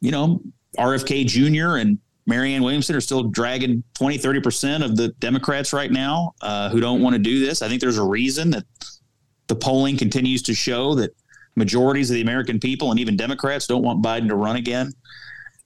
you 0.01 0.11
know, 0.11 0.41
RFK 0.79 1.27
Jr. 1.27 1.77
and 1.77 1.99
Marianne 2.27 2.63
Williamson 2.63 2.97
are 2.97 3.01
still 3.01 3.23
dragging 3.23 3.85
20, 3.95 4.19
30% 4.19 4.85
of 4.85 4.97
the 4.97 5.09
Democrats 5.21 5.73
right 5.73 5.93
now 5.93 6.35
uh, 6.41 6.69
who 6.71 6.81
don't 6.81 7.01
want 7.01 7.15
to 7.15 7.21
do 7.21 7.39
this. 7.39 7.63
I 7.63 7.69
think 7.69 7.81
there's 7.81 7.99
a 7.99 8.05
reason 8.05 8.51
that 8.51 8.65
the 9.47 9.55
polling 9.55 9.97
continues 9.97 10.43
to 10.43 10.55
show 10.55 10.95
that 10.97 11.15
majorities 11.55 12.11
of 12.11 12.15
the 12.15 12.21
American 12.21 12.59
people 12.59 12.91
and 12.91 12.99
even 12.99 13.17
Democrats 13.17 13.67
don't 13.67 13.83
want 13.83 14.03
Biden 14.03 14.29
to 14.29 14.35
run 14.35 14.57
again. 14.57 14.93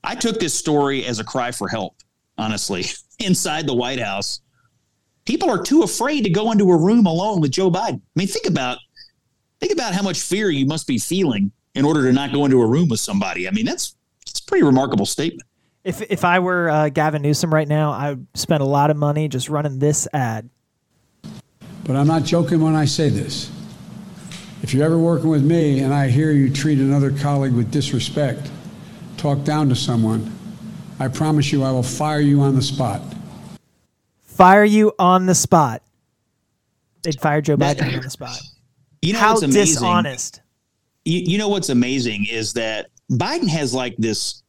I 0.04 0.14
took 0.14 0.38
this 0.38 0.54
story 0.54 1.04
as 1.06 1.18
a 1.18 1.24
cry 1.24 1.50
for 1.50 1.68
help, 1.68 1.96
honestly, 2.36 2.84
inside 3.18 3.66
the 3.66 3.74
White 3.74 4.00
House. 4.00 4.40
People 5.24 5.50
are 5.50 5.62
too 5.62 5.82
afraid 5.82 6.24
to 6.24 6.30
go 6.30 6.52
into 6.52 6.70
a 6.70 6.76
room 6.76 7.06
alone 7.06 7.40
with 7.40 7.52
Joe 7.52 7.70
Biden. 7.70 7.96
I 7.96 8.16
mean, 8.16 8.28
think 8.28 8.46
about 8.46 8.78
think 9.60 9.72
about 9.72 9.94
how 9.94 10.02
much 10.02 10.20
fear 10.20 10.50
you 10.50 10.66
must 10.66 10.86
be 10.86 10.98
feeling 10.98 11.52
in 11.74 11.84
order 11.84 12.02
to 12.02 12.12
not 12.12 12.32
go 12.32 12.44
into 12.46 12.60
a 12.60 12.66
room 12.66 12.88
with 12.88 13.00
somebody. 13.00 13.46
I 13.46 13.50
mean, 13.50 13.66
that's 13.66 13.94
it's 14.26 14.40
a 14.40 14.44
pretty 14.44 14.64
remarkable 14.64 15.06
statement. 15.06 15.48
If 15.82 16.02
if 16.02 16.24
I 16.24 16.40
were 16.40 16.68
uh, 16.68 16.88
Gavin 16.90 17.22
Newsom 17.22 17.52
right 17.52 17.68
now, 17.68 17.92
I 17.92 18.10
would 18.10 18.26
spend 18.34 18.62
a 18.62 18.66
lot 18.66 18.90
of 18.90 18.96
money 18.96 19.28
just 19.28 19.48
running 19.48 19.78
this 19.78 20.06
ad. 20.12 20.50
But 21.84 21.96
I'm 21.96 22.06
not 22.06 22.24
joking 22.24 22.60
when 22.60 22.74
I 22.74 22.84
say 22.84 23.08
this. 23.08 23.50
If 24.62 24.74
you're 24.74 24.84
ever 24.84 24.98
working 24.98 25.30
with 25.30 25.42
me 25.42 25.80
and 25.80 25.94
I 25.94 26.08
hear 26.08 26.32
you 26.32 26.52
treat 26.52 26.78
another 26.78 27.10
colleague 27.10 27.54
with 27.54 27.70
disrespect, 27.70 28.50
talk 29.16 29.42
down 29.42 29.70
to 29.70 29.74
someone, 29.74 30.30
I 30.98 31.08
promise 31.08 31.50
you 31.50 31.62
I 31.64 31.70
will 31.70 31.82
fire 31.82 32.20
you 32.20 32.42
on 32.42 32.54
the 32.54 32.62
spot. 32.62 33.00
Fire 34.22 34.64
you 34.64 34.92
on 34.98 35.24
the 35.24 35.34
spot. 35.34 35.82
They'd 37.02 37.18
fire 37.18 37.40
Joe 37.40 37.56
Biden 37.56 37.96
on 37.96 38.02
the 38.02 38.10
spot. 38.10 38.38
You 39.00 39.14
know 39.14 39.18
How 39.18 39.32
what's 39.32 39.42
amazing? 39.42 39.74
dishonest. 39.74 40.42
You, 41.06 41.20
you 41.24 41.38
know 41.38 41.48
what's 41.48 41.70
amazing 41.70 42.26
is 42.30 42.52
that 42.52 42.90
Biden 43.10 43.48
has 43.48 43.72
like 43.72 43.96
this 43.96 44.39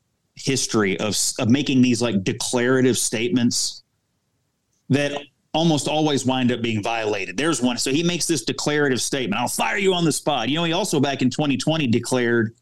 history 0.43 0.99
of 0.99 1.15
of 1.39 1.49
making 1.49 1.81
these 1.81 2.01
like 2.01 2.23
declarative 2.23 2.97
statements 2.97 3.83
that 4.89 5.21
almost 5.53 5.87
always 5.87 6.25
wind 6.25 6.51
up 6.51 6.61
being 6.61 6.81
violated. 6.81 7.37
There's 7.37 7.61
one. 7.61 7.77
So 7.77 7.91
he 7.91 8.03
makes 8.03 8.25
this 8.25 8.43
declarative 8.43 9.01
statement 9.01 9.41
I'll 9.41 9.47
fire 9.47 9.77
you 9.77 9.93
on 9.93 10.05
the 10.05 10.11
spot. 10.11 10.49
You 10.49 10.55
know, 10.55 10.63
he 10.63 10.73
also 10.73 10.99
back 10.99 11.21
in 11.21 11.29
2020 11.29 11.87
declared 11.87 12.55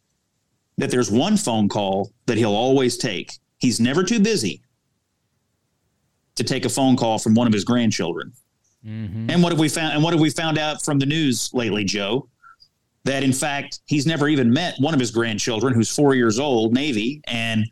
that 0.78 0.90
there's 0.90 1.12
one 1.12 1.38
phone 1.38 1.70
call 1.70 2.12
that 2.26 2.38
he'll 2.38 2.56
always 2.56 2.98
take. 2.98 3.34
He's 3.58 3.80
never 3.80 4.04
too 4.04 4.20
busy 4.20 4.62
to 6.36 6.44
take 6.44 6.66
a 6.66 6.70
phone 6.70 6.96
call 6.96 7.20
from 7.20 7.36
one 7.36 7.48
of 7.48 7.54
his 7.54 7.66
grandchildren. 7.66 8.32
Mm-hmm. 8.86 9.30
And 9.30 9.44
what 9.44 9.52
have 9.52 9.60
we 9.60 9.68
found? 9.68 9.94
And 9.94 10.04
what 10.04 10.14
have 10.14 10.22
we 10.22 10.30
found 10.30 10.58
out 10.58 10.84
from 10.84 11.00
the 11.00 11.06
news 11.06 11.54
lately, 11.54 11.84
Joe? 11.84 12.30
That 13.06 13.24
in 13.24 13.34
fact 13.34 13.80
he's 13.86 14.06
never 14.06 14.28
even 14.28 14.52
met 14.52 14.76
one 14.80 14.94
of 14.94 15.00
his 15.00 15.12
grandchildren, 15.12 15.74
who's 15.74 15.90
four 15.90 16.16
years 16.16 16.40
old, 16.40 16.74
Navy, 16.74 17.22
and 17.28 17.66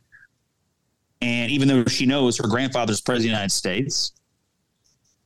and 1.22 1.52
even 1.52 1.68
though 1.68 1.86
she 1.86 2.06
knows 2.06 2.38
her 2.38 2.48
grandfather's 2.48 3.02
president 3.02 3.26
of 3.26 3.32
the 3.32 3.36
United 3.36 3.52
States, 3.52 4.14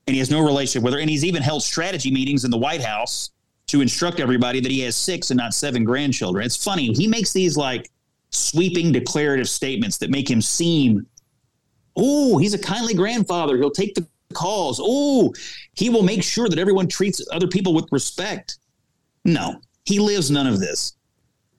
and 0.08 0.14
he 0.14 0.20
has 0.20 0.32
no 0.32 0.44
relationship 0.44 0.84
with 0.84 0.94
her, 0.94 1.00
and 1.00 1.10
he's 1.10 1.26
even 1.26 1.42
held 1.42 1.64
strategy 1.64 2.12
meetings 2.12 2.46
in 2.46 2.52
the 2.52 2.58
White 2.58 2.82
House 2.82 3.32
to 3.68 3.82
instruct 3.82 4.20
everybody 4.20 4.60
that 4.60 4.72
he 4.72 4.82
has 4.82 4.96
six 4.96 5.32
and 5.32 5.38
not 5.38 5.54
seven 5.54 5.84
grandchildren. 5.84 6.46
It's 6.46 6.62
funny 6.62 6.94
he 6.94 7.08
makes 7.08 7.32
these 7.32 7.56
like 7.56 7.90
sweeping 8.32 8.92
declarative 8.92 9.48
statements 9.48 9.98
that 10.00 10.10
make 10.10 10.30
him 10.30 10.42
seem, 10.42 11.06
oh, 11.96 12.38
he's 12.38 12.54
a 12.54 12.60
kindly 12.60 12.94
grandfather. 12.94 13.58
He'll 13.58 13.72
take 13.72 13.94
the 13.94 14.06
calls. 14.34 14.80
Oh, 14.82 15.34
he 15.76 15.90
will 15.90 16.04
make 16.04 16.24
sure 16.24 16.50
that 16.50 16.60
everyone 16.60 16.88
treats 16.88 17.26
other 17.32 17.48
people 17.48 17.74
with 17.74 17.88
respect. 17.92 18.58
No, 19.24 19.62
he 19.86 20.00
lives 20.00 20.30
none 20.32 20.48
of 20.48 20.60
this. 20.60 20.94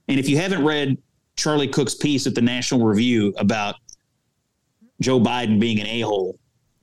And 0.08 0.18
if 0.18 0.28
you 0.28 0.36
haven't 0.36 0.64
read 0.64 0.98
Charlie 1.36 1.68
Cooke's 1.68 1.94
piece 1.94 2.26
at 2.26 2.34
the 2.34 2.42
National 2.42 2.84
Review 2.84 3.34
about 3.38 3.76
Joe 5.00 5.20
Biden 5.20 5.58
being 5.60 5.80
an 5.80 5.86
a 5.86 6.00
hole, 6.00 6.38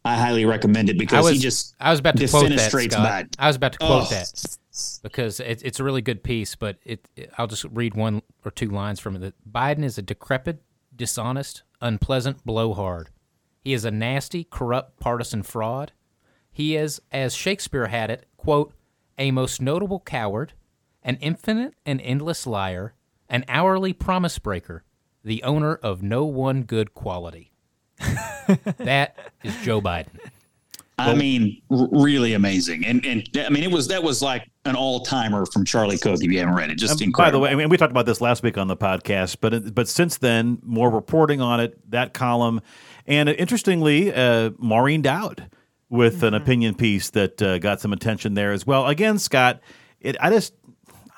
I 0.05 0.15
highly 0.15 0.45
recommend 0.45 0.89
it 0.89 0.97
because 0.97 1.25
was 1.25 1.33
he 1.33 1.39
just 1.39 1.75
I 1.79 1.91
was 1.91 1.99
about 1.99 2.17
to 2.17 2.27
quote 2.27 2.49
that, 2.49 2.71
Scott. 2.71 2.91
Biden. 2.91 3.35
I 3.37 3.47
was 3.47 3.55
about 3.55 3.73
to 3.73 3.77
quote 3.79 4.09
that 4.09 4.57
because 5.03 5.39
it, 5.39 5.61
it's 5.63 5.79
a 5.79 5.83
really 5.83 6.01
good 6.01 6.23
piece. 6.23 6.55
But 6.55 6.77
it, 6.85 7.07
it- 7.15 7.31
I'll 7.37 7.47
just 7.47 7.65
read 7.65 7.95
one 7.95 8.21
or 8.45 8.51
two 8.51 8.69
lines 8.69 8.99
from 8.99 9.21
it. 9.21 9.33
Biden 9.49 9.83
is 9.83 9.97
a 9.97 10.01
decrepit, 10.01 10.61
dishonest, 10.95 11.63
unpleasant 11.81 12.45
blowhard. 12.45 13.09
He 13.61 13.73
is 13.73 13.85
a 13.85 13.91
nasty, 13.91 14.45
corrupt 14.45 14.99
partisan 14.99 15.43
fraud. 15.43 15.91
He 16.51 16.75
is, 16.75 17.01
as 17.11 17.35
Shakespeare 17.35 17.87
had 17.87 18.09
it, 18.09 18.25
quote, 18.37 18.73
a 19.17 19.31
most 19.31 19.61
notable 19.61 19.99
coward, 19.99 20.53
an 21.03 21.17
infinite 21.21 21.73
and 21.85 22.01
endless 22.01 22.45
liar, 22.47 22.93
an 23.29 23.45
hourly 23.47 23.93
promise 23.93 24.39
breaker, 24.39 24.83
the 25.23 25.43
owner 25.43 25.75
of 25.75 26.01
no 26.01 26.25
one 26.25 26.63
good 26.63 26.93
quality. 26.93 27.51
that 28.77 29.17
is 29.43 29.55
Joe 29.63 29.81
Biden. 29.81 30.19
I 30.97 31.15
mean, 31.15 31.61
r- 31.71 31.87
really 31.91 32.33
amazing. 32.33 32.85
And 32.85 33.05
and 33.05 33.27
I 33.37 33.49
mean, 33.49 33.63
it 33.63 33.71
was 33.71 33.87
that 33.87 34.03
was 34.03 34.21
like 34.21 34.49
an 34.65 34.75
all 34.75 35.01
timer 35.01 35.45
from 35.45 35.63
Charlie 35.63 35.97
Cooke. 35.97 36.21
If 36.21 36.29
you 36.29 36.39
haven't 36.39 36.55
read 36.55 36.69
it, 36.71 36.77
just 36.77 37.01
Um, 37.01 37.11
by 37.11 37.31
the 37.31 37.39
way, 37.39 37.51
I 37.51 37.55
mean, 37.55 37.69
we 37.69 37.77
talked 37.77 37.91
about 37.91 38.05
this 38.05 38.19
last 38.19 38.43
week 38.43 38.57
on 38.57 38.67
the 38.67 38.75
podcast, 38.75 39.37
but 39.39 39.73
but 39.73 39.87
since 39.87 40.17
then, 40.17 40.59
more 40.61 40.89
reporting 40.89 41.39
on 41.41 41.59
it, 41.61 41.89
that 41.91 42.13
column, 42.13 42.61
and 43.07 43.29
interestingly, 43.29 44.13
uh, 44.13 44.51
Maureen 44.57 45.01
Dowd 45.01 45.49
with 45.89 46.21
an 46.21 46.33
opinion 46.33 46.75
piece 46.75 47.09
that 47.11 47.41
uh, 47.41 47.57
got 47.57 47.81
some 47.81 47.93
attention 47.93 48.35
there 48.35 48.51
as 48.51 48.67
well. 48.67 48.85
Again, 48.87 49.17
Scott, 49.17 49.59
it, 49.99 50.15
I 50.19 50.29
just, 50.29 50.53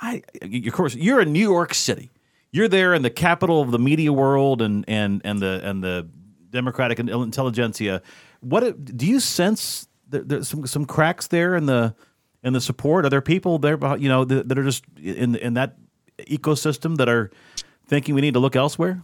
I 0.01 0.23
of 0.41 0.73
course, 0.73 0.95
you're 0.95 1.21
in 1.21 1.31
New 1.31 1.39
York 1.39 1.73
City. 1.73 2.09
You're 2.51 2.67
there 2.67 2.93
in 2.93 3.01
the 3.01 3.09
capital 3.09 3.61
of 3.61 3.71
the 3.71 3.79
media 3.79 4.11
world 4.11 4.61
and 4.61 4.83
and 4.87 5.21
and 5.23 5.39
the 5.39 5.61
and 5.63 5.83
the 5.83 6.09
Democratic 6.49 6.99
intelligentsia. 6.99 8.01
What 8.41 8.85
do 8.97 9.05
you 9.05 9.19
sense? 9.19 9.87
There, 10.09 10.21
there's 10.21 10.49
some 10.49 10.65
some 10.67 10.85
cracks 10.85 11.27
there 11.27 11.55
in 11.55 11.67
the 11.67 11.95
in 12.43 12.53
the 12.53 12.61
support. 12.61 13.05
Are 13.05 13.09
there 13.09 13.21
people 13.21 13.59
there, 13.59 13.77
you 13.97 14.09
know, 14.09 14.25
that, 14.25 14.49
that 14.49 14.57
are 14.57 14.63
just 14.63 14.83
in 15.01 15.35
in 15.35 15.53
that 15.53 15.77
ecosystem 16.19 16.97
that 16.97 17.07
are 17.07 17.31
thinking 17.87 18.15
we 18.15 18.21
need 18.21 18.33
to 18.33 18.39
look 18.39 18.55
elsewhere? 18.55 19.01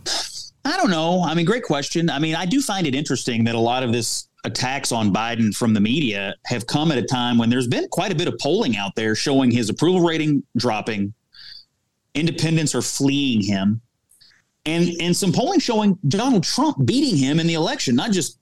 I 0.66 0.76
don't 0.76 0.90
know. 0.90 1.24
I 1.24 1.34
mean, 1.34 1.46
great 1.46 1.64
question. 1.64 2.10
I 2.10 2.20
mean, 2.20 2.36
I 2.36 2.46
do 2.46 2.62
find 2.62 2.86
it 2.86 2.94
interesting 2.94 3.46
that 3.46 3.56
a 3.56 3.60
lot 3.60 3.84
of 3.84 3.94
this 3.94 4.27
attacks 4.48 4.92
on 4.92 5.14
Biden 5.14 5.56
from 5.56 5.74
the 5.74 5.80
media 5.80 6.34
have 6.46 6.66
come 6.66 6.92
at 6.92 6.98
a 6.98 7.04
time 7.04 7.38
when 7.38 7.50
there's 7.50 7.68
been 7.68 7.88
quite 7.90 8.12
a 8.12 8.16
bit 8.16 8.28
of 8.28 8.38
polling 8.40 8.78
out 8.78 8.96
there 8.96 9.14
showing 9.14 9.52
his 9.52 9.70
approval 9.70 10.02
rating 10.02 10.42
dropping, 10.56 11.14
independents 12.16 12.74
are 12.74 12.82
fleeing 12.82 13.44
him, 13.44 13.82
and 14.66 14.90
and 15.02 15.16
some 15.16 15.32
polling 15.32 15.60
showing 15.60 16.00
Donald 16.08 16.44
Trump 16.44 16.84
beating 16.86 17.18
him 17.18 17.40
in 17.40 17.46
the 17.46 17.54
election, 17.54 17.96
not 17.96 18.12
just 18.12 18.40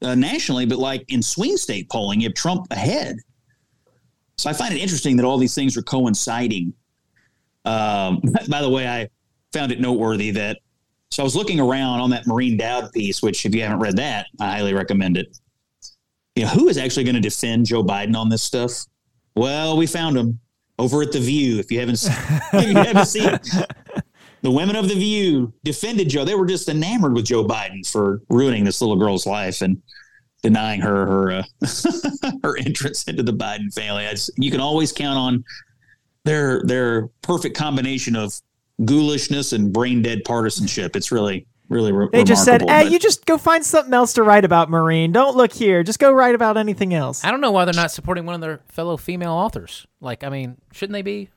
uh, 0.00 0.14
nationally, 0.14 0.64
but 0.64 0.78
like 0.78 1.04
in 1.08 1.22
swing 1.22 1.56
state 1.56 1.90
polling, 1.90 2.20
have 2.22 2.34
Trump 2.34 2.66
ahead. 2.70 3.16
So 4.38 4.48
I 4.48 4.52
find 4.52 4.72
it 4.72 4.80
interesting 4.80 5.16
that 5.16 5.24
all 5.24 5.38
these 5.38 5.54
things 5.54 5.76
are 5.76 5.82
coinciding. 5.82 6.72
Um, 7.64 8.20
by 8.48 8.62
the 8.62 8.70
way, 8.70 8.86
I 8.86 9.08
found 9.52 9.72
it 9.72 9.80
noteworthy 9.80 10.30
that 10.30 10.58
so 11.12 11.22
I 11.22 11.24
was 11.24 11.36
looking 11.36 11.60
around 11.60 12.00
on 12.00 12.08
that 12.10 12.26
Maureen 12.26 12.56
Dowd 12.56 12.90
piece, 12.92 13.22
which 13.22 13.44
if 13.44 13.54
you 13.54 13.62
haven't 13.62 13.80
read 13.80 13.96
that, 13.96 14.28
I 14.40 14.52
highly 14.52 14.72
recommend 14.72 15.18
it. 15.18 15.36
You 16.34 16.44
know, 16.44 16.48
who 16.48 16.68
is 16.68 16.78
actually 16.78 17.04
going 17.04 17.16
to 17.16 17.20
defend 17.20 17.66
Joe 17.66 17.84
Biden 17.84 18.16
on 18.16 18.30
this 18.30 18.42
stuff? 18.42 18.72
Well, 19.34 19.76
we 19.76 19.86
found 19.86 20.16
him 20.16 20.40
over 20.78 21.02
at 21.02 21.12
the 21.12 21.20
View. 21.20 21.58
If 21.58 21.70
you 21.70 21.80
haven't, 21.80 21.96
se- 21.96 22.14
if 22.54 22.66
you 22.66 22.74
haven't 22.74 23.04
seen 23.04 23.28
it, 23.28 23.46
the 24.40 24.50
women 24.50 24.74
of 24.74 24.88
the 24.88 24.94
View 24.94 25.52
defended 25.64 26.08
Joe. 26.08 26.24
They 26.24 26.34
were 26.34 26.46
just 26.46 26.70
enamored 26.70 27.12
with 27.12 27.26
Joe 27.26 27.44
Biden 27.44 27.86
for 27.86 28.22
ruining 28.30 28.64
this 28.64 28.80
little 28.80 28.96
girl's 28.96 29.26
life 29.26 29.60
and 29.60 29.82
denying 30.42 30.80
her 30.80 31.06
her 31.06 31.30
uh, 31.32 31.42
her 32.42 32.56
entrance 32.56 33.04
into 33.04 33.22
the 33.22 33.34
Biden 33.34 33.70
family. 33.74 34.06
Just, 34.10 34.30
you 34.38 34.50
can 34.50 34.60
always 34.60 34.92
count 34.92 35.18
on 35.18 35.44
their 36.24 36.62
their 36.64 37.08
perfect 37.20 37.54
combination 37.54 38.16
of 38.16 38.32
ghoulishness 38.80 39.52
and 39.52 39.72
brain 39.72 40.02
dead 40.02 40.22
partisanship. 40.24 40.96
It's 40.96 41.12
really 41.12 41.46
really 41.68 41.92
re- 41.92 42.08
They 42.12 42.24
just 42.24 42.44
said, 42.44 42.60
"Hey, 42.62 42.84
but- 42.84 42.92
you 42.92 42.98
just 42.98 43.24
go 43.24 43.38
find 43.38 43.64
something 43.64 43.94
else 43.94 44.12
to 44.14 44.22
write 44.22 44.44
about, 44.44 44.68
Maureen. 44.70 45.10
Don't 45.12 45.36
look 45.36 45.52
here. 45.52 45.82
Just 45.82 45.98
go 45.98 46.12
write 46.12 46.34
about 46.34 46.56
anything 46.58 46.92
else." 46.92 47.24
I 47.24 47.30
don't 47.30 47.40
know 47.40 47.50
why 47.50 47.64
they're 47.64 47.72
not 47.74 47.90
supporting 47.90 48.26
one 48.26 48.34
of 48.34 48.40
their 48.40 48.60
fellow 48.68 48.96
female 48.96 49.32
authors. 49.32 49.86
Like, 50.00 50.22
I 50.24 50.28
mean, 50.28 50.56
shouldn't 50.72 50.92
they 50.92 51.02
be 51.02 51.30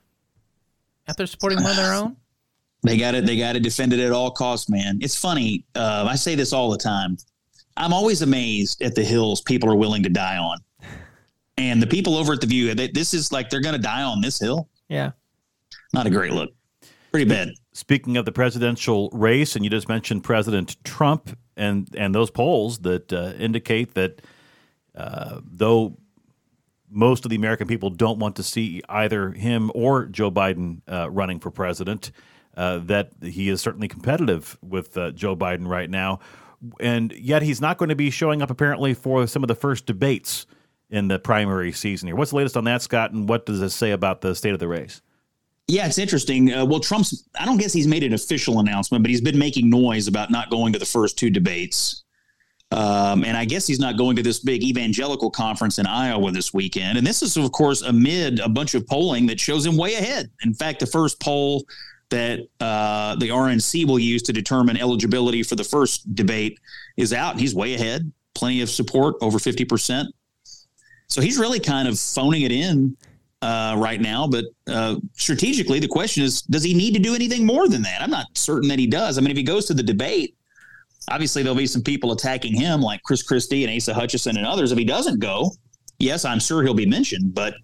out 1.08 1.16
there 1.16 1.26
supporting 1.26 1.62
one 1.62 1.70
of 1.70 1.76
their 1.76 1.92
own? 1.94 2.16
They 2.82 2.98
got 2.98 3.16
it. 3.16 3.26
They 3.26 3.36
got 3.36 3.54
to 3.54 3.60
defend 3.60 3.92
it 3.94 3.98
at 3.98 4.12
all 4.12 4.30
costs, 4.30 4.68
man. 4.68 4.98
It's 5.00 5.16
funny. 5.16 5.64
Uh, 5.74 6.06
I 6.08 6.14
say 6.14 6.36
this 6.36 6.52
all 6.52 6.70
the 6.70 6.78
time. 6.78 7.16
I'm 7.76 7.92
always 7.92 8.22
amazed 8.22 8.80
at 8.80 8.94
the 8.94 9.02
hills 9.02 9.40
people 9.40 9.68
are 9.70 9.74
willing 9.74 10.04
to 10.04 10.08
die 10.08 10.36
on, 10.36 10.58
and 11.58 11.82
the 11.82 11.86
people 11.86 12.16
over 12.16 12.34
at 12.34 12.40
the 12.40 12.46
View. 12.46 12.72
They, 12.74 12.86
this 12.88 13.12
is 13.12 13.32
like 13.32 13.50
they're 13.50 13.62
going 13.62 13.74
to 13.74 13.80
die 13.82 14.02
on 14.02 14.20
this 14.20 14.38
hill. 14.38 14.68
Yeah. 14.88 15.12
Not 15.94 16.06
a 16.06 16.10
great 16.10 16.32
look. 16.32 16.50
Pretty 17.16 17.30
bad. 17.30 17.54
Speaking 17.72 18.18
of 18.18 18.26
the 18.26 18.32
presidential 18.32 19.08
race, 19.10 19.56
and 19.56 19.64
you 19.64 19.70
just 19.70 19.88
mentioned 19.88 20.22
President 20.22 20.76
Trump 20.84 21.34
and 21.56 21.88
and 21.96 22.14
those 22.14 22.30
polls 22.30 22.80
that 22.80 23.10
uh, 23.10 23.32
indicate 23.38 23.94
that 23.94 24.20
uh, 24.94 25.40
though 25.42 25.96
most 26.90 27.24
of 27.24 27.30
the 27.30 27.36
American 27.36 27.68
people 27.68 27.88
don't 27.88 28.18
want 28.18 28.36
to 28.36 28.42
see 28.42 28.82
either 28.90 29.30
him 29.30 29.72
or 29.74 30.04
Joe 30.04 30.30
Biden 30.30 30.82
uh, 30.86 31.08
running 31.10 31.40
for 31.40 31.50
president, 31.50 32.12
uh, 32.54 32.80
that 32.80 33.12
he 33.22 33.48
is 33.48 33.62
certainly 33.62 33.88
competitive 33.88 34.58
with 34.60 34.94
uh, 34.98 35.10
Joe 35.12 35.34
Biden 35.34 35.66
right 35.66 35.88
now. 35.88 36.20
and 36.80 37.12
yet 37.12 37.40
he's 37.40 37.62
not 37.62 37.78
going 37.78 37.88
to 37.88 37.96
be 37.96 38.10
showing 38.10 38.42
up 38.42 38.50
apparently 38.50 38.92
for 38.92 39.26
some 39.26 39.42
of 39.42 39.48
the 39.48 39.54
first 39.54 39.86
debates 39.86 40.46
in 40.90 41.08
the 41.08 41.18
primary 41.18 41.72
season 41.72 42.08
here. 42.08 42.16
What's 42.16 42.32
the 42.32 42.36
latest 42.36 42.58
on 42.58 42.64
that, 42.64 42.82
Scott? 42.82 43.12
And 43.12 43.26
what 43.26 43.46
does 43.46 43.60
this 43.60 43.74
say 43.74 43.92
about 43.92 44.20
the 44.20 44.34
state 44.34 44.52
of 44.52 44.58
the 44.58 44.68
race? 44.68 45.00
Yeah, 45.68 45.86
it's 45.86 45.98
interesting. 45.98 46.52
Uh, 46.52 46.64
well, 46.64 46.78
Trump's, 46.78 47.28
I 47.38 47.44
don't 47.44 47.56
guess 47.56 47.72
he's 47.72 47.88
made 47.88 48.04
an 48.04 48.12
official 48.12 48.60
announcement, 48.60 49.02
but 49.02 49.10
he's 49.10 49.20
been 49.20 49.38
making 49.38 49.68
noise 49.68 50.06
about 50.06 50.30
not 50.30 50.48
going 50.48 50.72
to 50.72 50.78
the 50.78 50.86
first 50.86 51.18
two 51.18 51.28
debates. 51.28 52.04
Um, 52.72 53.24
and 53.24 53.36
I 53.36 53.44
guess 53.44 53.66
he's 53.66 53.80
not 53.80 53.96
going 53.96 54.16
to 54.16 54.22
this 54.22 54.40
big 54.40 54.62
evangelical 54.62 55.30
conference 55.30 55.78
in 55.78 55.86
Iowa 55.86 56.30
this 56.30 56.52
weekend. 56.52 56.98
And 56.98 57.06
this 57.06 57.22
is, 57.22 57.36
of 57.36 57.50
course, 57.52 57.82
amid 57.82 58.38
a 58.40 58.48
bunch 58.48 58.74
of 58.74 58.86
polling 58.86 59.26
that 59.26 59.40
shows 59.40 59.66
him 59.66 59.76
way 59.76 59.94
ahead. 59.94 60.30
In 60.44 60.54
fact, 60.54 60.80
the 60.80 60.86
first 60.86 61.20
poll 61.20 61.64
that 62.10 62.40
uh, 62.60 63.16
the 63.16 63.28
RNC 63.28 63.86
will 63.86 63.98
use 63.98 64.22
to 64.22 64.32
determine 64.32 64.76
eligibility 64.76 65.42
for 65.42 65.56
the 65.56 65.64
first 65.64 66.14
debate 66.14 66.60
is 66.96 67.12
out, 67.12 67.32
and 67.32 67.40
he's 67.40 67.54
way 67.54 67.74
ahead. 67.74 68.12
Plenty 68.34 68.60
of 68.62 68.70
support, 68.70 69.16
over 69.20 69.38
50%. 69.38 70.06
So 71.08 71.20
he's 71.20 71.38
really 71.38 71.60
kind 71.60 71.88
of 71.88 71.98
phoning 71.98 72.42
it 72.42 72.52
in 72.52 72.96
uh, 73.42 73.74
right 73.78 74.00
now. 74.00 74.26
But 74.26 74.44
uh, 74.66 74.96
strategically, 75.14 75.78
the 75.78 75.88
question 75.88 76.22
is, 76.22 76.42
does 76.42 76.62
he 76.62 76.74
need 76.74 76.94
to 76.94 77.00
do 77.00 77.14
anything 77.14 77.44
more 77.44 77.68
than 77.68 77.82
that? 77.82 78.02
I'm 78.02 78.10
not 78.10 78.26
certain 78.34 78.68
that 78.68 78.78
he 78.78 78.86
does. 78.86 79.18
I 79.18 79.20
mean, 79.20 79.30
if 79.30 79.36
he 79.36 79.42
goes 79.42 79.66
to 79.66 79.74
the 79.74 79.82
debate, 79.82 80.36
obviously 81.10 81.42
there'll 81.42 81.56
be 81.56 81.66
some 81.66 81.82
people 81.82 82.12
attacking 82.12 82.54
him, 82.54 82.80
like 82.80 83.02
Chris 83.02 83.22
Christie 83.22 83.64
and 83.64 83.74
Asa 83.74 83.94
Hutchinson 83.94 84.36
and 84.36 84.46
others. 84.46 84.72
If 84.72 84.78
he 84.78 84.84
doesn't 84.84 85.20
go, 85.20 85.50
yes, 85.98 86.24
I'm 86.24 86.40
sure 86.40 86.62
he'll 86.62 86.74
be 86.74 86.86
mentioned, 86.86 87.34
but 87.34 87.54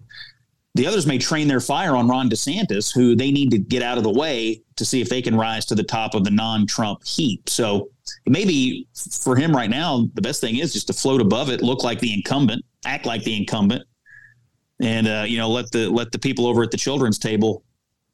the 0.75 0.87
others 0.87 1.05
may 1.05 1.19
train 1.19 1.47
their 1.47 1.59
fire 1.59 1.95
on 1.95 2.07
Ron 2.07 2.29
DeSantis, 2.29 2.93
who 2.93 3.15
they 3.15 3.31
need 3.31 3.51
to 3.51 3.59
get 3.59 3.83
out 3.83 3.97
of 3.99 4.03
the 4.03 4.09
way 4.09 4.61
to 4.75 4.85
see 4.85 5.01
if 5.01 5.09
they 5.09 5.21
can 5.21 5.35
rise 5.35 5.65
to 5.67 5.75
the 5.75 5.83
top 5.83 6.15
of 6.15 6.23
the 6.23 6.31
non-Trump 6.31 7.05
heap. 7.05 7.47
So 7.47 7.89
maybe 8.25 8.87
for 9.21 9.35
him 9.35 9.55
right 9.55 9.69
now, 9.69 10.07
the 10.15 10.21
best 10.21 10.41
thing 10.41 10.57
is 10.57 10.73
just 10.73 10.87
to 10.87 10.93
float 10.93 11.21
above 11.21 11.49
it, 11.49 11.61
look 11.61 11.83
like 11.83 11.99
the 11.99 12.11
incumbent, 12.11 12.65
act 12.85 13.05
like 13.05 13.23
the 13.23 13.37
incumbent, 13.37 13.83
and 14.83 15.07
uh, 15.07 15.25
you 15.27 15.37
know 15.37 15.49
let 15.49 15.71
the 15.71 15.89
let 15.89 16.11
the 16.11 16.19
people 16.19 16.45
over 16.45 16.61
at 16.63 16.71
the 16.71 16.77
children's 16.77 17.17
table, 17.17 17.63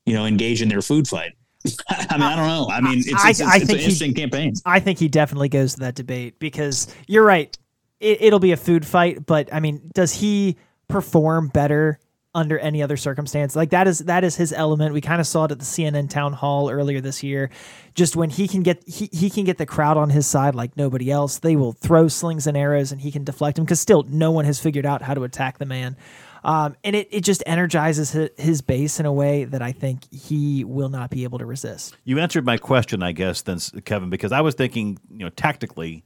you 0.06 0.14
know, 0.14 0.26
engage 0.26 0.62
in 0.62 0.70
their 0.70 0.82
food 0.82 1.08
fight. 1.08 1.34
I 1.90 2.18
mean, 2.18 2.22
I 2.22 2.36
don't 2.36 2.48
know. 2.48 2.70
I 2.72 2.80
mean, 2.80 3.00
it's, 3.00 3.14
I, 3.14 3.30
it's, 3.32 3.40
it's, 3.40 3.50
I 3.50 3.56
it's 3.58 3.70
an 3.70 3.78
interesting 3.78 4.10
he, 4.10 4.16
campaign. 4.16 4.54
I 4.66 4.80
think 4.80 5.00
he 5.00 5.10
definitely 5.10 5.50
goes 5.50 5.74
to 5.74 5.82
that 5.82 5.96
debate 5.96 6.40
because 6.40 6.94
you're 7.08 7.26
right. 7.26 7.58
It, 8.00 8.22
it'll 8.22 8.40
be 8.40 8.54
a 8.54 8.58
food 8.58 8.86
fight, 8.86 9.26
but 9.26 9.54
I 9.54 9.60
mean, 9.60 9.92
does 9.94 10.14
he 10.14 10.58
perform 10.88 11.50
better 11.50 12.00
under 12.34 12.58
any 12.60 12.82
other 12.82 12.96
circumstance? 12.96 13.58
Like 13.58 13.72
that 13.72 13.88
is 13.88 14.00
that 14.00 14.24
is 14.24 14.38
his 14.38 14.54
element. 14.54 14.94
We 14.94 15.02
kind 15.02 15.20
of 15.20 15.28
saw 15.28 15.46
it 15.46 15.52
at 15.52 15.60
the 15.60 15.66
CNN 15.66 16.10
town 16.10 16.32
hall 16.32 16.70
earlier 16.70 17.02
this 17.02 17.24
year. 17.24 17.50
Just 17.94 18.16
when 18.16 18.30
he 18.30 18.48
can 18.48 18.64
get 18.64 18.82
he, 18.88 19.10
he 19.12 19.30
can 19.30 19.44
get 19.44 19.58
the 19.58 19.66
crowd 19.66 19.98
on 19.98 20.12
his 20.12 20.26
side 20.28 20.56
like 20.56 20.78
nobody 20.78 21.12
else. 21.12 21.40
They 21.40 21.58
will 21.58 21.74
throw 21.74 22.08
slings 22.08 22.48
and 22.48 22.56
arrows 22.56 22.94
and 22.94 23.02
he 23.02 23.12
can 23.12 23.26
deflect 23.26 23.58
them 23.58 23.66
because 23.66 23.82
still 23.82 24.04
no 24.04 24.32
one 24.32 24.46
has 24.46 24.60
figured 24.60 24.86
out 24.86 25.02
how 25.02 25.14
to 25.14 25.24
attack 25.24 25.58
the 25.58 25.66
man. 25.66 25.98
Um, 26.44 26.76
and 26.84 26.96
it, 26.96 27.08
it 27.12 27.22
just 27.22 27.44
energizes 27.46 28.12
his, 28.38 28.62
base 28.62 29.00
in 29.00 29.06
a 29.06 29.14
way 29.14 29.46
that 29.46 29.62
I 29.62 29.72
think 29.72 30.12
he 30.12 30.64
will 30.64 30.90
not 30.90 31.10
be 31.10 31.24
able 31.24 31.40
to 31.40 31.46
resist. 31.46 31.96
You 32.04 32.20
answered 32.20 32.46
my 32.46 32.58
question, 32.58 33.02
I 33.02 33.14
guess, 33.14 33.42
then 33.42 33.60
Kevin, 33.86 34.10
because 34.10 34.32
I 34.32 34.42
was 34.42 34.54
thinking, 34.54 35.00
you 35.10 35.20
know, 35.20 35.30
tactically, 35.30 36.04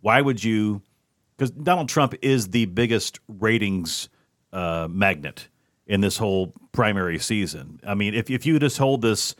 why 0.00 0.20
would 0.20 0.42
you? 0.42 0.82
Because 1.36 1.50
Donald 1.50 1.88
Trump 1.88 2.14
is 2.22 2.48
the 2.48 2.66
biggest 2.66 3.20
ratings 3.28 4.08
uh, 4.52 4.88
magnet 4.88 5.48
in 5.86 6.00
this 6.00 6.16
whole 6.16 6.54
primary 6.72 7.18
season. 7.18 7.80
I 7.86 7.94
mean, 7.94 8.14
if 8.14 8.30
if 8.30 8.46
you 8.46 8.58
just 8.58 8.78
hold 8.78 9.02
this 9.02 9.34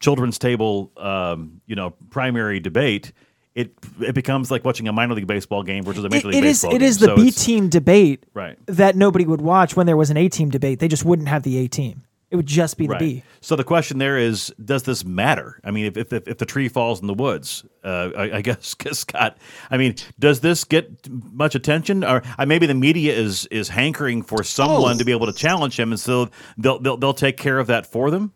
children's 0.00 0.38
table, 0.38 0.90
um, 0.96 1.60
you 1.66 1.76
know, 1.76 1.90
primary 2.10 2.60
debate. 2.60 3.12
It, 3.54 3.72
it 4.00 4.14
becomes 4.14 4.50
like 4.50 4.64
watching 4.64 4.86
a 4.86 4.92
minor 4.92 5.14
league 5.14 5.26
baseball 5.26 5.62
game 5.64 5.82
versus 5.82 6.04
a 6.04 6.08
major 6.08 6.28
It, 6.28 6.34
league 6.34 6.44
it 6.44 6.46
is 6.46 6.58
baseball 6.62 6.76
it 6.76 6.78
game. 6.78 6.88
is 6.88 6.98
the 6.98 7.06
So 7.06 7.16
B 7.16 7.30
team 7.32 7.68
debate 7.68 8.24
Right. 8.32 8.56
that 8.66 8.94
nobody 8.96 9.24
would 9.26 9.40
watch 9.40 9.74
when 9.74 9.86
there 9.86 9.96
was 9.96 10.08
an 10.10 10.16
A 10.16 10.28
team 10.28 10.50
debate. 10.50 10.78
They 10.78 10.86
just 10.88 11.04
wouldn't 11.04 11.28
have 11.28 11.42
the 11.42 11.58
A 11.58 11.66
team. 11.68 12.02
It 12.30 12.36
would 12.36 12.46
just 12.46 12.78
be 12.78 12.86
the 12.86 12.92
Right. 12.92 13.00
B. 13.00 13.22
So 13.40 13.56
the 13.56 13.64
question 13.64 13.98
there 13.98 14.16
is, 14.16 14.54
does 14.64 14.84
this 14.84 15.04
matter? 15.04 15.60
I 15.64 15.72
mean, 15.72 15.86
if 15.86 15.96
if, 15.96 16.12
if, 16.12 16.28
if 16.28 16.38
the 16.38 16.46
tree 16.46 16.68
falls 16.68 17.00
in 17.00 17.08
the 17.08 17.14
woods, 17.14 17.64
uh, 17.82 18.10
I, 18.16 18.36
I 18.36 18.40
guess 18.42 18.76
Scott. 18.92 19.36
I 19.68 19.76
mean, 19.76 19.96
does 20.16 20.38
this 20.38 20.62
get 20.62 21.08
much 21.10 21.56
attention, 21.56 22.04
or 22.04 22.22
uh, 22.38 22.46
maybe 22.46 22.66
the 22.66 22.74
media 22.74 23.14
is 23.14 23.46
is 23.46 23.70
hankering 23.70 24.22
for 24.22 24.44
someone 24.44 24.94
Oh. 24.94 24.98
to 24.98 25.04
be 25.04 25.10
able 25.10 25.26
to 25.26 25.32
challenge 25.32 25.76
him, 25.76 25.90
and 25.90 25.98
so 25.98 26.28
they'll 26.56 26.78
they'll, 26.78 26.96
they'll 26.98 27.14
take 27.14 27.36
care 27.36 27.58
of 27.58 27.66
that 27.66 27.84
for 27.84 28.12
them? 28.12 28.32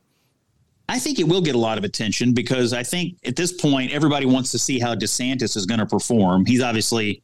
I 0.89 0.99
think 0.99 1.19
it 1.19 1.27
will 1.27 1.41
get 1.41 1.55
a 1.55 1.59
lot 1.59 1.79
of 1.79 1.85
attention 1.85 2.35
because 2.35 2.73
I 2.73 2.83
think 2.83 3.19
at 3.25 3.37
this 3.37 3.53
point 3.53 3.93
everybody 3.93 4.27
wants 4.27 4.51
to 4.53 4.59
see 4.59 4.79
how 4.79 4.95
DeSantis 4.95 5.57
is 5.57 5.67
going 5.67 5.81
to 5.81 5.87
perform. 5.87 6.45
He's 6.45 6.63
obviously 6.63 7.23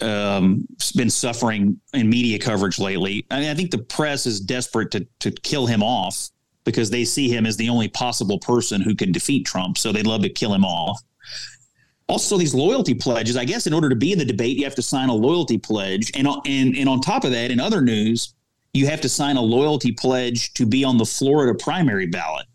um, 0.00 0.66
been 0.96 1.10
suffering 1.10 1.80
in 1.94 2.10
media 2.10 2.38
coverage 2.38 2.78
lately. 2.78 3.24
I 3.30 3.40
mean, 3.40 3.50
I 3.50 3.54
think 3.54 3.70
the 3.70 3.78
press 3.78 4.26
is 4.26 4.40
desperate 4.40 4.90
to 4.92 5.06
to 5.20 5.30
kill 5.30 5.66
him 5.66 5.82
off 5.82 6.30
because 6.64 6.90
they 6.90 7.04
see 7.04 7.28
him 7.28 7.46
as 7.46 7.56
the 7.56 7.68
only 7.68 7.88
possible 7.88 8.38
person 8.38 8.80
who 8.80 8.94
can 8.94 9.12
defeat 9.12 9.46
Trump. 9.46 9.78
So 9.78 9.92
they'd 9.92 10.06
love 10.06 10.22
to 10.22 10.28
kill 10.28 10.52
him 10.52 10.64
off. 10.64 11.00
Also, 12.08 12.38
these 12.38 12.54
loyalty 12.54 12.94
pledges. 12.94 13.36
I 13.36 13.44
guess 13.44 13.66
in 13.66 13.74
order 13.74 13.88
to 13.88 13.96
be 13.96 14.12
in 14.12 14.18
the 14.18 14.24
debate, 14.24 14.56
you 14.56 14.64
have 14.64 14.74
to 14.76 14.82
sign 14.82 15.10
a 15.10 15.14
loyalty 15.14 15.58
pledge, 15.58 16.10
and 16.14 16.26
and 16.46 16.76
and 16.76 16.88
on 16.88 17.00
top 17.00 17.24
of 17.24 17.30
that, 17.32 17.50
in 17.50 17.60
other 17.60 17.80
news, 17.80 18.34
you 18.74 18.86
have 18.86 19.00
to 19.00 19.08
sign 19.08 19.36
a 19.36 19.42
loyalty 19.42 19.92
pledge 19.92 20.52
to 20.54 20.66
be 20.66 20.84
on 20.84 20.98
the 20.98 21.04
Florida 21.04 21.56
primary 21.58 22.06
ballot. 22.06 22.46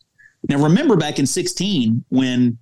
Now, 0.49 0.61
remember 0.61 0.95
back 0.95 1.19
in 1.19 1.25
16 1.25 2.03
when 2.09 2.57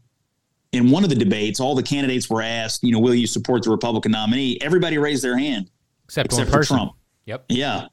in 0.72 0.90
one 0.90 1.04
of 1.04 1.10
the 1.10 1.16
debates, 1.16 1.60
all 1.60 1.76
the 1.76 1.84
candidates 1.84 2.30
were 2.30 2.42
asked, 2.42 2.84
you 2.84 2.92
know, 2.92 3.00
will 3.00 3.16
you 3.16 3.28
support 3.28 3.64
the 3.64 3.70
Republican 3.70 4.12
nominee? 4.12 4.58
Everybody 4.62 4.98
raised 4.98 5.24
their 5.24 5.38
hand 5.38 5.70
Except, 6.06 6.28
except 6.28 6.50
for 6.50 6.58
person. 6.58 6.78
Trump. 6.78 6.94
Yep. 7.26 7.46
Yeah. 7.50 7.88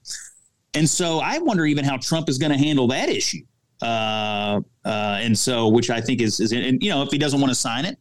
And 0.74 0.88
so 0.88 1.18
I 1.18 1.38
wonder 1.38 1.66
even 1.66 1.84
how 1.84 1.96
Trump 1.96 2.28
is 2.28 2.38
going 2.38 2.52
to 2.52 2.58
handle 2.58 2.86
that 2.88 3.08
issue. 3.08 3.44
Uh, 3.80 4.60
uh, 4.84 5.18
and 5.20 5.36
so, 5.36 5.68
which 5.68 5.90
I 5.90 6.00
think 6.00 6.20
is, 6.20 6.40
is, 6.40 6.52
and 6.52 6.82
you 6.82 6.90
know, 6.90 7.02
if 7.02 7.10
he 7.10 7.18
doesn't 7.18 7.40
want 7.40 7.50
to 7.50 7.54
sign 7.54 7.84
it, 7.84 7.98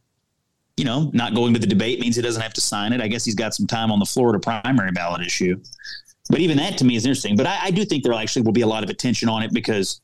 you 0.75 0.85
know, 0.85 1.09
not 1.13 1.33
going 1.33 1.53
to 1.53 1.59
the 1.59 1.67
debate 1.67 1.99
means 1.99 2.15
he 2.15 2.21
doesn't 2.21 2.41
have 2.41 2.53
to 2.53 2.61
sign 2.61 2.93
it. 2.93 3.01
I 3.01 3.07
guess 3.07 3.25
he's 3.25 3.35
got 3.35 3.53
some 3.53 3.65
time 3.65 3.91
on 3.91 3.99
the 3.99 4.05
Florida 4.05 4.39
primary 4.39 4.91
ballot 4.91 5.25
issue. 5.25 5.59
But 6.29 6.39
even 6.39 6.57
that 6.57 6.77
to 6.79 6.85
me 6.85 6.95
is 6.95 7.05
interesting. 7.05 7.35
But 7.35 7.47
I, 7.47 7.59
I 7.63 7.71
do 7.71 7.85
think 7.85 8.03
there 8.03 8.13
actually 8.13 8.41
will 8.41 8.51
be 8.51 8.61
a 8.61 8.67
lot 8.67 8.83
of 8.83 8.89
attention 8.89 9.29
on 9.29 9.43
it 9.43 9.53
because, 9.53 10.01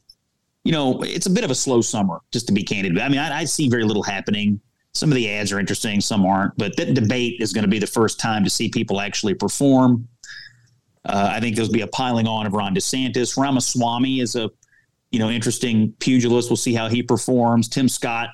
you 0.64 0.72
know, 0.72 1.02
it's 1.04 1.26
a 1.26 1.30
bit 1.30 1.44
of 1.44 1.52
a 1.52 1.56
slow 1.56 1.82
summer, 1.82 2.22
just 2.32 2.48
to 2.48 2.54
be 2.54 2.64
candid. 2.64 2.98
I 2.98 3.10
mean, 3.10 3.20
I, 3.20 3.40
I 3.40 3.44
see 3.46 3.70
very 3.70 3.84
little 3.84 4.04
happening. 4.04 4.62
Some 4.94 5.12
of 5.12 5.16
the 5.16 5.30
ads 5.30 5.52
are 5.52 5.60
interesting, 5.60 6.00
some 6.00 6.26
aren't. 6.26 6.56
But 6.58 6.78
that 6.78 6.94
debate 6.94 7.42
is 7.42 7.52
going 7.52 7.64
to 7.64 7.70
be 7.70 7.80
the 7.80 7.88
first 7.88 8.20
time 8.20 8.44
to 8.44 8.50
see 8.50 8.70
people 8.70 9.02
actually 9.02 9.34
perform. 9.34 10.08
Uh, 11.06 11.30
I 11.32 11.40
think 11.42 11.56
there'll 11.56 11.72
be 11.72 11.82
a 11.82 11.88
piling 11.88 12.28
on 12.28 12.46
of 12.46 12.54
Ron 12.54 12.74
DeSantis. 12.74 13.36
Ramaswamy 13.36 14.22
is 14.22 14.36
a, 14.36 14.50
you 15.12 15.20
know, 15.20 15.30
interesting 15.30 15.94
pugilist. 16.00 16.50
We'll 16.50 16.58
see 16.58 16.74
how 16.74 16.88
he 16.88 17.04
performs. 17.04 17.68
Tim 17.68 17.90
Scott, 17.90 18.30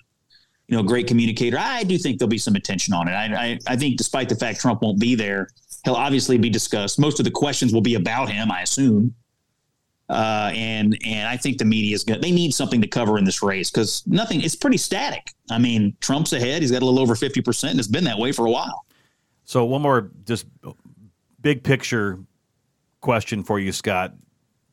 you 0.68 0.78
know, 0.78 0.84
great 0.84 1.08
communicator. 1.08 1.58
I 1.60 1.84
do 1.84 1.98
think 1.98 2.20
there'll 2.20 2.30
be 2.30 2.38
some 2.38 2.56
attention 2.56 2.94
on 2.94 3.08
it. 3.08 3.14
I, 3.14 3.26
I, 3.26 3.60
I 3.66 3.76
think 3.76 3.98
despite 3.98 4.30
the 4.30 4.36
fact 4.36 4.60
Trump 4.60 4.84
won't 4.84 5.00
be 5.00 5.16
there, 5.16 5.50
he'll 5.86 5.96
obviously 5.96 6.38
be 6.38 6.50
discussed. 6.50 7.00
Most 7.00 7.20
of 7.20 7.26
the 7.26 7.32
questions 7.32 7.74
will 7.74 7.82
be 7.82 7.96
about 7.96 8.30
him, 8.30 8.52
I 8.52 8.62
assume. 8.62 9.14
Uh, 10.10 10.52
and 10.56 10.98
and 11.06 11.28
I 11.28 11.38
think 11.38 11.60
the 11.60 11.66
media 11.66 11.94
is 11.94 12.04
good. 12.04 12.22
They 12.22 12.32
need 12.32 12.52
something 12.54 12.82
to 12.82 12.88
cover 12.88 13.20
in 13.20 13.26
this 13.26 13.44
race 13.44 13.70
because 13.70 14.02
nothing. 14.08 14.42
It's 14.42 14.56
pretty 14.56 14.78
static. 14.78 15.32
I 15.52 15.60
mean, 15.60 15.96
Trump's 16.02 16.34
ahead. 16.34 16.64
He's 16.64 16.72
got 16.72 16.82
a 16.82 16.86
little 16.86 17.00
over 17.00 17.14
fifty 17.16 17.42
percent, 17.42 17.72
and 17.72 17.80
it's 17.80 17.88
been 17.88 18.06
that 18.06 18.18
way 18.18 18.32
for 18.32 18.48
a 18.48 18.52
while. 18.52 18.86
So 19.44 19.66
one 19.66 19.84
more 19.84 20.10
just 20.26 20.48
big 21.42 21.64
picture 21.64 22.20
question 23.02 23.44
for 23.44 23.60
you, 23.60 23.72
Scott. 23.72 24.16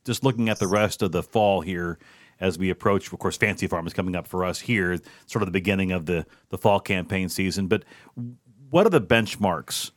Just 0.05 0.23
looking 0.23 0.49
at 0.49 0.57
the 0.57 0.67
rest 0.67 1.03
of 1.03 1.11
the 1.11 1.21
fall 1.21 1.61
here 1.61 1.99
as 2.39 2.57
we 2.57 2.69
approach, 2.71 3.11
of 3.11 3.19
course, 3.19 3.37
Fancy 3.37 3.67
Farm 3.67 3.85
is 3.85 3.93
coming 3.93 4.15
up 4.15 4.27
for 4.27 4.45
us 4.45 4.59
here, 4.59 4.97
sort 5.25 5.43
of 5.43 5.47
the 5.47 5.51
beginning 5.51 5.91
of 5.91 6.07
the 6.07 6.25
the 6.49 6.57
fall 6.57 6.79
campaign 6.79 7.29
season. 7.29 7.67
But 7.67 7.83
what 8.71 8.87
are 8.87 8.89
the 8.89 9.01
benchmarks 9.01 9.91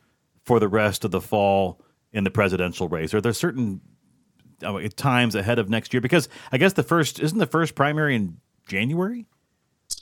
for 0.51 0.59
the 0.59 0.67
rest 0.67 1.05
of 1.05 1.11
the 1.11 1.21
fall 1.21 1.79
in 2.11 2.25
the 2.25 2.29
presidential 2.29 2.89
race? 2.89 3.13
Are 3.13 3.21
there 3.21 3.31
certain 3.31 3.79
uh, 4.61 4.81
times 4.97 5.33
ahead 5.33 5.59
of 5.59 5.69
next 5.69 5.93
year? 5.93 6.01
Because 6.01 6.27
I 6.51 6.57
guess 6.57 6.73
the 6.73 6.83
first 6.83 7.21
isn't 7.21 7.37
the 7.37 7.45
first 7.45 7.73
primary 7.73 8.17
in 8.17 8.35
January. 8.67 9.27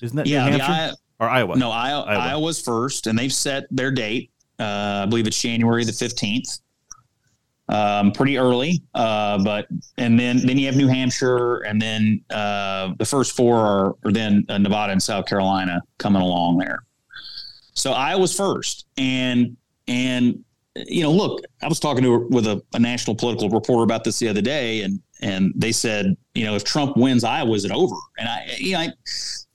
Isn't 0.02 0.18
that 0.18 0.26
Yeah, 0.26 0.45
New 0.45 0.58
Hampshire 0.58 0.95
I- 1.20 1.24
or 1.24 1.30
Iowa? 1.30 1.56
No, 1.56 1.70
Iowa, 1.70 2.02
Iowa. 2.02 2.20
Iowa's 2.24 2.60
first, 2.60 3.06
and 3.06 3.20
they've 3.20 3.32
set 3.32 3.68
their 3.70 3.91
date. 3.91 4.32
Uh, 4.60 5.04
I 5.04 5.06
believe 5.06 5.28
it's 5.28 5.39
January 5.39 5.86
the 5.86 5.93
fifteenth. 5.93 6.58
Um, 7.68 8.12
pretty 8.12 8.39
early, 8.39 8.82
uh, 8.95 9.38
but 9.43 9.68
and 10.00 10.20
then 10.20 10.43
then 10.47 10.58
you 10.58 10.66
have 10.66 10.76
New 10.76 10.88
Hampshire, 10.88 11.58
and 11.58 11.80
then 11.80 12.22
uh, 12.32 12.93
the 12.97 13.06
first 13.06 13.36
four 13.36 13.56
are, 13.58 13.95
are 14.04 14.12
then 14.12 14.45
uh, 14.50 14.58
Nevada 14.58 14.93
and 14.93 15.04
South 15.04 15.28
Carolina 15.28 15.80
coming 16.00 16.24
along 16.24 16.58
there. 16.58 16.80
So 17.76 17.91
Iowa's 17.91 18.36
first, 18.36 18.88
and 18.97 19.56
and 19.90 20.44
you 20.88 21.04
know, 21.04 21.12
look, 21.12 21.42
I 21.62 21.68
was 21.68 21.80
talking 21.80 22.04
to 22.04 22.28
with 22.30 22.48
a, 22.48 22.64
a 22.74 22.80
national 22.80 23.16
political 23.16 23.50
reporter 23.50 23.84
about 23.84 24.04
this 24.04 24.20
the 24.20 24.30
other 24.30 24.42
day, 24.42 24.84
and 24.84 25.02
and 25.22 25.52
they 25.56 25.74
said, 25.74 26.16
you 26.34 26.46
know, 26.46 26.56
if 26.56 26.64
Trump 26.64 26.96
wins 26.96 27.26
Iowa, 27.26 27.52
is 27.54 27.66
it 27.66 27.72
over? 27.72 27.96
And 28.18 28.30
I, 28.30 28.56
you 28.58 28.74
know, 28.74 28.80
I, 28.80 28.90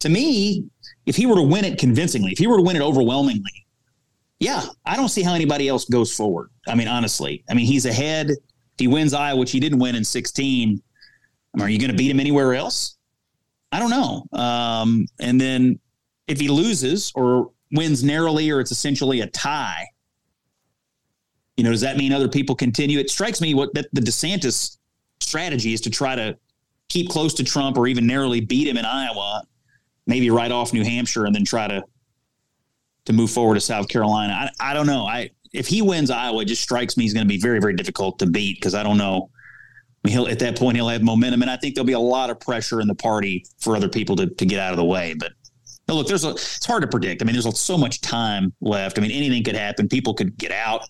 to 0.00 0.08
me, 0.10 0.66
if 1.06 1.16
he 1.16 1.24
were 1.24 1.36
to 1.36 1.42
win 1.42 1.64
it 1.64 1.78
convincingly, 1.78 2.32
if 2.32 2.38
he 2.38 2.46
were 2.46 2.56
to 2.56 2.62
win 2.62 2.76
it 2.76 2.82
overwhelmingly, 2.82 3.66
yeah, 4.40 4.62
I 4.84 4.96
don't 4.96 5.08
see 5.08 5.22
how 5.22 5.32
anybody 5.32 5.68
else 5.68 5.86
goes 5.86 6.14
forward. 6.14 6.50
I 6.68 6.74
mean, 6.74 6.88
honestly, 6.88 7.44
I 7.48 7.54
mean, 7.54 7.66
he's 7.66 7.86
ahead. 7.86 8.30
If 8.30 8.78
he 8.78 8.88
wins 8.88 9.14
Iowa, 9.14 9.38
which 9.38 9.52
he 9.52 9.60
didn't 9.60 9.78
win 9.78 9.94
in 9.94 10.04
16, 10.04 10.82
I 11.54 11.56
mean, 11.56 11.66
are 11.66 11.70
you 11.70 11.78
going 11.78 11.90
to 11.90 11.96
beat 11.96 12.10
him 12.10 12.20
anywhere 12.20 12.54
else? 12.54 12.96
I 13.72 13.78
don't 13.78 13.90
know. 13.90 14.26
Um, 14.38 15.06
and 15.20 15.40
then 15.40 15.78
if 16.26 16.40
he 16.40 16.48
loses 16.48 17.12
or 17.14 17.52
wins 17.72 18.04
narrowly 18.04 18.50
or 18.50 18.60
it's 18.60 18.72
essentially 18.72 19.20
a 19.20 19.26
tie, 19.28 19.86
you 21.56 21.64
know, 21.64 21.70
does 21.70 21.80
that 21.82 21.96
mean 21.96 22.12
other 22.12 22.28
people 22.28 22.54
continue? 22.54 22.98
It 22.98 23.10
strikes 23.10 23.40
me 23.40 23.54
what 23.54 23.72
that 23.74 23.86
the 23.92 24.00
DeSantis 24.00 24.78
strategy 25.20 25.72
is 25.72 25.80
to 25.82 25.90
try 25.90 26.14
to 26.14 26.36
keep 26.88 27.08
close 27.08 27.34
to 27.34 27.44
Trump 27.44 27.76
or 27.78 27.86
even 27.86 28.06
narrowly 28.06 28.40
beat 28.40 28.68
him 28.68 28.76
in 28.76 28.84
Iowa, 28.84 29.42
maybe 30.06 30.30
right 30.30 30.50
off 30.50 30.72
New 30.72 30.84
Hampshire 30.84 31.26
and 31.26 31.34
then 31.34 31.44
try 31.44 31.68
to 31.68 31.82
to 33.06 33.12
move 33.12 33.30
forward 33.30 33.54
to 33.54 33.60
South 33.60 33.88
Carolina. 33.88 34.50
I, 34.60 34.70
I 34.70 34.74
don't 34.74 34.86
know. 34.86 35.04
I 35.04 35.30
if 35.52 35.68
he 35.68 35.82
wins 35.82 36.10
Iowa, 36.10 36.42
it 36.42 36.46
just 36.46 36.62
strikes 36.62 36.96
me 36.96 37.04
he's 37.04 37.14
going 37.14 37.26
to 37.26 37.28
be 37.28 37.38
very 37.38 37.60
very 37.60 37.74
difficult 37.74 38.18
to 38.18 38.26
beat 38.26 38.56
because 38.56 38.74
I 38.74 38.82
don't 38.82 38.98
know. 38.98 39.30
I 40.04 40.08
mean, 40.08 40.12
he'll 40.12 40.28
at 40.28 40.38
that 40.40 40.58
point 40.58 40.76
he'll 40.76 40.88
have 40.88 41.02
momentum, 41.02 41.42
and 41.42 41.50
I 41.50 41.56
think 41.56 41.74
there'll 41.74 41.86
be 41.86 41.92
a 41.92 41.98
lot 41.98 42.30
of 42.30 42.40
pressure 42.40 42.80
in 42.80 42.88
the 42.88 42.94
party 42.94 43.46
for 43.58 43.76
other 43.76 43.88
people 43.88 44.16
to 44.16 44.26
to 44.26 44.46
get 44.46 44.58
out 44.58 44.72
of 44.72 44.76
the 44.76 44.84
way. 44.84 45.14
But 45.14 45.32
look, 45.88 46.08
there's 46.08 46.24
a 46.24 46.30
it's 46.30 46.66
hard 46.66 46.82
to 46.82 46.88
predict. 46.88 47.22
I 47.22 47.24
mean, 47.24 47.34
there's 47.34 47.58
so 47.58 47.78
much 47.78 48.00
time 48.00 48.52
left. 48.60 48.98
I 48.98 49.02
mean, 49.02 49.12
anything 49.12 49.44
could 49.44 49.56
happen. 49.56 49.88
People 49.88 50.14
could 50.14 50.36
get 50.36 50.52
out. 50.52 50.82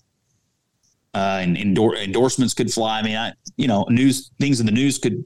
Uh, 1.15 1.39
and 1.43 1.57
endor- 1.57 1.95
endorsements 1.95 2.55
could 2.55 2.73
fly. 2.73 2.99
I 2.99 3.03
mean, 3.03 3.17
I, 3.17 3.33
you 3.57 3.69
know, 3.69 3.85
news 3.89 4.33
things 4.41 4.59
in 4.59 4.67
the 4.67 4.73
news 4.73 4.99
could 4.99 5.25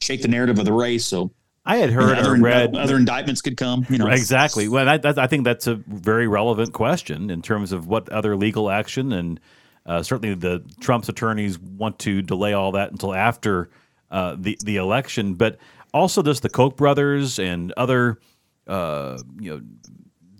shake 0.00 0.22
the 0.22 0.28
narrative 0.28 0.58
of 0.58 0.64
the 0.64 0.72
race. 0.72 1.04
So 1.04 1.32
I 1.66 1.78
had 1.78 1.90
heard 1.90 2.16
other, 2.18 2.36
read 2.36 2.76
other 2.76 2.96
indictments 2.96 3.40
could 3.40 3.56
come. 3.56 3.84
You 3.90 3.98
know, 3.98 4.06
exactly. 4.08 4.68
Well, 4.68 4.84
that, 4.84 5.02
that, 5.02 5.18
I 5.18 5.26
think 5.26 5.44
that's 5.44 5.66
a 5.66 5.74
very 5.74 6.28
relevant 6.28 6.72
question 6.72 7.30
in 7.30 7.42
terms 7.42 7.72
of 7.72 7.88
what 7.88 8.08
other 8.10 8.36
legal 8.36 8.70
action 8.70 9.12
and 9.12 9.40
uh, 9.86 10.02
certainly 10.02 10.34
the 10.34 10.64
Trump's 10.80 11.08
attorneys 11.08 11.58
want 11.58 11.98
to 12.00 12.22
delay 12.22 12.52
all 12.54 12.72
that 12.72 12.90
until 12.90 13.14
after 13.14 13.68
uh, 14.10 14.36
the 14.38 14.58
the 14.64 14.76
election. 14.76 15.34
But 15.34 15.58
also, 15.92 16.22
there's 16.22 16.40
the 16.40 16.48
Koch 16.48 16.76
brothers 16.76 17.38
and 17.38 17.72
other 17.76 18.18
uh, 18.66 19.18
you 19.38 19.50
know 19.50 19.62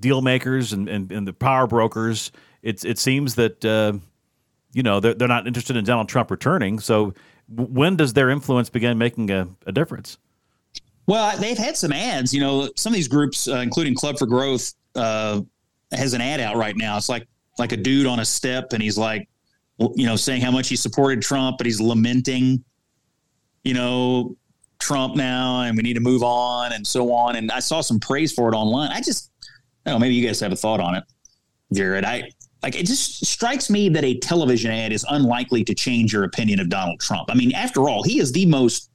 deal 0.01 0.23
makers 0.23 0.73
and, 0.73 0.89
and, 0.89 1.11
and, 1.13 1.27
the 1.27 1.33
power 1.33 1.67
brokers. 1.67 2.31
It's 2.63 2.85
it 2.85 2.99
seems 2.99 3.35
that 3.35 3.65
uh, 3.65 3.95
you 4.75 4.83
know 4.83 5.01
they're, 5.01 5.15
they're 5.15 5.29
not 5.29 5.47
interested 5.47 5.77
in 5.77 5.85
Donald 5.85 6.09
Trump 6.09 6.31
returning. 6.31 6.79
So 6.81 7.15
when 7.49 7.97
does 7.97 8.13
their 8.13 8.31
influence 8.31 8.71
begin 8.71 8.99
making 8.99 9.31
a, 9.31 9.49
a 9.67 9.73
difference? 9.73 10.19
Well, 11.07 11.37
they've 11.39 11.59
had 11.59 11.77
some 11.77 11.93
ads. 11.93 12.33
You 12.33 12.41
know, 12.41 12.71
some 12.77 12.93
of 12.93 12.95
these 12.95 13.09
groups, 13.09 13.47
uh, 13.49 13.57
including 13.57 13.95
Club 13.95 14.19
for 14.19 14.27
Growth, 14.27 14.75
uh, 14.95 15.43
has 15.93 16.15
an 16.15 16.21
ad 16.21 16.41
out 16.41 16.57
right 16.57 16.77
now. 16.77 16.97
It's 16.97 17.09
like 17.09 17.27
like 17.59 17.73
a 17.73 17.77
dude 17.77 18.07
on 18.07 18.21
a 18.21 18.25
step, 18.25 18.73
and 18.73 18.83
he's 18.83 18.99
like, 18.99 19.29
you 19.79 20.07
know, 20.07 20.17
saying 20.17 20.41
how 20.41 20.51
much 20.51 20.69
he 20.69 20.77
supported 20.77 21.23
Trump, 21.23 21.59
but 21.59 21.67
he's 21.67 21.81
lamenting, 21.81 22.65
you 23.63 23.75
know, 23.75 24.37
Trump 24.79 25.15
now, 25.15 25.63
and 25.63 25.77
we 25.77 25.83
need 25.83 25.95
to 25.95 26.01
move 26.01 26.23
on, 26.23 26.73
and 26.73 26.87
so 26.87 27.13
on. 27.13 27.37
And 27.37 27.53
I 27.53 27.61
saw 27.61 27.81
some 27.81 28.01
praise 28.01 28.33
for 28.33 28.49
it 28.49 28.57
online. 28.57 28.91
I 28.91 29.01
just, 29.01 29.31
I 29.87 29.91
know, 29.91 29.99
maybe 29.99 30.15
you 30.15 30.27
guys 30.27 30.41
have 30.41 30.53
a 30.53 30.57
thought 30.57 30.81
on 30.81 30.95
it, 30.95 31.05
Jared. 31.73 32.05
I 32.05 32.31
like 32.65 32.77
it 32.77 32.87
just 32.87 33.27
strikes 33.27 33.69
me 33.69 33.91
that 33.91 34.05
a 34.05 34.19
television 34.21 34.71
ad 34.71 34.91
is 34.91 35.05
unlikely 35.11 35.63
to 35.65 35.75
change 35.75 36.15
your 36.15 36.25
opinion 36.25 36.59
of 36.61 36.71
Donald 36.71 36.99
Trump. 36.99 37.29
I 37.31 37.35
mean, 37.35 37.53
after 37.53 37.91
all, 37.91 38.03
he 38.03 38.19
is 38.19 38.33
the 38.33 38.47
most 38.47 38.91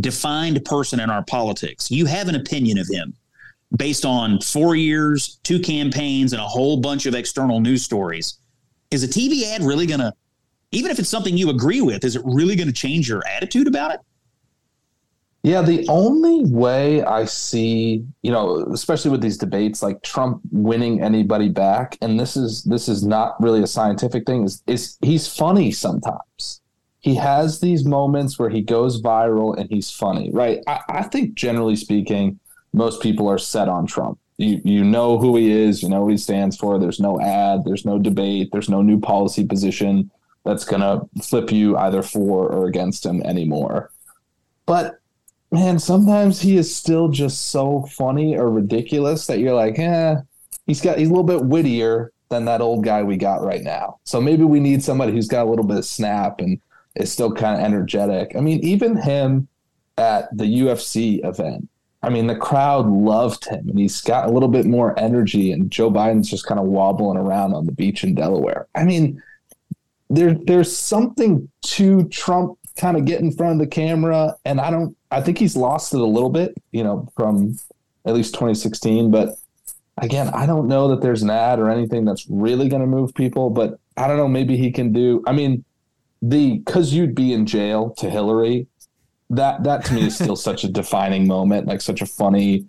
defined 0.00 0.64
person 0.64 0.98
in 0.98 1.10
our 1.10 1.22
politics. 1.24 1.90
You 1.90 2.06
have 2.06 2.28
an 2.28 2.36
opinion 2.36 2.78
of 2.78 2.88
him 2.88 3.12
based 3.76 4.06
on 4.06 4.40
four 4.40 4.76
years, 4.76 5.38
two 5.42 5.60
campaigns, 5.60 6.32
and 6.32 6.40
a 6.40 6.46
whole 6.46 6.78
bunch 6.78 7.04
of 7.04 7.14
external 7.14 7.60
news 7.60 7.84
stories. 7.84 8.38
Is 8.90 9.04
a 9.04 9.08
TV 9.08 9.42
ad 9.44 9.62
really 9.62 9.86
going 9.86 10.00
to, 10.00 10.14
even 10.70 10.90
if 10.90 10.98
it's 10.98 11.10
something 11.10 11.36
you 11.36 11.50
agree 11.50 11.82
with, 11.82 12.04
is 12.04 12.16
it 12.16 12.22
really 12.24 12.56
going 12.56 12.68
to 12.68 12.72
change 12.72 13.10
your 13.10 13.22
attitude 13.26 13.68
about 13.68 13.92
it? 13.92 14.00
Yeah, 15.44 15.62
the 15.62 15.84
only 15.88 16.44
way 16.44 17.02
I 17.02 17.24
see, 17.24 18.04
you 18.22 18.30
know, 18.30 18.64
especially 18.72 19.10
with 19.10 19.20
these 19.20 19.36
debates, 19.36 19.82
like 19.82 20.02
Trump 20.02 20.40
winning 20.52 21.02
anybody 21.02 21.48
back, 21.48 21.98
and 22.00 22.18
this 22.18 22.36
is 22.36 22.62
this 22.62 22.88
is 22.88 23.04
not 23.04 23.40
really 23.42 23.62
a 23.62 23.66
scientific 23.66 24.24
thing, 24.24 24.44
is, 24.44 24.62
is 24.68 24.98
he's 25.02 25.26
funny 25.26 25.72
sometimes 25.72 26.62
he 27.02 27.16
has 27.16 27.58
these 27.58 27.84
moments 27.84 28.38
where 28.38 28.48
he 28.48 28.62
goes 28.62 29.02
viral 29.02 29.58
and 29.58 29.68
he's 29.68 29.90
funny, 29.90 30.30
right? 30.32 30.60
I, 30.68 30.80
I, 30.88 31.02
think 31.02 31.34
generally 31.34 31.74
speaking, 31.74 32.38
most 32.72 33.02
people 33.02 33.28
are 33.28 33.38
set 33.38 33.68
on 33.68 33.86
Trump. 33.86 34.18
You 34.38 34.60
you 34.64 34.84
know 34.84 35.18
who 35.18 35.36
he 35.36 35.50
is, 35.50 35.82
you 35.82 35.88
know 35.88 36.02
what 36.02 36.12
he 36.12 36.16
stands 36.16 36.56
for. 36.56 36.78
There's 36.78 37.00
no 37.00 37.20
ad, 37.20 37.64
there's 37.64 37.84
no 37.84 37.98
debate, 37.98 38.50
there's 38.52 38.68
no 38.68 38.82
new 38.82 39.00
policy 39.00 39.44
position 39.44 40.10
that's 40.44 40.64
gonna 40.64 41.00
flip 41.20 41.50
you 41.50 41.76
either 41.76 42.02
for 42.02 42.48
or 42.48 42.66
against 42.66 43.04
him 43.04 43.20
anymore. 43.22 43.90
But 44.64 45.00
man, 45.52 45.78
sometimes 45.78 46.40
he 46.40 46.56
is 46.56 46.74
still 46.74 47.08
just 47.08 47.50
so 47.50 47.82
funny 47.82 48.36
or 48.36 48.50
ridiculous 48.50 49.26
that 49.26 49.38
you're 49.38 49.54
like, 49.54 49.78
eh, 49.78 50.16
he's 50.66 50.80
got 50.80 50.98
he's 50.98 51.08
a 51.08 51.10
little 51.10 51.22
bit 51.22 51.44
wittier 51.44 52.10
than 52.30 52.46
that 52.46 52.62
old 52.62 52.82
guy 52.82 53.02
we 53.02 53.16
got 53.16 53.42
right 53.42 53.62
now. 53.62 53.98
So 54.04 54.20
maybe 54.20 54.44
we 54.44 54.58
need 54.58 54.82
somebody 54.82 55.12
who's 55.12 55.28
got 55.28 55.46
a 55.46 55.50
little 55.50 55.66
bit 55.66 55.76
of 55.76 55.84
snap 55.84 56.40
and 56.40 56.58
is 56.96 57.12
still 57.12 57.32
kind 57.32 57.60
of 57.60 57.64
energetic. 57.64 58.34
I 58.34 58.40
mean, 58.40 58.60
even 58.64 58.96
him 58.96 59.48
at 59.98 60.34
the 60.36 60.44
UFC 60.44 61.24
event, 61.24 61.68
I 62.02 62.08
mean, 62.08 62.26
the 62.26 62.34
crowd 62.34 62.88
loved 62.88 63.44
him 63.44 63.68
and 63.68 63.78
he's 63.78 64.00
got 64.00 64.28
a 64.28 64.32
little 64.32 64.48
bit 64.48 64.66
more 64.66 64.98
energy, 64.98 65.52
and 65.52 65.70
Joe 65.70 65.90
Biden's 65.90 66.30
just 66.30 66.46
kind 66.46 66.58
of 66.58 66.66
wobbling 66.66 67.18
around 67.18 67.54
on 67.54 67.66
the 67.66 67.72
beach 67.72 68.02
in 68.02 68.14
Delaware. 68.14 68.66
I 68.74 68.84
mean, 68.84 69.22
there 70.08 70.34
there's 70.34 70.74
something 70.74 71.48
to 71.62 72.08
Trump 72.08 72.58
kind 72.76 72.96
of 72.96 73.04
get 73.04 73.20
in 73.20 73.32
front 73.32 73.54
of 73.54 73.58
the 73.58 73.66
camera, 73.66 74.36
and 74.44 74.60
I 74.60 74.70
don't 74.70 74.96
I 75.10 75.20
think 75.20 75.38
he's 75.38 75.56
lost 75.56 75.92
it 75.94 76.00
a 76.00 76.06
little 76.06 76.30
bit, 76.30 76.54
you 76.72 76.82
know, 76.82 77.08
from 77.16 77.58
at 78.06 78.14
least 78.14 78.34
2016. 78.34 79.10
But 79.10 79.36
again, 79.98 80.28
I 80.30 80.46
don't 80.46 80.68
know 80.68 80.88
that 80.88 81.02
there's 81.02 81.22
an 81.22 81.30
ad 81.30 81.58
or 81.58 81.70
anything 81.70 82.04
that's 82.04 82.26
really 82.28 82.68
going 82.68 82.82
to 82.82 82.88
move 82.88 83.14
people, 83.14 83.50
but 83.50 83.78
I 83.96 84.08
don't 84.08 84.16
know, 84.16 84.28
maybe 84.28 84.56
he 84.56 84.70
can 84.72 84.92
do 84.92 85.22
I 85.26 85.32
mean, 85.32 85.64
the 86.20 86.58
because 86.58 86.92
you'd 86.92 87.14
be 87.14 87.32
in 87.32 87.46
jail 87.46 87.90
to 87.98 88.08
Hillary, 88.08 88.66
that 89.30 89.64
that 89.64 89.84
to 89.86 89.94
me 89.94 90.06
is 90.06 90.14
still 90.14 90.36
such 90.50 90.64
a 90.64 90.68
defining 90.68 91.26
moment, 91.26 91.66
like 91.66 91.80
such 91.80 92.02
a 92.02 92.06
funny. 92.06 92.66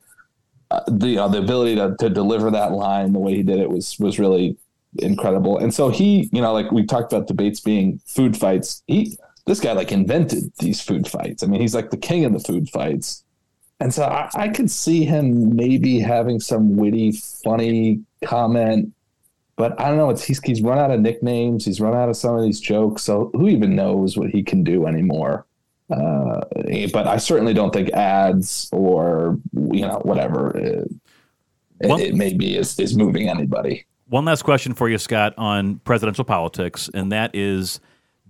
Uh, 0.72 0.82
the 0.88 1.20
uh, 1.20 1.28
the 1.28 1.38
ability 1.38 1.76
to, 1.76 1.95
to 1.99 2.10
deliver 2.10 2.49
that 2.49 2.72
line 2.72 3.14
the 3.14 3.20
way 3.20 3.36
he 3.36 3.43
did 3.43 3.60
it 3.60 3.70
was 3.70 3.99
was 3.99 4.18
really 4.18 4.58
incredible. 4.99 5.58
And 5.58 5.74
so 5.74 5.89
he, 5.89 6.30
you 6.32 6.41
know, 6.41 6.54
like 6.54 6.72
we 6.72 6.86
talked 6.86 7.14
about 7.14 7.28
debates 7.28 7.60
being 7.60 7.99
food 8.06 8.38
fights. 8.38 8.84
He 8.88 9.18
this 9.45 9.59
guy 9.59 9.73
like 9.73 9.91
invented 9.91 10.51
these 10.59 10.81
food 10.81 11.07
fights. 11.07 11.43
I 11.43 11.47
mean, 11.47 11.61
he's 11.61 11.75
like 11.75 11.89
the 11.89 11.97
king 11.97 12.25
of 12.25 12.33
the 12.33 12.39
food 12.39 12.69
fights. 12.69 13.23
And 13.79 13.93
so 13.93 14.03
I, 14.05 14.29
I 14.33 14.47
could 14.49 14.71
see 14.71 15.03
him 15.03 15.55
maybe 15.55 15.99
having 15.99 16.39
some 16.39 16.77
witty, 16.77 17.11
funny 17.11 18.01
comment 18.23 18.93
but 19.55 19.79
I 19.79 19.87
don't 19.87 19.97
know. 19.97 20.09
It's 20.09 20.23
he's 20.23 20.41
he's 20.41 20.61
run 20.61 20.79
out 20.79 20.91
of 20.91 20.99
nicknames. 20.99 21.65
He's 21.65 21.79
run 21.79 21.95
out 21.95 22.09
of 22.09 22.17
some 22.17 22.35
of 22.35 22.43
these 22.43 22.59
jokes. 22.59 23.03
So 23.03 23.29
who 23.33 23.47
even 23.47 23.75
knows 23.75 24.17
what 24.17 24.29
he 24.29 24.41
can 24.43 24.63
do 24.63 24.87
anymore? 24.87 25.45
Uh, 25.89 26.41
but 26.91 27.07
I 27.07 27.17
certainly 27.17 27.53
don't 27.53 27.71
think 27.71 27.89
ads 27.91 28.69
or 28.71 29.37
you 29.53 29.81
know 29.81 30.01
whatever 30.03 30.57
it, 30.57 30.91
one, 31.81 31.99
it 31.99 32.15
may 32.15 32.33
be 32.33 32.57
is 32.57 32.79
is 32.79 32.97
moving 32.97 33.29
anybody. 33.29 33.85
One 34.07 34.25
last 34.25 34.43
question 34.43 34.73
for 34.73 34.89
you, 34.89 34.97
Scott, 34.97 35.33
on 35.37 35.79
presidential 35.79 36.23
politics, 36.23 36.89
and 36.93 37.11
that 37.11 37.35
is: 37.35 37.79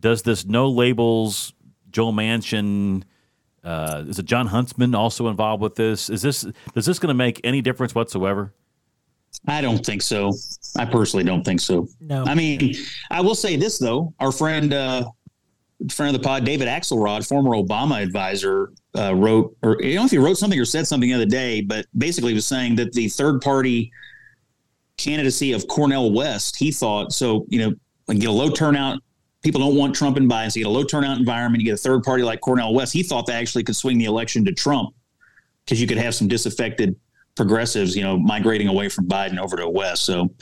Does 0.03 0.21
this 0.21 0.45
no 0.45 0.69
labels 0.69 1.53
Joe 1.89 2.11
Manchin? 2.11 3.03
Uh, 3.63 4.03
is 4.05 4.19
it 4.19 4.25
Jon 4.25 4.47
Huntsman 4.47 4.93
also 4.93 5.29
involved 5.29 5.63
with 5.63 5.75
this? 5.75 6.09
Is 6.09 6.21
this 6.21 6.45
is 6.75 6.85
this 6.85 6.99
going 6.99 7.07
to 7.07 7.13
make 7.13 7.39
any 7.45 7.61
difference 7.61 7.95
whatsoever? 7.95 8.53
I 9.47 9.61
don't 9.61 9.83
think 9.83 10.01
so. 10.01 10.33
I 10.77 10.83
personally 10.83 11.23
don't 11.23 11.43
think 11.43 11.61
so. 11.61 11.87
No. 12.01 12.25
I 12.25 12.35
mean, 12.35 12.75
I 13.11 13.21
will 13.21 13.33
say 13.33 13.55
this 13.55 13.79
though. 13.79 14.13
Our 14.19 14.33
friend, 14.33 14.73
uh, 14.73 15.05
friend 15.89 16.13
of 16.13 16.21
the 16.21 16.27
pod, 16.27 16.43
David 16.43 16.67
Axelrod, 16.67 17.25
former 17.25 17.51
Obama 17.51 18.03
advisor, 18.03 18.73
uh, 18.97 19.15
wrote, 19.15 19.55
or 19.63 19.77
I 19.81 19.87
don't 19.87 19.95
know 19.95 20.05
if 20.05 20.11
he 20.11 20.17
wrote 20.17 20.37
something 20.37 20.59
or 20.59 20.65
said 20.65 20.85
something 20.85 21.09
the 21.09 21.15
other 21.15 21.25
day, 21.25 21.61
but 21.61 21.85
basically 21.97 22.33
was 22.33 22.45
saying 22.45 22.75
that 22.75 22.91
the 22.91 23.07
third 23.07 23.39
party 23.39 23.89
candidacy 24.97 25.53
of 25.53 25.65
Cornel 25.69 26.11
West, 26.11 26.57
he 26.57 26.73
thought, 26.73 27.13
so, 27.13 27.45
you 27.47 27.59
know, 27.59 28.13
get 28.13 28.27
a 28.27 28.31
low 28.31 28.49
turnout. 28.49 28.99
People 29.43 29.59
don't 29.59 29.75
want 29.75 29.93
Trump 29.93 30.17
in 30.17 30.27
bias. 30.27 30.55
You 30.55 30.63
get 30.63 30.69
a 30.69 30.71
low 30.71 30.83
turnout 30.83 31.17
environment. 31.17 31.61
You 31.61 31.71
get 31.71 31.75
a 31.75 31.83
third 31.83 32.03
party 32.03 32.23
like 32.23 32.39
Cornel 32.39 32.73
West. 32.73 32.93
He 32.93 33.03
thought 33.03 33.25
that 33.27 33.35
actually 33.35 33.63
could 33.63 33.75
swing 33.75 33.97
the 33.97 34.05
election 34.05 34.45
to 34.45 34.53
Trump 34.53 34.95
because 35.65 35.81
you 35.81 35.87
could 35.87 35.97
have 35.97 36.15
some 36.15 36.27
disaffected 36.27 36.95
progressives, 37.35 37.95
you 37.95 38.03
know, 38.03 38.17
migrating 38.17 38.67
away 38.67 38.89
from 38.89 39.05
Biden 39.07 39.37
over 39.37 39.57
to 39.57 39.67
West. 39.67 40.05
So 40.05 40.33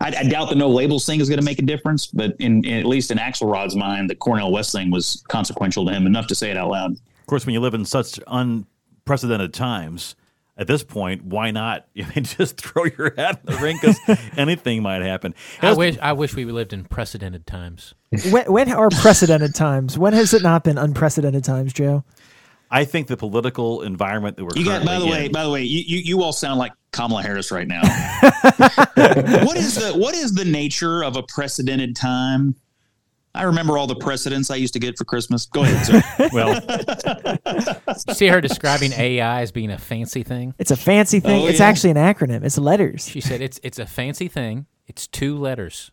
I, 0.00 0.14
I 0.14 0.22
doubt 0.24 0.48
the 0.48 0.54
no 0.56 0.68
labels 0.68 1.06
thing 1.06 1.20
is 1.20 1.28
going 1.28 1.38
to 1.38 1.44
make 1.44 1.58
a 1.58 1.62
difference, 1.62 2.06
but 2.06 2.34
in, 2.38 2.64
in, 2.64 2.78
at 2.78 2.86
least 2.86 3.10
in 3.10 3.18
Axelrod's 3.18 3.76
mind, 3.76 4.10
the 4.10 4.14
Cornel 4.14 4.52
West 4.52 4.72
thing 4.72 4.90
was 4.90 5.22
consequential 5.28 5.86
to 5.86 5.92
him 5.92 6.06
enough 6.06 6.26
to 6.28 6.34
say 6.34 6.50
it 6.50 6.56
out 6.56 6.70
loud. 6.70 6.92
Of 6.92 7.26
course, 7.26 7.46
when 7.46 7.54
you 7.54 7.60
live 7.60 7.74
in 7.74 7.84
such 7.84 8.18
unprecedented 8.26 9.54
times, 9.54 10.16
at 10.60 10.66
this 10.66 10.84
point, 10.84 11.24
why 11.24 11.50
not? 11.50 11.86
I 11.96 12.06
mean, 12.14 12.24
just 12.24 12.60
throw 12.60 12.84
your 12.84 13.14
hat 13.16 13.40
in 13.46 13.54
the 13.54 13.60
ring 13.60 13.78
because 13.80 13.98
anything 14.36 14.82
might 14.82 15.02
happen. 15.02 15.34
I 15.60 15.72
wish 15.72 15.98
I 16.00 16.12
wish 16.12 16.36
we 16.36 16.44
lived 16.44 16.72
in 16.72 16.84
precedented 16.84 17.46
times. 17.46 17.94
when, 18.30 18.52
when 18.52 18.70
are 18.70 18.90
precedented 18.90 19.54
times? 19.54 19.98
When 19.98 20.12
has 20.12 20.34
it 20.34 20.42
not 20.42 20.62
been 20.62 20.78
unprecedented 20.78 21.42
times, 21.42 21.72
Joe? 21.72 22.04
I 22.70 22.84
think 22.84 23.08
the 23.08 23.16
political 23.16 23.82
environment 23.82 24.36
that 24.36 24.44
we're 24.44 24.50
You 24.54 24.64
got. 24.64 24.84
By 24.84 24.94
the 24.94 25.00
currently 25.00 25.10
way, 25.10 25.28
by 25.28 25.42
the 25.42 25.50
way, 25.50 25.62
you, 25.62 25.82
you 25.84 25.98
you 25.98 26.22
all 26.22 26.32
sound 26.32 26.58
like 26.60 26.72
Kamala 26.92 27.22
Harris 27.22 27.50
right 27.50 27.66
now. 27.66 27.80
what 29.44 29.56
is 29.56 29.74
the 29.74 29.92
what 29.96 30.14
is 30.14 30.34
the 30.34 30.44
nature 30.44 31.02
of 31.02 31.16
a 31.16 31.22
precedented 31.24 31.96
time? 31.96 32.54
I 33.34 33.44
remember 33.44 33.78
all 33.78 33.86
the 33.86 33.94
precedents 33.94 34.50
I 34.50 34.56
used 34.56 34.74
to 34.74 34.80
get 34.80 34.98
for 34.98 35.04
Christmas. 35.04 35.46
Go 35.46 35.62
ahead, 35.62 35.86
sir. 35.86 36.28
well, 36.32 36.60
see 38.14 38.26
her 38.26 38.40
describing 38.40 38.92
AI 38.92 39.42
as 39.42 39.52
being 39.52 39.70
a 39.70 39.78
fancy 39.78 40.24
thing. 40.24 40.54
It's 40.58 40.72
a 40.72 40.76
fancy 40.76 41.20
thing. 41.20 41.44
Oh, 41.44 41.46
it's 41.46 41.60
yeah. 41.60 41.66
actually 41.66 41.90
an 41.90 41.96
acronym. 41.96 42.44
It's 42.44 42.58
letters. 42.58 43.08
She 43.08 43.20
said 43.20 43.40
it's 43.40 43.60
it's 43.62 43.78
a 43.78 43.86
fancy 43.86 44.26
thing. 44.26 44.66
It's 44.88 45.06
two 45.06 45.36
letters. 45.36 45.92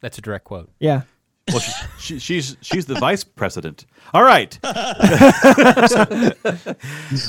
That's 0.00 0.16
a 0.16 0.22
direct 0.22 0.44
quote. 0.44 0.70
Yeah. 0.78 1.02
well, 1.48 1.60
she, 1.60 1.72
she, 1.98 2.18
she's 2.18 2.56
she's 2.62 2.86
the 2.86 2.94
vice 2.94 3.22
president. 3.22 3.84
All 4.14 4.22
right, 4.22 4.58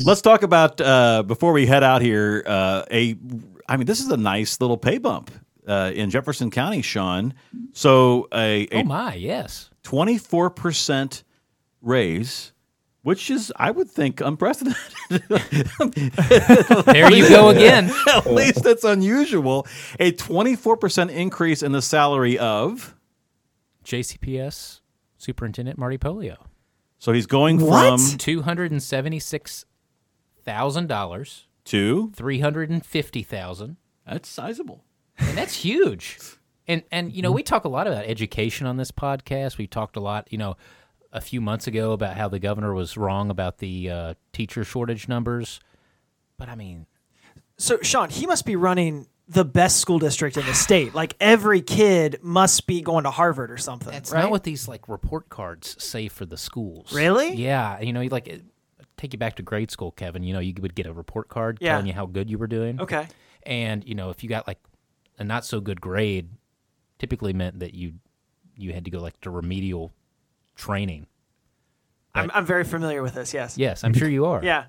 let's 0.06 0.22
talk 0.22 0.44
about 0.44 0.80
uh, 0.80 1.24
before 1.24 1.52
we 1.52 1.66
head 1.66 1.84
out 1.84 2.02
here. 2.02 2.44
Uh, 2.46 2.84
a, 2.92 3.18
I 3.68 3.76
mean, 3.76 3.88
this 3.88 4.00
is 4.00 4.08
a 4.08 4.18
nice 4.18 4.62
little 4.62 4.78
pay 4.78 5.00
bump 5.00 5.32
uh, 5.68 5.92
in 5.94 6.10
Jefferson 6.10 6.52
County, 6.52 6.82
Sean. 6.82 7.34
So 7.74 8.28
a 8.34 8.68
Oh 8.72 8.84
my, 8.84 9.16
yes. 9.16 9.70
twenty 9.84 10.18
four 10.18 10.50
percent 10.50 11.24
raise, 11.82 12.52
which 13.04 13.30
is 13.30 13.52
I 13.56 13.72
would 13.72 13.90
think 13.90 14.22
unprecedented. 14.22 14.80
There 16.86 17.12
you 17.12 17.28
go 17.30 17.50
again. 17.50 17.92
At 18.14 18.26
least 18.32 18.64
that's 18.64 18.84
unusual. 18.84 19.68
A 20.00 20.12
twenty 20.12 20.56
four 20.56 20.78
percent 20.78 21.12
increase 21.12 21.62
in 21.64 21.72
the 21.72 21.82
salary 21.82 22.38
of. 22.38 22.96
JCPS 23.84 24.82
Superintendent 25.18 25.78
Marty 25.78 25.98
Pollio. 25.98 26.38
So 26.98 27.12
he's 27.12 27.28
going 27.28 27.60
What? 27.60 28.00
from 28.00 28.18
Two 28.18 28.42
hundred 28.42 28.72
and 28.72 28.82
seventy 28.82 29.20
six 29.20 29.66
thousand 30.44 30.88
dollars, 30.88 31.48
to 31.66 32.12
three 32.16 32.40
hundred 32.40 32.70
and 32.70 32.86
fifty 32.86 33.22
thousand. 33.24 33.78
that's 34.08 34.30
sizable. 34.30 34.84
And 35.18 35.38
that's 35.38 35.56
huge. 35.56 36.18
And 36.68 36.84
and 36.92 37.12
you 37.14 37.22
know, 37.22 37.32
we 37.32 37.44
talk 37.44 37.66
a 37.66 37.70
lot 37.70 37.88
about 37.88 38.06
education 38.06 38.66
on 38.68 38.78
this 38.78 38.92
podcast. 38.92 39.58
We 39.58 39.68
talked 39.68 39.96
a 39.96 40.00
lot, 40.00 40.28
you 40.32 40.38
know, 40.38 40.58
a 41.14 41.22
few 41.22 41.40
months 41.42 41.68
ago 41.68 41.92
about 41.92 42.18
how 42.18 42.28
the 42.28 42.40
governor 42.40 42.74
was 42.74 42.98
wrong 42.98 43.30
about 43.30 43.60
the 43.60 43.90
uh, 43.90 44.14
teacher 44.34 44.64
shortage 44.64 45.08
numbers. 45.08 45.60
But 46.38 46.50
I 46.50 46.56
mean, 46.56 46.88
So, 47.58 47.78
Sean, 47.82 48.10
he 48.10 48.26
must 48.28 48.46
be 48.46 48.56
running 48.56 49.08
the 49.28 49.46
best 49.46 49.78
school 49.80 49.98
district 50.00 50.38
in 50.38 50.46
the 50.46 50.54
state. 50.54 50.94
Like 50.94 51.16
every 51.20 51.62
kid 51.62 52.20
must 52.22 52.68
be 52.68 52.82
going 52.82 53.06
to 53.06 53.12
Harvard 53.12 53.50
or 53.52 53.58
something. 53.58 53.92
that's 53.92 54.12
right? 54.12 54.22
not 54.24 54.32
what 54.32 54.44
these 54.44 54.68
like 54.68 54.88
report 54.90 55.30
cards 55.30 55.82
say 55.84 56.08
for 56.10 56.26
the 56.26 56.38
schools. 56.38 56.94
Really? 56.94 57.34
Yeah. 57.36 57.80
You 57.80 57.94
know, 57.94 58.02
like 58.04 58.28
it- 58.28 58.44
take 58.98 59.14
you 59.14 59.20
back 59.20 59.36
to 59.38 59.42
grade 59.44 59.72
school, 59.72 59.92
Kevin. 59.92 60.24
You 60.24 60.34
know, 60.34 60.40
you 60.40 60.54
would 60.62 60.76
get 60.76 60.86
a 60.86 60.94
report 60.94 61.28
card 61.30 61.58
Yeah. 61.62 61.72
telling 61.74 61.88
you 61.88 61.94
how 61.94 62.06
good 62.06 62.30
you 62.30 62.38
were 62.38 62.48
doing. 62.48 62.80
Okay. 62.82 63.08
And 63.44 63.84
you 63.88 63.96
know, 63.96 64.10
if 64.10 64.24
you 64.24 64.30
got 64.30 64.48
like 64.48 64.60
a 65.18 65.24
not 65.24 65.46
so 65.46 65.60
good 65.60 65.82
grade, 65.82 66.30
typically 67.00 67.34
meant 67.34 67.60
that 67.60 67.74
you 67.74 67.94
you 68.56 68.74
had 68.74 68.86
to 68.86 68.92
go 68.92 69.00
like 69.00 69.20
to 69.22 69.30
remedial 69.30 69.92
training. 70.56 71.08
I'm, 72.14 72.32
I'm 72.34 72.46
very 72.46 72.64
familiar 72.64 73.02
with 73.02 73.16
this. 73.16 73.34
Yes. 73.34 73.58
Yes, 73.58 73.84
I'm 73.84 73.94
sure 73.94 74.08
you 74.08 74.26
are. 74.26 74.42
Yeah. 74.42 74.66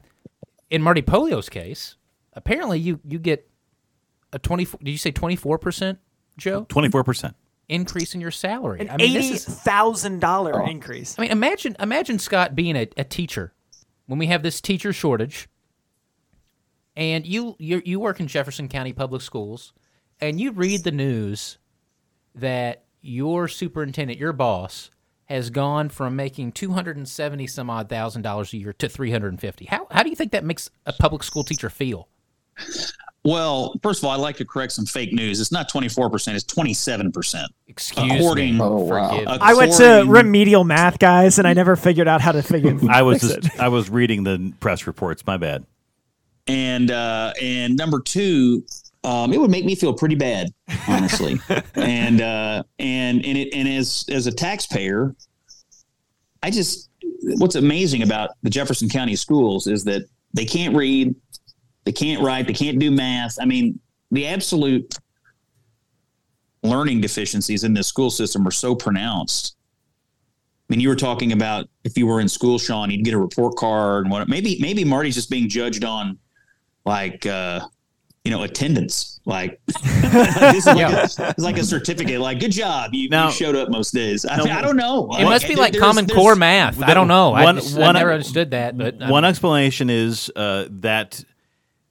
In 0.69 0.83
Marty 0.83 1.03
Pollio's 1.03 1.49
case, 1.49 1.97
apparently 2.33 2.79
you 2.79 3.01
you 3.05 3.19
get 3.19 3.49
a 4.33 4.39
24 4.39 4.81
did 4.83 4.91
you 4.91 4.99
say 4.99 5.13
24% 5.13 5.99
Joe 6.37 6.67
Twenty 6.69 6.91
four 6.91 7.05
percent. 7.05 7.35
increase 7.69 8.15
in 8.15 8.21
your 8.21 8.31
salary. 8.31 8.81
An 8.81 8.91
I 8.91 8.97
mean 8.97 9.17
eighty 9.17 9.31
this 9.31 9.49
is 9.49 9.55
thousand 9.61 10.21
dollar 10.21 10.63
oh. 10.63 10.67
increase. 10.67 11.19
I 11.19 11.23
mean 11.23 11.31
imagine 11.31 11.77
imagine 11.81 12.19
Scott 12.19 12.55
being 12.55 12.77
a, 12.77 12.89
a 12.97 13.05
teacher 13.05 13.55
when 14.07 14.19
we 14.19 14.27
have 14.27 14.43
this 14.43 14.61
teacher 14.61 14.93
shortage 14.93 15.49
and 16.97 17.27
you 17.27 17.57
you 17.59 17.81
you 17.85 18.01
work 18.01 18.21
in 18.21 18.27
Jefferson 18.27 18.69
County 18.69 18.93
Public 18.93 19.23
Schools 19.23 19.73
and 20.21 20.41
you 20.41 20.53
read 20.53 20.85
the 20.85 20.93
news 20.93 21.59
that 22.35 22.85
your 23.01 23.49
superintendent, 23.49 24.19
your 24.19 24.33
boss 24.33 24.91
has 25.27 25.51
gone 25.51 25.89
from 25.89 26.15
making 26.17 26.53
270 26.53 27.47
some 27.47 27.69
odd 27.71 27.89
thousand 27.89 28.23
dollars 28.23 28.53
a 28.53 28.57
year 28.59 28.73
to 28.75 28.89
350. 28.89 29.65
How 29.67 29.87
how 29.91 30.03
do 30.03 30.11
you 30.11 30.17
think 30.17 30.33
that 30.33 30.45
makes 30.45 30.71
a 30.87 30.93
public 30.93 31.23
school 31.23 31.45
teacher 31.45 31.69
feel? 31.71 32.09
Well, 33.25 33.75
first 33.83 34.01
of 34.01 34.05
all, 34.05 34.13
I'd 34.13 34.21
like 34.21 34.37
to 34.37 34.45
correct 34.45 34.71
some 34.73 34.87
fake 34.87 35.13
news. 35.13 35.41
It's 35.41 35.51
not 35.51 35.69
24%, 35.69 36.35
it's 36.35 36.45
27%. 36.45 37.45
Excuse 37.67 38.13
According- 38.13 38.55
me. 38.55 38.61
Oh, 38.63 38.77
wow. 38.85 39.09
Forgive 39.11 39.27
me. 39.29 39.39
I 39.41 39.55
went 39.55 39.73
to 39.75 40.05
remedial 40.09 40.63
math, 40.63 41.01
guys, 41.01 41.39
and 41.41 41.47
I 41.49 41.53
never 41.53 41.75
figured 41.75 42.07
out 42.07 42.21
how 42.21 42.31
to 42.33 42.43
figure. 42.43 42.79
I 42.89 43.03
was 43.03 43.23
fix 43.23 43.35
just 43.35 43.55
it. 43.57 43.61
I 43.61 43.67
was 43.69 43.91
reading 43.91 44.23
the 44.23 44.53
press 44.61 44.87
reports. 44.87 45.27
My 45.27 45.39
bad. 45.39 45.67
And 46.47 46.93
uh, 46.93 47.33
and 47.43 47.77
number 47.77 47.99
two, 48.01 48.65
um, 49.07 49.33
it 49.33 49.41
would 49.41 49.53
make 49.53 49.65
me 49.65 49.77
feel 49.77 49.95
pretty 49.95 50.17
bad, 50.17 50.49
honestly. 50.89 51.41
and 51.77 52.21
uh, 52.21 52.65
and 52.81 53.25
and 53.25 53.39
it 53.39 53.55
and 53.55 53.69
as 53.69 54.05
as 54.11 54.27
a 54.27 54.33
taxpayer, 54.33 55.15
I 56.43 56.51
just 56.51 56.91
what's 57.39 57.55
amazing 57.55 58.03
about 58.03 58.31
the 58.43 58.51
Jefferson 58.51 58.89
County 58.89 59.15
schools 59.15 59.69
is 59.69 59.85
that 59.85 60.03
they 60.35 60.45
can't 60.45 60.75
read, 60.75 61.15
they 61.85 61.93
can't 61.93 62.21
write, 62.21 62.49
they 62.49 62.53
can't 62.53 62.81
do 62.81 62.91
math. 62.91 63.37
I 63.41 63.45
mean, 63.45 63.79
the 64.11 64.27
absolute 64.27 64.93
learning 66.65 67.01
deficiencies 67.01 67.63
in 67.63 67.75
this 67.75 67.87
school 67.87 68.11
system 68.11 68.47
are 68.47 68.51
so 68.51 68.75
pronounced. 68.75 69.55
I 70.69 70.73
mean, 70.73 70.81
you 70.81 70.89
were 70.89 70.97
talking 70.97 71.31
about 71.31 71.69
if 71.85 71.97
you 71.97 72.09
were 72.09 72.21
in 72.21 72.29
school, 72.29 72.59
Sean, 72.59 72.91
you'd 72.91 73.05
get 73.05 73.15
a 73.15 73.19
report 73.19 73.55
card 73.55 74.05
and 74.05 74.11
what. 74.11 74.29
Maybe 74.29 74.59
maybe 74.61 74.85
Marty's 74.85 75.15
just 75.15 75.31
being 75.31 75.49
judged 75.49 75.85
on 75.85 76.19
like 76.85 77.25
uh 77.25 77.61
you 78.27 78.33
know 78.33 78.43
attendance 78.43 79.21
like 79.25 79.61
this 79.67 80.57
is 80.59 80.67
like, 80.67 80.79
Yeah. 80.79 81.01
a, 81.01 81.05
it's 81.31 81.39
like 81.39 81.57
a 81.59 81.65
certificate 81.65 82.21
like 82.21 82.41
good 82.41 82.51
job 82.53 82.91
you, 82.93 83.09
Now- 83.09 83.27
you 83.29 83.33
showed 83.33 83.55
up 83.57 83.69
most 83.71 83.93
days 83.95 84.25
i, 84.27 84.37
Now, 84.37 84.59
I 84.59 84.63
don't 84.63 84.77
know 84.77 85.09
It 85.19 85.25
must 85.25 85.47
be 85.49 85.55
like 85.57 85.73
there's- 85.73 85.85
Common 85.85 86.07
there's- 86.07 86.21
Core 86.21 86.37
math. 86.37 86.83
I 86.83 86.93
don't 86.95 87.09
know. 87.09 87.33
I, 87.33 87.45
One- 87.45 87.57
just, 87.57 87.77
one- 87.79 87.97
I 87.97 88.01
never 88.01 88.13
understood 88.13 88.51
that. 88.51 88.77
But 88.77 89.01
um, 89.01 89.11
One 89.11 89.25
explanation 89.25 89.89
is 89.91 90.31
uh, 90.37 90.67
that 90.71 91.25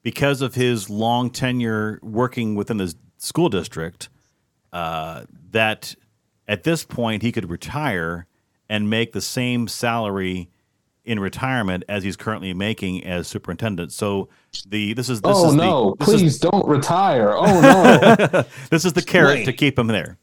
because 0.03 0.41
of 0.41 0.55
his 0.55 0.89
long 0.89 1.29
tenure 1.29 1.99
working 2.03 2.55
within 2.55 2.77
the 2.77 2.93
school 3.17 3.49
district, 3.49 4.09
uh, 4.73 5.23
that 5.51 5.95
at 6.47 6.63
this 6.63 6.83
point 6.83 7.21
he 7.23 7.31
could 7.31 7.49
retire 7.49 8.27
and 8.69 8.89
make 8.89 9.13
the 9.13 9.21
same 9.21 9.67
salary 9.67 10.49
in 11.05 11.19
retirement 11.19 11.83
as 11.87 12.03
he's 12.03 12.15
currently 12.15 12.53
making 12.53 13.03
as 13.05 13.27
superintendent. 13.27 13.91
So 13.91 14.29
the 14.67 14.93
this 14.93 15.09
is 15.09 15.21
this 15.21 15.31
oh 15.35 15.49
is 15.49 15.55
no! 15.55 15.95
the, 15.99 16.05
this 16.05 16.15
Please 16.15 16.33
is, 16.33 16.39
don't 16.39 16.67
retire. 16.67 17.33
Oh 17.35 17.61
no! 18.31 18.43
this 18.69 18.85
is 18.85 18.93
the 18.93 19.01
carrot 19.01 19.35
Wait. 19.35 19.45
to 19.45 19.53
keep 19.53 19.77
him 19.77 19.87
there. 19.87 20.17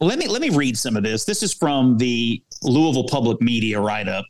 Well, 0.00 0.08
let 0.08 0.18
me 0.18 0.28
let 0.28 0.40
me 0.40 0.50
read 0.50 0.78
some 0.78 0.96
of 0.96 1.02
this. 1.02 1.24
This 1.24 1.42
is 1.42 1.52
from 1.52 1.98
the 1.98 2.42
Louisville 2.62 3.08
Public 3.08 3.40
Media 3.40 3.80
write 3.80 4.08
up. 4.08 4.24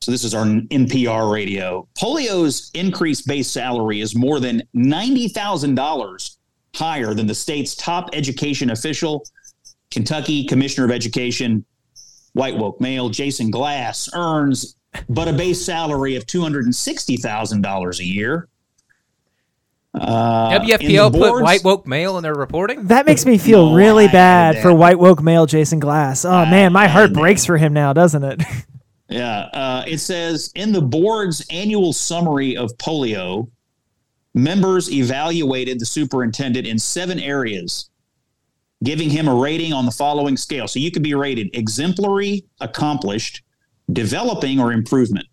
So 0.00 0.10
this 0.10 0.24
is 0.24 0.32
our 0.32 0.46
NPR 0.46 1.30
radio. 1.30 1.86
Pollio's 1.98 2.70
increased 2.72 3.26
base 3.26 3.50
salary 3.50 4.00
is 4.00 4.16
more 4.16 4.40
than 4.40 4.62
ninety 4.72 5.28
thousand 5.28 5.74
dollars 5.74 6.38
higher 6.74 7.14
than 7.14 7.26
the 7.26 7.34
state's 7.34 7.74
top 7.74 8.08
education 8.12 8.70
official, 8.70 9.24
Kentucky 9.90 10.44
Commissioner 10.44 10.84
of 10.84 10.90
Education, 10.90 11.64
white 12.32 12.56
woke 12.56 12.80
male 12.80 13.08
Jason 13.08 13.50
Glass 13.50 14.08
earns, 14.14 14.76
but 15.08 15.28
a 15.28 15.32
base 15.32 15.64
salary 15.64 16.16
of 16.16 16.26
two 16.26 16.40
hundred 16.40 16.64
and 16.64 16.74
sixty 16.74 17.16
thousand 17.16 17.62
dollars 17.62 18.00
a 18.00 18.04
year. 18.04 18.48
Uh, 19.92 20.56
in 20.60 20.66
the 20.66 20.72
WFPL 20.74 21.10
put 21.10 21.18
board's- 21.20 21.42
white 21.42 21.64
woke 21.64 21.86
male 21.86 22.16
in 22.16 22.22
their 22.22 22.34
reporting. 22.34 22.86
That 22.86 23.06
makes 23.06 23.26
me 23.26 23.38
feel 23.38 23.70
No, 23.70 23.74
really 23.74 24.06
I 24.06 24.12
bad 24.12 24.62
for 24.62 24.72
white 24.72 24.98
woke 25.00 25.20
male 25.20 25.46
Jason 25.46 25.80
Glass. 25.80 26.24
Oh 26.24 26.46
man, 26.46 26.72
my 26.72 26.86
heart 26.86 27.12
breaks 27.12 27.44
for 27.44 27.56
him 27.56 27.72
now, 27.72 27.92
doesn't 27.92 28.24
it? 28.24 28.42
Yeah. 29.12 29.48
Uh, 29.52 29.82
it 29.88 29.98
says 29.98 30.52
in 30.54 30.70
the 30.70 30.80
board's 30.80 31.44
annual 31.50 31.92
summary 31.92 32.56
of 32.56 32.70
Pollio, 32.78 33.50
members 34.34 34.88
evaluated 34.88 35.80
the 35.80 35.84
superintendent 35.84 36.64
in 36.64 36.78
seven 36.78 37.18
areas, 37.18 37.90
giving 38.84 39.10
him 39.10 39.26
a 39.26 39.34
rating 39.34 39.72
on 39.72 39.84
the 39.84 39.90
following 39.90 40.36
scale. 40.36 40.68
So 40.68 40.78
you 40.78 40.92
could 40.92 41.02
be 41.02 41.14
rated 41.14 41.50
exemplary, 41.56 42.44
accomplished, 42.60 43.42
developing, 43.92 44.60
or 44.60 44.72
improvement. 44.72 45.26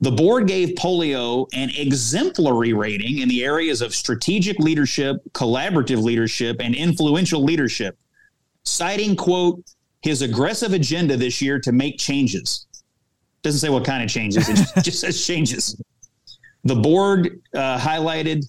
The 0.00 0.10
board 0.10 0.46
gave 0.46 0.74
Pollio 0.76 1.46
an 1.54 1.70
exemplary 1.70 2.72
rating 2.72 3.18
in 3.18 3.28
the 3.28 3.44
areas 3.44 3.80
of 3.80 3.94
strategic 3.94 4.58
leadership, 4.58 5.16
collaborative 5.32 6.02
leadership, 6.02 6.56
and 6.60 6.74
influential 6.74 7.42
leadership, 7.42 7.96
citing, 8.64 9.16
quote, 9.16 9.64
his 10.02 10.20
aggressive 10.20 10.74
agenda 10.74 11.16
this 11.16 11.40
year 11.40 11.58
to 11.60 11.72
make 11.72 11.98
changes. 11.98 12.66
Doesn't 13.42 13.60
say 13.60 13.70
what 13.70 13.84
kind 13.84 14.02
of 14.02 14.10
changes, 14.10 14.48
it 14.48 14.84
just, 14.84 15.00
says 15.00 15.26
changes. 15.26 15.80
The 16.64 16.74
board 16.74 17.40
uh, 17.54 17.78
highlighted 17.78 18.44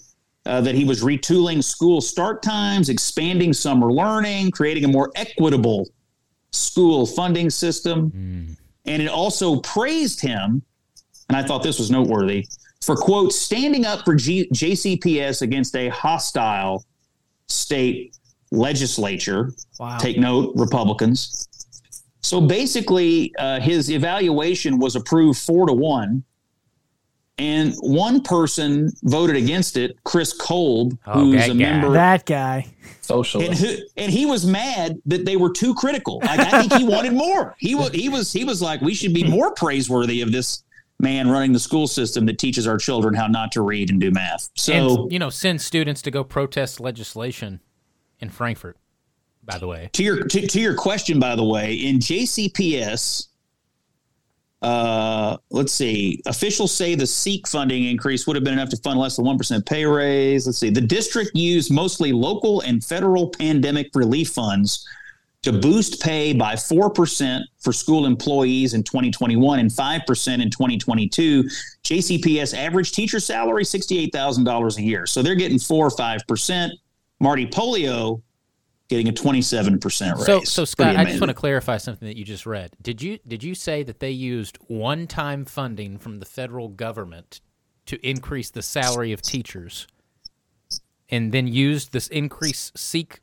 uh, 0.46 0.62
that 0.62 0.76
he 0.76 0.84
was 0.84 1.04
retooling 1.04 1.64
school 1.64 2.02
start 2.02 2.44
times, 2.44 2.90
expanding 2.90 3.54
summer 3.54 3.92
learning, 3.92 4.52
creating 4.52 4.86
a 4.86 4.88
more 4.88 5.12
equitable 5.16 5.88
school 6.52 7.06
funding 7.06 7.50
system. 7.50 8.12
Mm. 8.12 8.58
And 8.86 9.02
it 9.02 9.10
also 9.10 9.60
praised 9.62 10.22
him, 10.22 10.62
and 11.30 11.38
I 11.38 11.44
thought 11.44 11.64
this 11.64 11.80
was 11.80 11.90
noteworthy, 11.90 12.48
for 12.82 12.96
quote, 12.96 13.34
standing 13.34 13.86
up 13.86 14.06
for 14.06 14.16
G- 14.16 14.48
JCPS 14.54 15.42
against 15.42 15.76
a 15.76 15.90
hostile 15.90 16.86
state 17.48 18.16
legislature. 18.52 19.52
Wow. 19.80 19.98
Take 19.98 20.20
note, 20.20 20.54
Republicans. 20.56 21.48
So 22.22 22.42
basically, 22.42 23.34
uh, 23.38 23.60
his 23.60 23.92
evaluation 23.92 24.80
was 24.80 24.96
approved 24.96 25.40
four 25.40 25.68
to 25.68 25.74
one. 25.74 26.24
And 27.38 27.74
one 27.82 28.22
person 28.22 28.92
voted 29.04 29.36
against 29.36 29.76
it, 29.76 29.98
Chris 30.06 30.32
Kolb, 30.32 30.98
oh, 31.06 31.14
who's 31.14 31.46
a 31.46 31.48
guy. 31.50 31.54
member. 31.54 31.92
That 31.92 32.26
guy. 32.26 32.66
Socialist. 33.02 33.62
And, 33.62 33.84
and, 33.98 34.12
he 34.12 34.26
was 34.26 34.46
mad 34.46 35.02
that 35.06 35.26
they 35.26 35.36
were 35.36 35.52
too 35.52 35.76
critical. 35.76 36.20
Like, 36.24 36.40
I 36.40 36.62
think 36.62 36.74
he 36.74 36.84
wanted 36.88 37.14
more. 37.14 37.54
He 37.60 37.76
was, 37.76 37.92
he 37.92 38.08
was, 38.08 38.32
he 38.32 38.46
was 38.46 38.62
like, 38.62 38.80
we 38.82 38.94
should 38.94 39.14
be 39.14 39.24
more 39.24 39.54
praiseworthy 39.54 40.22
of 40.22 40.32
this 40.32 40.64
man 41.00 41.30
running 41.30 41.52
the 41.52 41.60
school 41.60 41.88
system 41.88 42.26
that 42.26 42.40
teaches 42.40 42.68
our 42.68 42.78
children 42.78 43.14
how 43.14 43.28
not 43.28 43.52
to 43.52 43.62
read 43.62 43.90
and 43.90 44.00
do 44.00 44.12
math. 44.12 44.50
So, 44.56 45.04
and, 45.04 45.12
you 45.12 45.20
know, 45.20 45.30
send 45.30 45.62
students 45.62 46.02
to 46.04 46.12
go 46.12 46.24
protest 46.24 46.80
legislation 46.80 47.60
in 48.20 48.30
Frankfort, 48.30 48.78
by 49.44 49.58
the 49.58 49.68
way. 49.68 49.90
To 49.92 50.04
your, 50.04 50.24
to, 50.24 50.48
to 50.48 50.60
your 50.60 50.76
question, 50.76 51.20
by 51.20 51.36
the 51.36 51.44
way, 51.44 51.74
in 51.74 52.00
JCPS, 52.00 53.28
uh, 54.62 55.38
let's 55.52 55.74
see. 55.74 56.22
Officials 56.26 56.74
say 56.74 56.96
the 56.96 57.06
SEEK 57.06 57.48
funding 57.48 57.84
increase 57.86 58.26
would 58.26 58.36
have 58.36 58.44
been 58.44 58.54
enough 58.54 58.70
to 58.70 58.78
fund 58.78 59.00
less 59.00 59.18
than 59.18 59.26
1% 59.26 59.66
pay 59.66 59.86
raise. 59.86 60.48
Let's 60.48 60.58
see. 60.58 60.70
The 60.70 60.82
district 60.82 61.32
used 61.36 61.72
mostly 61.72 62.12
local 62.12 62.62
and 62.62 62.84
federal 62.84 63.30
pandemic 63.30 63.92
relief 63.94 64.30
funds 64.30 64.88
to 65.44 65.54
boost 65.54 66.02
pay 66.02 66.34
by 66.34 66.56
4% 66.56 67.42
for 67.60 67.72
school 67.72 68.08
employees 68.08 68.74
in 68.74 68.82
2021 68.82 69.60
and 69.60 69.70
5% 69.70 70.42
in 70.42 70.50
2022. 70.50 71.44
JCPS 71.84 72.58
average 72.58 72.92
teacher 72.92 73.20
salary 73.20 73.64
$68,000 73.64 74.78
a 74.78 74.82
year. 74.82 75.06
So 75.06 75.22
they're 75.22 75.36
getting 75.36 75.60
4 75.60 75.86
or 75.86 75.90
5%. 75.92 76.70
Marty 77.20 77.46
Pollio 77.46 78.24
getting 78.88 79.08
a 79.08 79.12
27% 79.12 80.16
raise. 80.16 80.26
So, 80.26 80.42
so 80.42 80.66
Scott, 80.66 80.96
I 80.96 81.06
just 81.06 81.20
want 81.20 81.30
to 81.30 81.36
clarify 81.36 81.78
something 81.78 82.08
that 82.08 82.18
you 82.18 82.24
just 82.24 82.46
read. 82.46 82.76
Did 82.82 83.02
you 83.02 83.20
did 83.28 83.44
you 83.44 83.56
say 83.56 83.84
that 83.84 84.00
they 84.00 84.12
used 84.12 84.58
one-time 84.68 85.46
funding 85.46 85.98
from 85.98 86.20
the 86.20 86.26
federal 86.26 86.70
government 86.70 87.42
to 87.88 88.08
increase 88.08 88.50
the 88.50 88.62
salary 88.62 89.12
of 89.12 89.22
teachers 89.22 89.88
and 91.10 91.32
then 91.32 91.48
used 91.48 91.94
this 91.94 92.08
increase 92.08 92.72
seek 92.76 93.22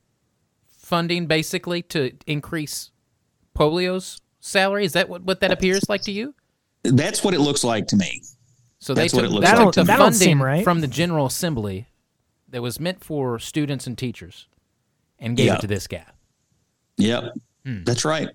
funding 0.69 1.27
basically 1.27 1.83
to 1.83 2.13
increase 2.27 2.91
Pollio's 3.55 4.21
salary? 4.41 4.85
Is 4.85 4.93
that 4.93 5.09
what, 5.09 5.23
what 5.23 5.41
that 5.41 5.53
appears 5.53 5.89
like 5.89 6.03
to 6.03 6.13
you? 6.13 6.35
That's 6.83 7.23
what 7.23 7.35
it 7.35 7.41
looks 7.41 7.63
like 7.63 7.87
to 7.89 7.97
me. 7.97 8.23
So 8.81 8.95
they 8.95 9.03
That's 9.03 9.13
took, 9.13 9.23
what 9.23 9.31
it 9.31 9.31
looks 9.31 9.53
like. 9.53 9.75
the 9.75 9.85
funding 9.85 10.41
right. 10.41 10.65
from 10.65 10.81
the 10.81 10.89
General 10.89 11.27
Assembly 11.27 11.87
that 12.49 12.63
was 12.63 12.81
meant 12.81 13.05
for 13.05 13.39
students 13.39 13.87
and 13.87 13.97
teachers 13.97 14.49
and 15.23 15.37
gave 15.37 15.47
yep. 15.47 15.59
it 15.59 15.61
to 15.63 15.67
this 15.67 15.87
guy. 15.87 16.05
Yep, 16.99 17.25
hmm. 17.65 17.85
that's 17.85 18.05
right. 18.05 18.29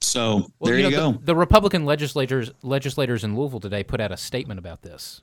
So 0.00 0.50
well, 0.58 0.70
there 0.70 0.78
you, 0.78 0.90
know, 0.90 0.90
go. 0.90 1.12
The, 1.12 1.26
the, 1.26 1.36
Republican 1.36 1.84
legislators 1.84 2.52
legislators 2.62 3.24
in 3.24 3.36
Louisville 3.36 3.60
today 3.60 3.82
put 3.82 4.00
out 4.00 4.12
a 4.12 4.16
statement 4.16 4.58
about 4.58 4.82
this, 4.82 5.22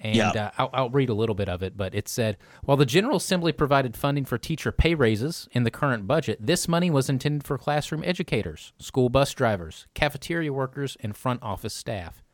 and 0.00 0.16
yep. 0.16 0.34
uh, 0.34 0.50
I'll, 0.58 0.70
I'll 0.72 0.90
read 0.90 1.10
a 1.10 1.14
little 1.14 1.34
bit 1.34 1.48
of 1.48 1.62
it. 1.62 1.76
But 1.76 1.94
it 1.94 2.08
said, 2.08 2.38
while 2.64 2.78
the 2.78 2.86
General 2.86 3.18
Assembly 3.18 3.52
provided 3.52 3.96
funding 3.96 4.24
for 4.24 4.38
teacher 4.38 4.72
pay 4.72 4.94
raises 4.94 5.48
in 5.52 5.64
the 5.64 5.70
current 5.70 6.06
budget, 6.06 6.38
this 6.40 6.66
money 6.66 6.90
was 6.90 7.10
intended 7.10 7.44
for 7.44 7.58
classroom 7.58 8.02
educators, 8.04 8.72
school 8.78 9.10
bus 9.10 9.32
drivers, 9.34 9.86
cafeteria 9.94 10.52
workers, 10.52 10.96
and 11.00 11.16
front 11.16 11.42
office 11.42 11.74
staff. 11.74 12.24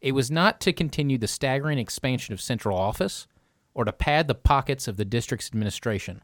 It 0.00 0.12
was 0.12 0.30
not 0.30 0.60
to 0.60 0.72
continue 0.72 1.18
the 1.18 1.28
staggering 1.28 1.78
expansion 1.78 2.32
of 2.32 2.40
central 2.40 2.76
office 2.76 3.26
or 3.74 3.84
to 3.84 3.92
pad 3.92 4.26
the 4.26 4.34
pockets 4.34 4.88
of 4.88 4.96
the 4.96 5.04
district's 5.04 5.48
administration. 5.48 6.22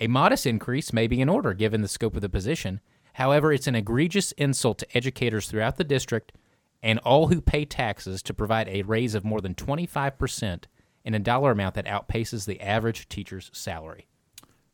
A 0.00 0.06
modest 0.06 0.46
increase 0.46 0.92
may 0.92 1.08
be 1.08 1.20
in 1.20 1.28
order 1.28 1.52
given 1.54 1.82
the 1.82 1.88
scope 1.88 2.14
of 2.14 2.22
the 2.22 2.28
position. 2.28 2.80
However, 3.14 3.52
it's 3.52 3.66
an 3.66 3.74
egregious 3.74 4.30
insult 4.32 4.78
to 4.78 4.96
educators 4.96 5.48
throughout 5.48 5.76
the 5.76 5.82
district 5.82 6.32
and 6.80 7.00
all 7.00 7.26
who 7.26 7.40
pay 7.40 7.64
taxes 7.64 8.22
to 8.22 8.32
provide 8.32 8.68
a 8.68 8.82
raise 8.82 9.16
of 9.16 9.24
more 9.24 9.40
than 9.40 9.56
25% 9.56 10.64
in 11.04 11.14
a 11.14 11.18
dollar 11.18 11.50
amount 11.50 11.74
that 11.74 11.86
outpaces 11.86 12.46
the 12.46 12.60
average 12.60 13.08
teacher's 13.08 13.50
salary. 13.52 14.06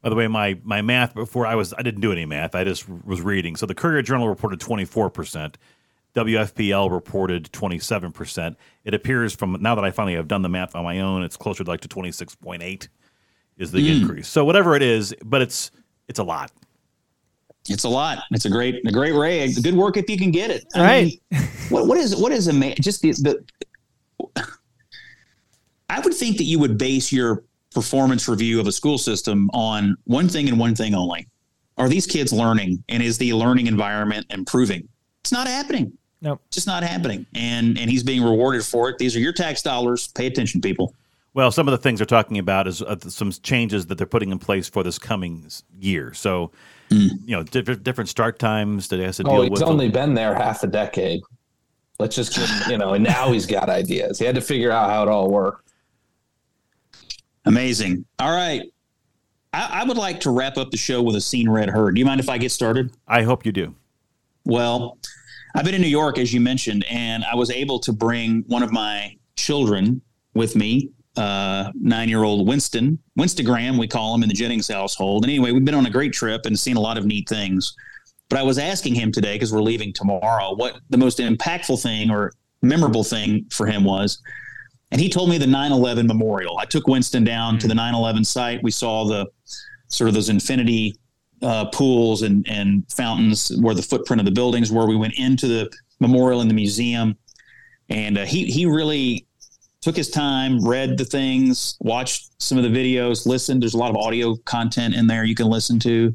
By 0.03 0.11
the 0.11 0.17
way, 0.17 0.29
my, 0.29 0.59
my 0.63 0.83
math 0.83 1.15
before 1.15 1.47
I 1.47 1.55
was 1.55 1.73
I 1.73 1.81
didn't 1.81 2.03
do 2.03 2.13
any 2.13 2.27
math. 2.27 2.55
I 2.55 2.65
just 2.65 2.87
was 2.87 3.23
reading. 3.23 3.57
So 3.57 3.65
the 3.65 3.75
Courier 3.75 4.03
Journal 4.03 4.29
reported 4.29 4.61
24%. 4.61 5.55
WFPL 6.15 6.91
reported 6.91 7.51
27%. 7.51 8.57
It 8.85 8.93
appears 8.93 9.35
from 9.35 9.57
now 9.63 9.75
that 9.75 9.85
I 9.85 9.91
finally 9.91 10.15
have 10.15 10.29
done 10.29 10.43
the 10.43 10.51
math 10.51 10.77
on 10.77 10.85
my 10.85 11.01
own, 11.01 11.23
it's 11.23 11.39
closer 11.39 11.65
to 11.65 11.71
like 11.71 11.81
to 11.81 11.89
26.8 11.89 12.89
is 13.59 13.71
the 13.71 13.79
mm. 13.79 14.01
increase. 14.01 14.29
So 14.29 14.45
whatever 14.45 14.75
it 14.75 14.83
is, 14.83 15.15
but 15.25 15.43
it's 15.43 15.71
it's 16.09 16.19
a 16.19 16.25
lot. 16.25 16.51
It's 17.69 17.85
a 17.85 17.89
lot. 17.89 18.25
It's 18.31 18.45
a 18.45 18.51
great 18.51 18.87
a 18.87 18.93
great 18.93 19.13
ray. 19.13 19.53
Good 19.53 19.75
work 19.75 19.97
if 19.97 20.09
you 20.11 20.19
can 20.19 20.31
get 20.31 20.51
it. 20.51 20.65
I 20.75 20.81
right. 20.81 21.21
Mean, 21.31 21.49
what 21.71 21.87
what 21.87 21.99
is 21.99 22.17
what 22.17 22.33
is 22.33 22.49
a 22.49 22.53
man? 22.53 22.75
Just 22.81 23.03
the, 23.03 23.13
the 23.13 24.47
I 25.89 26.01
would 26.01 26.15
think 26.15 26.39
that 26.39 26.45
you 26.45 26.59
would 26.59 26.77
base 26.77 27.13
your 27.13 27.45
performance 27.73 28.29
review 28.29 28.61
of 28.61 28.67
a 28.67 28.73
school 28.73 28.99
system 28.99 29.51
on 29.53 29.97
one 30.05 30.29
thing 30.29 30.49
and 30.49 30.59
one 30.59 30.75
thing 30.75 30.95
only. 30.95 31.27
Are 31.77 31.89
these 31.89 32.07
kids 32.07 32.33
learning 32.33 32.85
and 32.89 33.03
is 33.03 33.19
the 33.19 33.33
learning 33.33 33.67
environment 33.67 34.27
improving? 34.31 34.89
It's 35.23 35.33
not 35.33 35.47
happening. 35.47 35.93
No, 36.21 36.31
nope. 36.31 36.43
just 36.51 36.67
not 36.67 36.83
happening. 36.83 37.27
And 37.35 37.79
and 37.79 37.91
he's 37.91 38.03
being 38.03 38.23
rewarded 38.23 38.65
for 38.65 38.89
it. 38.91 38.99
These 38.99 39.17
are 39.17 39.21
your 39.21 39.33
tax 39.33 39.63
dollars. 39.63 40.09
Pay 40.09 40.27
attention, 40.27 40.61
people. 40.61 40.95
Well, 41.35 41.51
some 41.51 41.67
of 41.67 41.73
the 41.73 41.79
things 41.79 41.99
they're 41.99 42.07
talking 42.07 42.39
about 42.39 42.69
is 42.69 42.81
uh, 42.81 42.97
some 43.01 43.33
changes 43.33 43.87
that 43.87 43.99
they're 43.99 44.07
putting 44.07 44.31
in 44.31 44.39
place 44.39 44.69
for 44.69 44.85
this 44.85 44.99
coming 45.01 45.45
year. 45.79 46.15
So, 46.15 46.53
mm. 46.91 47.11
you 47.25 47.37
know, 47.37 47.43
different 47.43 47.83
different 47.83 48.09
start 48.09 48.39
times 48.39 48.89
that 48.89 48.99
he 48.99 49.03
has 49.03 49.17
to 49.17 49.25
oh, 49.25 49.43
deal 49.43 49.51
with. 49.51 49.63
Oh, 49.63 49.67
he's 49.67 49.71
only 49.71 49.89
been 49.89 50.15
there 50.15 50.35
half 50.35 50.63
a 50.63 50.69
decade. 50.69 51.21
Let's 51.99 52.15
just 52.15 52.37
give 52.37 52.49
him, 52.49 52.71
you 52.71 52.79
know, 52.79 52.95
and 52.95 53.03
now 53.05 53.33
he's 53.33 53.47
got 53.47 53.69
ideas. 53.69 54.19
He 54.19 54.25
had 54.25 54.37
to 54.37 54.41
figure 54.41 54.71
out 54.71 54.89
how 54.89 55.03
it 55.03 55.09
all 55.09 55.29
worked. 55.29 55.73
Amazing. 57.45 58.05
All 58.19 58.35
right. 58.35 58.63
I, 59.53 59.81
I 59.81 59.85
would 59.85 59.97
like 59.97 60.21
to 60.21 60.31
wrap 60.31 60.57
up 60.57 60.71
the 60.71 60.77
show 60.77 61.03
with 61.03 61.17
a 61.17 61.21
scene 61.21 61.49
read 61.49 61.69
heard. 61.69 61.95
Do 61.95 61.99
you 61.99 62.05
mind 62.05 62.21
if 62.21 62.29
I 62.29 62.39
get 62.39 62.51
started? 62.51 62.93
I 63.07 63.23
hope 63.23 63.45
you 63.45 63.53
do. 63.53 63.75
Well, 64.45 64.99
I've 65.55 65.65
been 65.65 65.75
in 65.75 65.83
New 65.83 65.89
York, 65.89 66.19
as 66.19 66.33
you 66.33 66.41
mentioned, 66.41 66.85
and 66.89 67.25
I 67.25 67.35
was 67.35 67.51
able 67.51 67.79
to 67.81 67.93
bring 67.93 68.45
one 68.47 68.63
of 68.63 68.73
my 68.73 69.17
children 69.37 70.01
with 70.35 70.57
me 70.57 70.91
uh, 71.17 71.71
nine 71.75 72.09
year 72.09 72.25
old 72.25 72.47
Winston, 72.47 72.99
Winstagram, 73.19 73.79
we 73.79 73.87
call 73.87 74.15
him 74.15 74.23
in 74.23 74.29
the 74.29 74.35
Jennings 74.35 74.69
household. 74.69 75.25
And 75.25 75.31
anyway, 75.31 75.53
we've 75.53 75.65
been 75.65 75.75
on 75.75 75.87
a 75.87 75.91
great 75.91 76.13
trip 76.13 76.47
and 76.47 76.59
seen 76.59 76.77
a 76.77 76.81
lot 76.81 76.99
of 76.99 77.07
neat 77.07 77.29
things. 77.29 77.75
But 78.29 78.39
I 78.39 78.43
was 78.43 78.59
asking 78.59 78.95
him 78.95 79.13
today, 79.13 79.35
because 79.35 79.53
we're 79.53 79.63
leaving 79.63 79.93
tomorrow, 79.93 80.55
what 80.55 80.79
the 80.91 80.97
most 80.97 81.19
impactful 81.19 81.83
thing 81.83 82.11
or 82.11 82.33
memorable 82.63 83.05
thing 83.05 83.47
for 83.51 83.67
him 83.67 83.85
was. 83.85 84.21
And 84.91 85.01
he 85.01 85.09
told 85.09 85.29
me 85.29 85.39
the 85.39 85.47
9 85.47 85.73
11 85.73 86.07
memorial. 86.07 86.59
I 86.59 86.65
took 86.65 86.87
Winston 86.87 87.25
down 87.25 87.55
mm-hmm. 87.55 87.61
to 87.61 87.69
the 87.69 87.75
9 87.75 87.95
11 87.95 88.25
site. 88.25 88.63
We 88.63 88.71
saw 88.71 89.05
the 89.05 89.27
sort 89.89 90.09
of 90.09 90.15
those 90.15 90.29
infinity 90.29 90.97
uh, 91.43 91.67
pools 91.67 92.23
and, 92.23 92.47
and 92.49 92.85
fountains 92.91 93.53
where 93.61 93.75
the 93.75 93.83
footprint 93.83 94.21
of 94.21 94.25
the 94.25 94.33
buildings 94.33 94.73
where 94.73 94.87
we 94.87 94.97
went 94.97 95.15
into 95.19 95.47
the 95.47 95.71
memorial 96.01 96.41
in 96.41 96.49
the 96.49 96.55
museum. 96.55 97.17
And 97.91 98.19
uh, 98.19 98.25
he, 98.25 98.47
he 98.47 98.67
really 98.67 99.27
took 99.85 99.95
his 99.95 100.09
time, 100.09 100.65
read 100.65 100.97
the 100.97 101.05
things, 101.05 101.77
watched 101.81 102.31
some 102.41 102.57
of 102.57 102.65
the 102.65 102.71
videos, 102.71 103.27
listened. 103.27 103.61
There's 103.61 103.75
a 103.75 103.79
lot 103.79 103.91
of 103.91 103.97
audio 103.97 104.35
content 104.47 104.95
in 104.95 105.07
there 105.07 105.25
you 105.25 105.35
can 105.35 105.47
listen 105.47 105.79
to. 105.81 106.15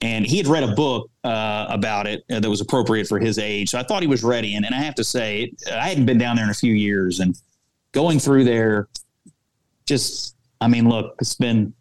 And 0.00 0.26
he 0.26 0.38
had 0.38 0.48
read 0.48 0.64
a 0.64 0.74
book 0.74 1.08
uh, 1.22 1.66
about 1.68 2.08
it 2.08 2.24
uh, 2.32 2.40
that 2.40 2.50
was 2.50 2.60
appropriate 2.60 3.06
for 3.06 3.20
his 3.20 3.38
age. 3.38 3.70
So 3.70 3.78
I 3.78 3.84
thought 3.84 4.02
he 4.02 4.08
was 4.08 4.24
ready. 4.24 4.56
And, 4.56 4.66
and 4.66 4.74
I 4.74 4.78
have 4.78 4.96
to 4.96 5.04
say, 5.04 5.52
I 5.70 5.88
hadn't 5.88 6.04
been 6.04 6.18
down 6.18 6.34
there 6.34 6.44
in 6.44 6.50
a 6.50 6.54
few 6.54 6.74
years. 6.74 7.20
And 7.20 7.38
going 7.92 8.18
through 8.18 8.42
there, 8.42 8.88
just, 9.86 10.34
I 10.60 10.66
mean, 10.66 10.88
look, 10.88 11.14
it's 11.20 11.36
been 11.36 11.72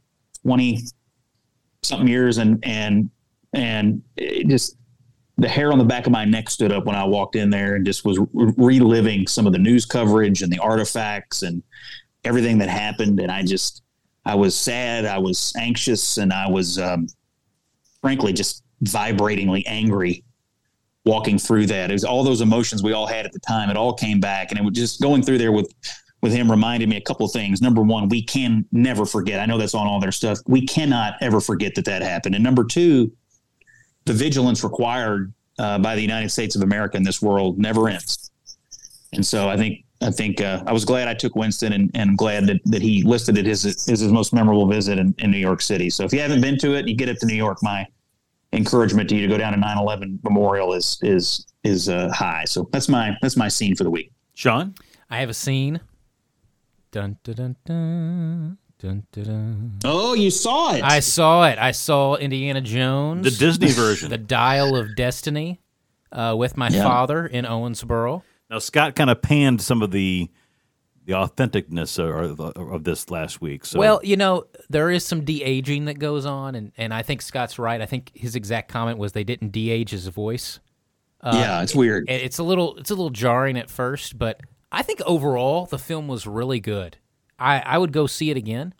20 0.43 0.83
something 1.81 2.07
years 2.07 2.37
and, 2.37 2.63
and, 2.63 3.09
and 3.51 4.03
it 4.15 4.47
just 4.47 4.77
the 5.37 5.47
hair 5.47 5.71
on 5.71 5.79
the 5.79 5.85
back 5.85 6.05
of 6.05 6.11
my 6.11 6.25
neck 6.25 6.49
stood 6.49 6.71
up 6.71 6.85
when 6.85 6.95
I 6.95 7.03
walked 7.03 7.35
in 7.35 7.49
there 7.49 7.75
and 7.75 7.85
just 7.85 8.05
was 8.05 8.19
reliving 8.33 9.27
some 9.27 9.47
of 9.47 9.53
the 9.53 9.59
news 9.59 9.85
coverage 9.85 10.41
and 10.41 10.51
the 10.51 10.59
artifacts 10.59 11.41
and 11.41 11.63
everything 12.23 12.59
that 12.59 12.69
happened. 12.69 13.19
And 13.19 13.31
I 13.31 13.43
just, 13.43 13.81
I 14.25 14.35
was 14.35 14.55
sad, 14.55 15.05
I 15.05 15.17
was 15.17 15.53
anxious, 15.57 16.17
and 16.17 16.31
I 16.31 16.47
was, 16.47 16.77
um, 16.77 17.07
frankly, 18.01 18.31
just 18.31 18.63
vibratingly 18.83 19.63
angry 19.65 20.23
walking 21.05 21.37
through 21.37 21.65
that. 21.67 21.89
It 21.89 21.93
was 21.93 22.05
all 22.05 22.23
those 22.23 22.41
emotions 22.41 22.83
we 22.83 22.93
all 22.93 23.07
had 23.07 23.25
at 23.25 23.33
the 23.33 23.39
time. 23.39 23.69
It 23.69 23.77
all 23.77 23.93
came 23.93 24.19
back, 24.19 24.51
and 24.51 24.59
it 24.59 24.63
was 24.63 24.73
just 24.73 25.01
going 25.01 25.23
through 25.23 25.39
there 25.39 25.51
with 25.51 25.73
with 26.21 26.31
him 26.31 26.49
reminded 26.49 26.87
me 26.87 26.95
a 26.95 27.01
couple 27.01 27.27
things. 27.27 27.61
Number 27.61 27.81
one, 27.81 28.07
we 28.07 28.23
can 28.23 28.65
never 28.71 29.05
forget. 29.05 29.41
I 29.41 29.45
know 29.45 29.57
that's 29.57 29.75
on 29.75 29.87
all 29.87 29.99
their 29.99 30.13
stuff. 30.13 30.39
We 30.47 30.65
cannot 30.65 31.15
ever 31.19 31.41
forget 31.41 31.75
that 31.75 31.83
that 31.83 32.01
happened. 32.01 32.33
And 32.33 32.43
number 32.43 32.63
two, 32.63 33.11
the 34.05 34.13
vigilance 34.13 34.63
required 34.63 35.33
uh, 35.59 35.79
by 35.79 35.95
the 35.95 36.01
United 36.01 36.29
States 36.29 36.55
of 36.55 36.61
America 36.61 36.97
in 36.97 37.03
this 37.03 37.21
world 37.21 37.57
never 37.57 37.87
ends. 37.87 38.31
And 39.13 39.25
so 39.25 39.49
I 39.49 39.57
think 39.57 39.85
I 40.01 40.11
think 40.11 40.41
uh, 40.41 40.63
I 40.67 40.73
was 40.73 40.83
glad 40.83 41.07
I 41.07 41.13
took 41.13 41.35
Winston 41.35 41.71
and, 41.71 41.89
and 41.93 42.09
I'm 42.11 42.15
glad 42.15 42.45
that, 42.47 42.59
that 42.65 42.81
he 42.81 43.03
listed 43.03 43.37
it 43.37 43.47
as, 43.47 43.65
as 43.65 43.85
his 43.85 44.11
most 44.11 44.33
memorable 44.33 44.67
visit 44.67 44.99
in, 44.99 45.15
in 45.19 45.31
New 45.31 45.37
York 45.37 45.61
City. 45.61 45.89
So 45.89 46.03
if 46.03 46.11
you 46.11 46.19
haven't 46.19 46.41
been 46.41 46.57
to 46.57 46.75
it, 46.75 46.87
you 46.87 46.95
get 46.95 47.07
it 47.07 47.19
to 47.19 47.25
New 47.25 47.35
York. 47.35 47.59
My 47.61 47.87
encouragement 48.51 49.09
to 49.09 49.15
you 49.15 49.21
to 49.21 49.27
go 49.27 49.37
down 49.37 49.53
to 49.53 49.59
9/11 49.59 50.23
Memorial 50.23 50.73
is 50.73 50.99
is 51.01 51.45
is 51.63 51.89
uh, 51.89 52.09
high. 52.13 52.43
So 52.45 52.67
that's 52.71 52.89
my 52.89 53.17
that's 53.21 53.37
my 53.37 53.47
scene 53.47 53.75
for 53.75 53.83
the 53.83 53.91
week. 53.91 54.11
Sean, 54.33 54.75
I 55.09 55.19
have 55.19 55.29
a 55.29 55.33
scene. 55.33 55.79
Dun 56.91 57.17
dun 57.23 57.35
dun 57.35 57.55
dun. 57.65 58.57
Dun, 58.83 59.03
dun, 59.13 59.23
dun. 59.23 59.71
Oh, 59.85 60.13
you 60.13 60.29
saw 60.29 60.73
it. 60.73 60.83
I 60.83 60.99
saw 60.99 61.47
it. 61.47 61.57
I 61.57 61.71
saw 61.71 62.15
Indiana 62.15 62.59
Jones, 62.59 63.23
the 63.23 63.31
Disney 63.31 63.71
version. 63.71 64.09
the 64.09 64.17
Dial 64.17 64.75
of 64.75 64.93
Destiny, 64.97 65.61
uh, 66.11 66.35
with 66.37 66.57
my 66.57 66.67
Yeah. 66.67 66.83
father 66.83 67.25
in 67.25 67.45
Owensboro. 67.45 68.23
Now 68.49 68.59
Scott 68.59 68.95
kind 68.97 69.09
of 69.09 69.21
panned 69.21 69.61
some 69.61 69.81
of 69.81 69.91
the 69.91 70.29
the 71.05 71.13
authenticness 71.13 71.97
of, 71.97 72.39
of, 72.39 72.57
of 72.57 72.83
this 72.83 73.09
last 73.09 73.41
week. 73.41 73.65
So 73.65 73.79
Well, 73.79 74.01
you 74.03 74.15
know, 74.17 74.45
there 74.69 74.89
is 74.89 75.05
some 75.05 75.23
de 75.25 75.43
aging 75.43 75.85
that 75.85 75.99
goes 75.99 76.25
on, 76.25 76.53
and, 76.55 76.71
and 76.77 76.93
I 76.93 77.03
think 77.03 77.21
Scott's 77.21 77.57
right. 77.59 77.79
I 77.81 77.85
think 77.85 78.11
his 78.13 78.35
exact 78.37 78.69
comment 78.69 78.97
was 78.97 79.11
they 79.13 79.23
didn't 79.25 79.51
de 79.53 79.69
age 79.69 79.91
his 79.91 80.07
voice. 80.07 80.59
yeah, 81.23 81.61
it's 81.61 81.73
weird. 81.75 82.09
It- 82.09 82.21
It's 82.21 82.37
a 82.37 82.43
little 82.43 82.75
it's 82.77 82.91
a 82.91 82.95
little 82.95 83.09
jarring 83.11 83.57
at 83.57 83.69
first, 83.69 84.17
but 84.17 84.41
I 84.73 84.81
think 84.81 85.01
overall 85.05 85.65
the 85.67 85.79
film 85.79 86.07
was 86.09 86.27
really 86.27 86.59
good. 86.59 86.97
I, 87.39 87.59
I 87.59 87.77
would 87.77 87.91
go 87.91 88.07
see 88.07 88.29
it 88.31 88.37
again. 88.37 88.73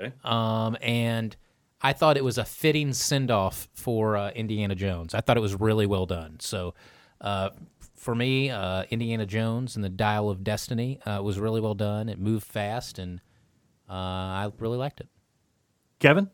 Okay. 0.00 0.12
Um, 0.24 0.76
and 0.82 1.36
I 1.80 1.92
thought 1.92 2.16
it 2.16 2.24
was 2.24 2.38
a 2.38 2.44
fitting 2.44 2.92
send 2.92 3.30
off 3.30 3.68
for 3.74 4.16
uh, 4.16 4.30
Indiana 4.30 4.74
Jones. 4.74 5.14
I 5.14 5.20
thought 5.20 5.36
it 5.36 5.40
was 5.40 5.54
really 5.60 5.86
well 5.86 6.06
done. 6.06 6.36
So, 6.40 6.74
uh, 7.20 7.50
for 7.96 8.14
me, 8.14 8.50
uh, 8.50 8.84
Indiana 8.90 9.24
Jones 9.24 9.76
and 9.76 9.84
the 9.84 9.88
Dial 9.88 10.28
of 10.28 10.44
Destiny 10.44 11.00
uh, 11.06 11.22
was 11.22 11.38
really 11.38 11.60
well 11.60 11.74
done. 11.74 12.08
It 12.08 12.18
moved 12.18 12.44
fast, 12.44 12.98
and 12.98 13.20
uh, 13.88 13.92
I 13.92 14.52
really 14.58 14.76
liked 14.76 15.00
it. 15.00 15.08
Kevin, 16.00 16.28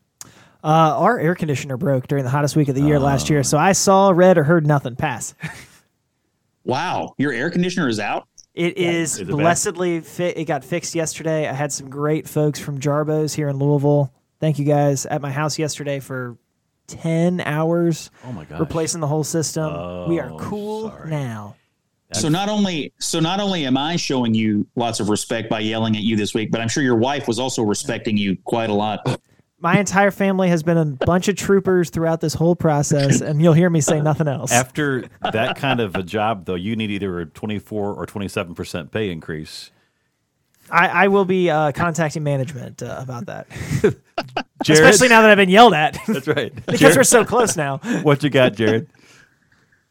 Uh, 0.64 0.66
our 0.98 1.18
air 1.18 1.34
conditioner 1.34 1.76
broke 1.76 2.06
during 2.08 2.24
the 2.24 2.30
hottest 2.30 2.56
week 2.56 2.68
of 2.68 2.74
the 2.74 2.82
year 2.82 2.98
last 2.98 3.30
Oh. 3.30 3.34
year, 3.34 3.42
so 3.44 3.56
I 3.56 3.72
saw, 3.72 4.10
read, 4.10 4.36
or 4.38 4.44
heard 4.44 4.66
nothing. 4.66 4.96
Pass. 4.96 5.34
Wow, 6.64 7.14
your 7.18 7.32
air 7.32 7.50
conditioner 7.50 7.88
is 7.88 7.98
out. 8.00 8.26
It 8.54 8.76
is 8.76 9.20
Is 9.20 9.28
blessedly 9.28 10.00
fit. 10.00 10.36
It 10.36 10.44
got 10.44 10.64
fixed 10.64 10.94
yesterday. 10.94 11.48
I 11.48 11.52
had 11.52 11.72
some 11.72 11.88
great 11.88 12.28
folks 12.28 12.58
from 12.58 12.78
Jarboe's 12.80 13.32
here 13.32 13.48
in 13.48 13.56
Louisville. 13.58 14.12
Thank 14.40 14.58
you 14.58 14.64
guys 14.64 15.06
at 15.06 15.22
my 15.22 15.30
house 15.30 15.58
yesterday 15.58 16.00
for 16.00 16.36
ten 16.86 17.40
hours. 17.40 18.10
Oh 18.24 18.32
my 18.32 18.44
god. 18.44 18.58
Replacing 18.60 19.00
the 19.00 19.06
whole 19.06 19.24
system. 19.24 20.08
we 20.08 20.18
are 20.18 20.30
Oh, 20.32 20.38
cool 20.38 20.88
sorry. 20.90 21.10
now. 21.10 21.56
So 22.12 22.28
not 22.28 22.48
only 22.48 22.92
so 22.98 23.20
not 23.20 23.38
only 23.38 23.64
am 23.66 23.76
I 23.76 23.94
showing 23.94 24.34
you 24.34 24.66
lots 24.74 24.98
of 24.98 25.08
respect 25.10 25.48
by 25.48 25.60
yelling 25.60 25.94
at 25.96 26.02
you 26.02 26.16
this 26.16 26.34
week, 26.34 26.50
but 26.50 26.60
I'm 26.60 26.68
sure 26.68 26.82
your 26.82 26.96
wife 26.96 27.28
was 27.28 27.38
also 27.38 27.62
respecting 27.62 28.16
you 28.16 28.36
quite 28.44 28.68
a 28.68 28.74
lot. 28.74 29.20
My 29.62 29.78
entire 29.78 30.10
family 30.10 30.48
has 30.48 30.62
been 30.62 30.78
a 30.78 30.86
bunch 30.86 31.28
of 31.28 31.36
troopers 31.36 31.90
throughout 31.90 32.22
this 32.22 32.32
whole 32.32 32.56
process, 32.56 33.20
and 33.20 33.42
you'll 33.42 33.52
hear 33.52 33.68
me 33.68 33.82
say 33.82 34.00
nothing 34.00 34.26
else. 34.26 34.50
after 34.50 35.04
that 35.20 35.56
kind 35.56 35.80
of 35.80 35.94
a 35.94 36.02
job, 36.02 36.46
though, 36.46 36.54
you 36.54 36.76
need 36.76 36.90
either 36.90 37.20
a 37.20 37.26
24 37.26 37.94
or 37.94 38.06
27 38.06 38.54
percent 38.54 38.90
pay 38.90 39.10
increase. 39.10 39.70
I, 40.70 40.88
I 40.88 41.08
will 41.08 41.24
be 41.24 41.50
uh, 41.50 41.72
contacting 41.72 42.22
management 42.22 42.82
uh, 42.82 42.96
about 42.98 43.26
that, 43.26 43.48
Jared, 44.62 44.84
especially 44.84 45.08
now 45.08 45.22
that 45.22 45.30
I've 45.30 45.36
been 45.36 45.48
yelled 45.48 45.74
at 45.74 45.98
that's 46.06 46.28
right. 46.28 46.54
because 46.66 46.96
we're 46.96 47.04
so 47.04 47.24
close 47.24 47.56
now. 47.56 47.78
what 48.02 48.22
you 48.22 48.30
got, 48.30 48.54
Jared? 48.54 48.88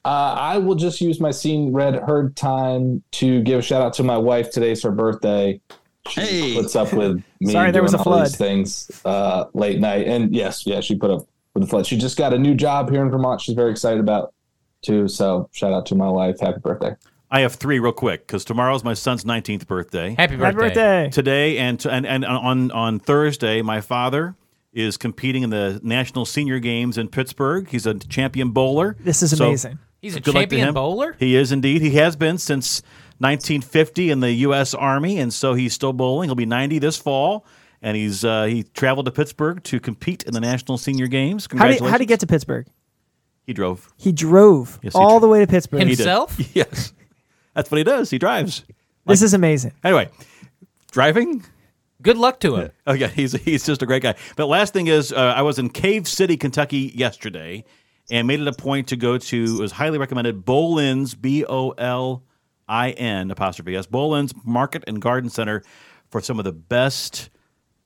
Uh, 0.05 0.36
I 0.38 0.57
will 0.57 0.76
just 0.76 1.01
use 1.01 1.20
my 1.20 1.32
scene 1.32 1.74
read 1.74 1.95
heard 1.95 2.36
time 2.36 3.03
to 3.11 3.41
give 3.43 3.59
a 3.59 3.61
shout 3.61 3.82
out 3.82 3.93
to 3.95 4.03
my 4.03 4.17
wife. 4.17 4.49
Today's 4.51 4.82
her 4.84 4.91
birthday. 4.91 5.59
She 6.08 6.22
Hey. 6.22 6.56
puts 6.56 6.76
up 6.76 6.93
with 6.93 7.22
me 7.41 7.52
Sorry, 7.52 7.72
there 7.72 7.84
was 7.84 7.91
doing 7.91 8.02
a 8.02 8.10
all 8.10 8.20
these 8.20 8.36
flood. 8.36 8.38
things 8.38 8.91
uh, 9.06 9.45
late 9.54 9.80
night. 9.80 10.08
And 10.08 10.34
yes, 10.34 10.66
yeah, 10.66 10.80
she 10.80 10.95
put 10.95 11.12
up 11.12 11.28
with 11.54 11.64
the 11.64 11.68
flood. 11.70 11.86
She 11.86 11.97
just 11.97 12.18
got 12.18 12.34
a 12.34 12.38
new 12.39 12.56
job 12.56 12.89
here 12.89 13.02
in 13.02 13.10
Vermont. 13.10 13.41
She's 13.41 13.56
very 13.56 13.72
excited 13.72 14.00
about 14.00 14.34
too. 14.82 15.08
So 15.08 15.50
shout 15.52 15.74
out 15.74 15.86
to 15.88 15.95
my 15.95 16.10
wife. 16.10 16.39
Happy 16.39 16.60
birthday. 16.60 16.95
I 17.32 17.41
have 17.41 17.56
three 17.56 17.78
real 17.78 17.91
quick 17.91 18.26
because 18.26 18.43
tomorrow's 18.43 18.84
my 18.84 18.95
son's 18.95 19.24
19th 19.24 19.68
birthday. 19.68 20.16
Happy 20.18 20.36
birthday! 20.36 20.45
Happy 20.45 20.56
birthday. 20.58 21.10
Today 21.12 21.58
and, 21.60 21.86
and 21.86 22.08
and 22.08 22.26
on 22.26 22.72
on 22.72 23.00
Thursday, 23.00 23.62
my 23.62 23.82
father 23.82 24.36
is 24.74 24.97
competing 24.97 25.43
in 25.43 25.50
the 25.52 25.80
National 25.84 26.26
Senior 26.26 26.58
Games 26.60 26.97
in 26.97 27.08
Pittsburgh. 27.08 27.68
He's 27.70 27.86
a 27.86 27.93
champion 27.95 28.50
bowler. 28.52 28.95
This 29.00 29.22
is 29.22 29.38
So, 29.38 29.45
amazing. 29.47 29.78
He's 30.02 30.16
a 30.16 30.22
good 30.22 30.34
luck 30.34 30.43
champion 30.43 30.74
bowler. 30.74 31.16
He 31.20 31.36
is 31.36 31.52
indeed. 31.52 31.82
He 31.82 31.91
has 31.91 32.16
been 32.16 32.38
since 32.39 32.82
1950 33.20 34.11
in 34.11 34.20
the 34.20 34.32
U.S. 34.32 34.74
Army, 34.74 35.20
and 35.20 35.34
so 35.34 35.53
he's 35.53 35.74
still 35.74 35.93
bowling. 35.93 36.30
He'll 36.30 36.36
be 36.36 36.45
90 36.45 36.80
this 36.80 36.97
fall, 36.97 37.45
and 37.82 37.95
he's 37.95 38.24
uh, 38.26 38.45
he 38.45 38.63
traveled 38.63 39.05
to 39.05 39.11
Pittsburgh 39.11 39.63
to 39.65 39.80
compete 39.80 40.24
in 40.24 40.34
the 40.34 40.39
National 40.41 40.78
Senior 40.78 41.07
Games. 41.07 41.47
How 41.55 41.67
did 41.67 41.80
how 41.82 41.91
did 41.91 42.01
he 42.01 42.05
get 42.05 42.20
to 42.22 42.28
Pittsburgh? 42.28 42.67
He 43.45 43.53
drove. 43.53 43.91
He 43.97 44.11
drove 44.11 44.80
Yes, 44.82 44.93
he 44.93 44.99
all 44.99 45.20
did. 45.20 45.24
the 45.24 45.28
way 45.30 45.39
to 45.39 45.47
Pittsburgh. 45.47 45.80
He 45.82 45.89
did. 45.89 45.97
Himself? 45.99 46.38
Yes, 46.55 46.93
that's 47.53 47.70
what 47.72 47.78
he 47.80 47.84
does. 47.84 48.09
He 48.09 48.17
drives. 48.20 48.63
This 49.05 49.22
is 49.22 49.34
amazing. 49.34 49.74
Anyway, 49.84 50.09
driving. 50.91 51.43
Good 52.01 52.17
luck 52.17 52.39
to 52.41 52.55
him. 52.55 52.72
Oh 52.88 52.93
yeah, 52.93 53.07
he's 53.07 53.34
he's 53.34 53.65
just 53.65 53.82
a 53.82 53.86
great 53.86 54.01
guy. 54.03 54.15
But 54.38 54.45
last 54.47 54.72
thing 54.72 54.88
is, 54.88 55.11
uh, 55.11 55.34
I 55.36 55.41
was 55.41 55.59
in 55.59 55.70
Cave 55.70 56.07
City, 56.07 56.38
Kentucky 56.38 56.93
yesterday, 56.95 57.65
and 58.09 58.26
made 58.28 58.39
it 58.39 58.47
a 58.47 58.53
point 58.53 58.88
to 58.89 58.95
go 58.95 59.17
to. 59.17 59.43
It 59.43 59.59
was 59.59 59.74
highly 59.74 59.97
recommended. 59.97 60.45
Bolin's 60.45 61.13
B 61.15 61.43
O 61.45 61.72
L 61.72 62.24
I 62.70 62.91
N 62.91 63.32
apostrophe 63.32 63.76
S 63.76 63.86
Bolin's 63.88 64.34
Market 64.45 64.84
and 64.88 65.01
Garden 65.01 65.30
Center 65.30 65.63
for 66.09 66.22
some 66.22 66.39
of 66.39 66.45
the 66.45 66.53
best 66.53 67.30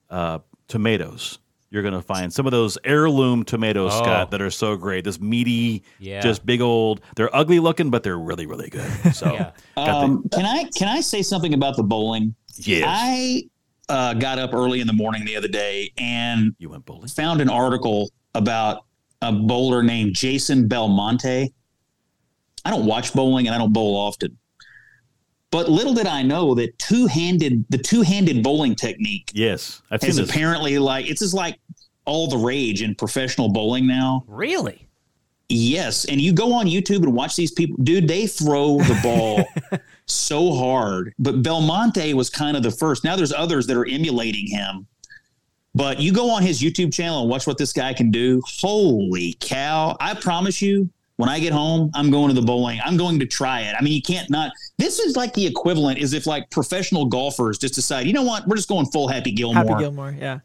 uh, 0.09 0.39
tomatoes. 0.67 1.39
You're 1.71 1.81
going 1.81 1.95
to 1.95 2.03
find 2.03 2.31
some 2.31 2.45
of 2.45 2.51
those 2.51 2.77
heirloom 2.83 3.43
tomatoes, 3.43 3.91
Oh. 3.95 4.03
Scott, 4.03 4.29
that 4.29 4.41
are 4.43 4.51
so 4.51 4.75
great. 4.77 5.03
This 5.03 5.19
meaty, 5.19 5.81
Yeah. 5.97 6.21
just 6.21 6.45
big 6.45 6.61
old. 6.61 7.01
They're 7.15 7.35
ugly 7.35 7.59
looking, 7.59 7.89
but 7.89 8.03
they're 8.03 8.19
really, 8.19 8.45
really 8.45 8.69
good. 8.69 8.91
So, 9.15 9.33
Yeah. 9.33 9.51
got 9.75 9.85
the- 9.85 9.91
Um, 9.91 10.29
can 10.31 10.45
I 10.45 10.65
can 10.75 10.87
I 10.87 11.01
say 11.01 11.23
something 11.23 11.55
about 11.55 11.75
the 11.77 11.83
bowling? 11.83 12.35
yes, 12.57 12.85
I 12.87 13.43
uh, 13.89 14.13
got 14.13 14.37
up 14.37 14.53
early 14.53 14.81
in 14.81 14.87
the 14.87 14.93
morning 14.93 15.25
the 15.25 15.35
other 15.35 15.47
day 15.47 15.91
and 15.97 16.55
you 16.59 16.69
went 16.69 16.85
bowling. 16.85 17.07
found 17.07 17.41
an 17.41 17.49
article 17.49 18.11
about 18.35 18.85
a 19.23 19.31
bowler 19.31 19.81
named 19.81 20.13
Jason 20.13 20.67
Belmonte. 20.67 21.51
I 22.65 22.69
don't 22.69 22.85
watch 22.85 23.13
bowling 23.13 23.47
and 23.47 23.55
I 23.55 23.57
don't 23.57 23.73
bowl 23.73 23.95
often. 23.97 24.37
But 25.53 25.69
little 25.69 25.93
did 25.93 26.07
I 26.07 26.23
know 26.23 26.55
that 26.55 26.79
two-handed 26.79 27.65
the 27.69 27.77
two-handed 27.77 28.41
bowling 28.41 28.73
technique 28.73 29.29
Yes, 29.35 29.83
I've 29.91 30.03
is 30.03 30.17
apparently 30.17 30.79
like 30.79 31.07
it's 31.07 31.19
just 31.19 31.35
like 31.35 31.59
all 32.05 32.27
the 32.27 32.37
rage 32.37 32.81
in 32.81 32.95
professional 32.95 33.49
bowling 33.49 33.85
now. 33.85 34.23
Really? 34.27 34.87
Yes, 35.49 36.05
and 36.05 36.19
you 36.19 36.33
go 36.33 36.53
on 36.53 36.65
YouTube 36.65 37.03
and 37.03 37.13
watch 37.13 37.35
these 37.35 37.51
people, 37.51 37.77
dude. 37.83 38.07
They 38.07 38.25
throw 38.25 38.79
the 38.79 38.99
ball 39.03 39.79
so 40.07 40.55
hard. 40.55 41.13
But 41.19 41.43
Belmonte 41.43 42.15
was 42.15 42.31
kind 42.31 42.57
of 42.57 42.63
the 42.63 42.71
first. 42.71 43.03
Now 43.03 43.15
there's 43.15 43.31
others 43.31 43.67
that 43.67 43.77
are 43.77 43.87
emulating 43.87 44.47
him. 44.47 44.87
But 45.75 45.99
you 45.99 46.11
go 46.11 46.31
on 46.31 46.41
his 46.41 46.63
YouTube 46.63 46.91
channel 46.91 47.21
and 47.21 47.29
watch 47.29 47.45
what 47.45 47.59
this 47.59 47.73
guy 47.73 47.93
can 47.93 48.09
do. 48.09 48.41
Holy 48.47 49.37
cow! 49.39 49.95
I 49.99 50.15
promise 50.15 50.63
you, 50.63 50.89
when 51.17 51.29
I 51.29 51.39
get 51.39 51.53
home, 51.53 51.91
I'm 51.93 52.09
going 52.09 52.29
to 52.29 52.33
the 52.33 52.45
bowling. 52.45 52.79
I'm 52.83 52.97
going 52.97 53.19
to 53.19 53.25
try 53.25 53.61
it. 53.61 53.75
I 53.77 53.83
mean, 53.83 53.93
you 53.93 54.01
can't 54.01 54.29
not. 54.29 54.51
This 54.77 54.99
is 54.99 55.15
like 55.15 55.33
the 55.33 55.45
equivalent 55.45 55.99
is 55.99 56.13
if 56.13 56.25
like 56.25 56.49
professional 56.49 57.05
golfers 57.05 57.57
just 57.57 57.75
decide, 57.75 58.07
you 58.07 58.13
know 58.13 58.23
what, 58.23 58.47
we're 58.47 58.55
just 58.55 58.69
going 58.69 58.85
full 58.87 59.07
Happy 59.07 59.31
Gilmore 59.31 59.63
Happy 59.63 59.79
Gilmore. 59.83 60.15
Yeah. 60.19 60.39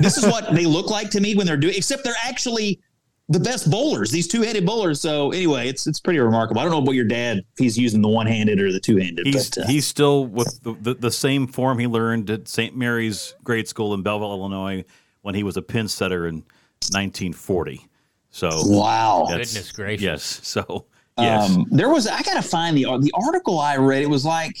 this 0.00 0.16
is 0.16 0.24
what 0.24 0.52
they 0.54 0.66
look 0.66 0.90
like 0.90 1.08
to 1.10 1.20
me 1.20 1.36
when 1.36 1.46
they're 1.46 1.56
doing 1.56 1.74
except 1.76 2.02
they're 2.02 2.12
actually 2.24 2.80
the 3.28 3.38
best 3.38 3.70
bowlers 3.70 4.10
these 4.10 4.26
two-handed 4.26 4.66
bowlers 4.66 5.00
so 5.00 5.30
anyway 5.30 5.68
it's 5.68 5.86
it's 5.86 6.00
pretty 6.00 6.18
remarkable 6.18 6.60
i 6.60 6.64
don't 6.64 6.72
know 6.72 6.82
about 6.82 6.96
your 6.96 7.04
dad 7.04 7.38
if 7.38 7.44
he's 7.56 7.78
using 7.78 8.02
the 8.02 8.08
one-handed 8.08 8.60
or 8.60 8.72
the 8.72 8.80
two-handed 8.80 9.24
He's 9.24 9.50
but 9.50 9.62
uh, 9.62 9.66
he's 9.68 9.86
still 9.86 10.26
with 10.26 10.60
the, 10.64 10.74
the, 10.80 10.94
the 10.94 11.10
same 11.12 11.46
form 11.46 11.78
he 11.78 11.86
learned 11.86 12.28
at 12.28 12.48
St. 12.48 12.76
Mary's 12.76 13.36
Grade 13.44 13.68
School 13.68 13.94
in 13.94 14.02
Belleville, 14.02 14.32
Illinois, 14.32 14.84
when 15.22 15.36
he 15.36 15.44
was 15.44 15.56
a 15.56 15.62
pin 15.62 15.86
setter 15.86 16.26
in 16.26 16.38
1940. 16.90 17.86
So 18.30 18.48
wow 18.66 19.26
Goodness 19.28 19.72
gracious. 19.72 20.02
yes. 20.02 20.40
So 20.42 20.86
yes, 21.18 21.50
um 21.50 21.66
there 21.70 21.88
was 21.90 22.06
i 22.06 22.22
gotta 22.22 22.42
find 22.42 22.76
the 22.76 22.84
the 23.00 23.12
article 23.14 23.58
i 23.58 23.76
read 23.76 24.02
it 24.02 24.08
was 24.08 24.24
like 24.24 24.56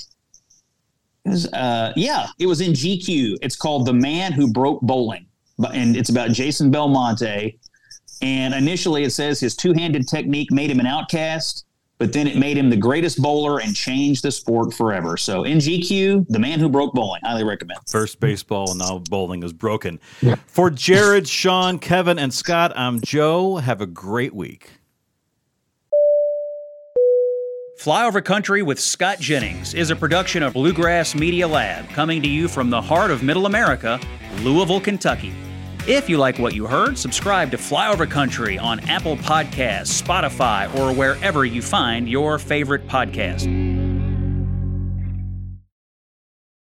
it 1.24 1.30
was, 1.30 1.46
uh 1.52 1.92
yeah 1.96 2.26
it 2.38 2.46
was 2.46 2.60
in 2.60 2.72
gq 2.72 3.36
it's 3.40 3.56
called 3.56 3.86
the 3.86 3.92
man 3.92 4.32
who 4.32 4.52
broke 4.52 4.80
bowling 4.82 5.24
and 5.72 5.96
it's 5.96 6.10
about 6.10 6.30
jason 6.32 6.70
belmonte 6.70 7.56
and 8.22 8.52
initially 8.54 9.04
it 9.04 9.10
says 9.10 9.40
his 9.40 9.54
two-handed 9.56 10.06
technique 10.08 10.50
made 10.52 10.70
him 10.70 10.80
an 10.80 10.86
outcast 10.86 11.64
but 12.00 12.14
then 12.14 12.26
it 12.26 12.36
made 12.36 12.56
him 12.56 12.70
the 12.70 12.76
greatest 12.78 13.20
bowler 13.20 13.60
and 13.60 13.76
changed 13.76 14.24
the 14.24 14.32
sport 14.32 14.72
forever. 14.72 15.18
So 15.18 15.44
in 15.44 15.58
GQ, 15.58 16.26
the 16.28 16.38
man 16.38 16.58
who 16.58 16.70
broke 16.70 16.94
bowling, 16.94 17.20
highly 17.22 17.44
recommend. 17.44 17.78
First 17.86 18.18
baseball, 18.18 18.70
and 18.70 18.78
now 18.78 19.00
bowling 19.10 19.42
is 19.42 19.52
broken. 19.52 20.00
For 20.46 20.70
Jared, 20.70 21.28
Sean, 21.28 21.78
Kevin, 21.78 22.18
and 22.18 22.32
Scott, 22.32 22.72
I'm 22.74 23.02
Joe. 23.02 23.58
Have 23.58 23.82
a 23.82 23.86
great 23.86 24.34
week. 24.34 24.70
Flyover 27.78 28.24
Country 28.24 28.62
with 28.62 28.80
Scott 28.80 29.20
Jennings 29.20 29.74
is 29.74 29.90
a 29.90 29.96
production 29.96 30.42
of 30.42 30.54
Bluegrass 30.54 31.14
Media 31.14 31.46
Lab, 31.46 31.86
coming 31.90 32.22
to 32.22 32.28
you 32.28 32.48
from 32.48 32.70
the 32.70 32.80
heart 32.80 33.10
of 33.10 33.22
Middle 33.22 33.44
America, 33.44 34.00
Louisville, 34.42 34.80
Kentucky. 34.80 35.34
If 35.92 36.08
you 36.08 36.18
like 36.18 36.38
what 36.38 36.54
you 36.54 36.68
heard, 36.68 36.96
subscribe 36.96 37.50
to 37.50 37.56
Flyover 37.56 38.08
Country 38.08 38.56
on 38.56 38.78
Apple 38.88 39.16
Podcasts, 39.16 40.00
Spotify, 40.00 40.72
or 40.78 40.94
wherever 40.94 41.44
you 41.44 41.60
find 41.62 42.08
your 42.08 42.38
favorite 42.38 42.86
podcast. 42.86 43.79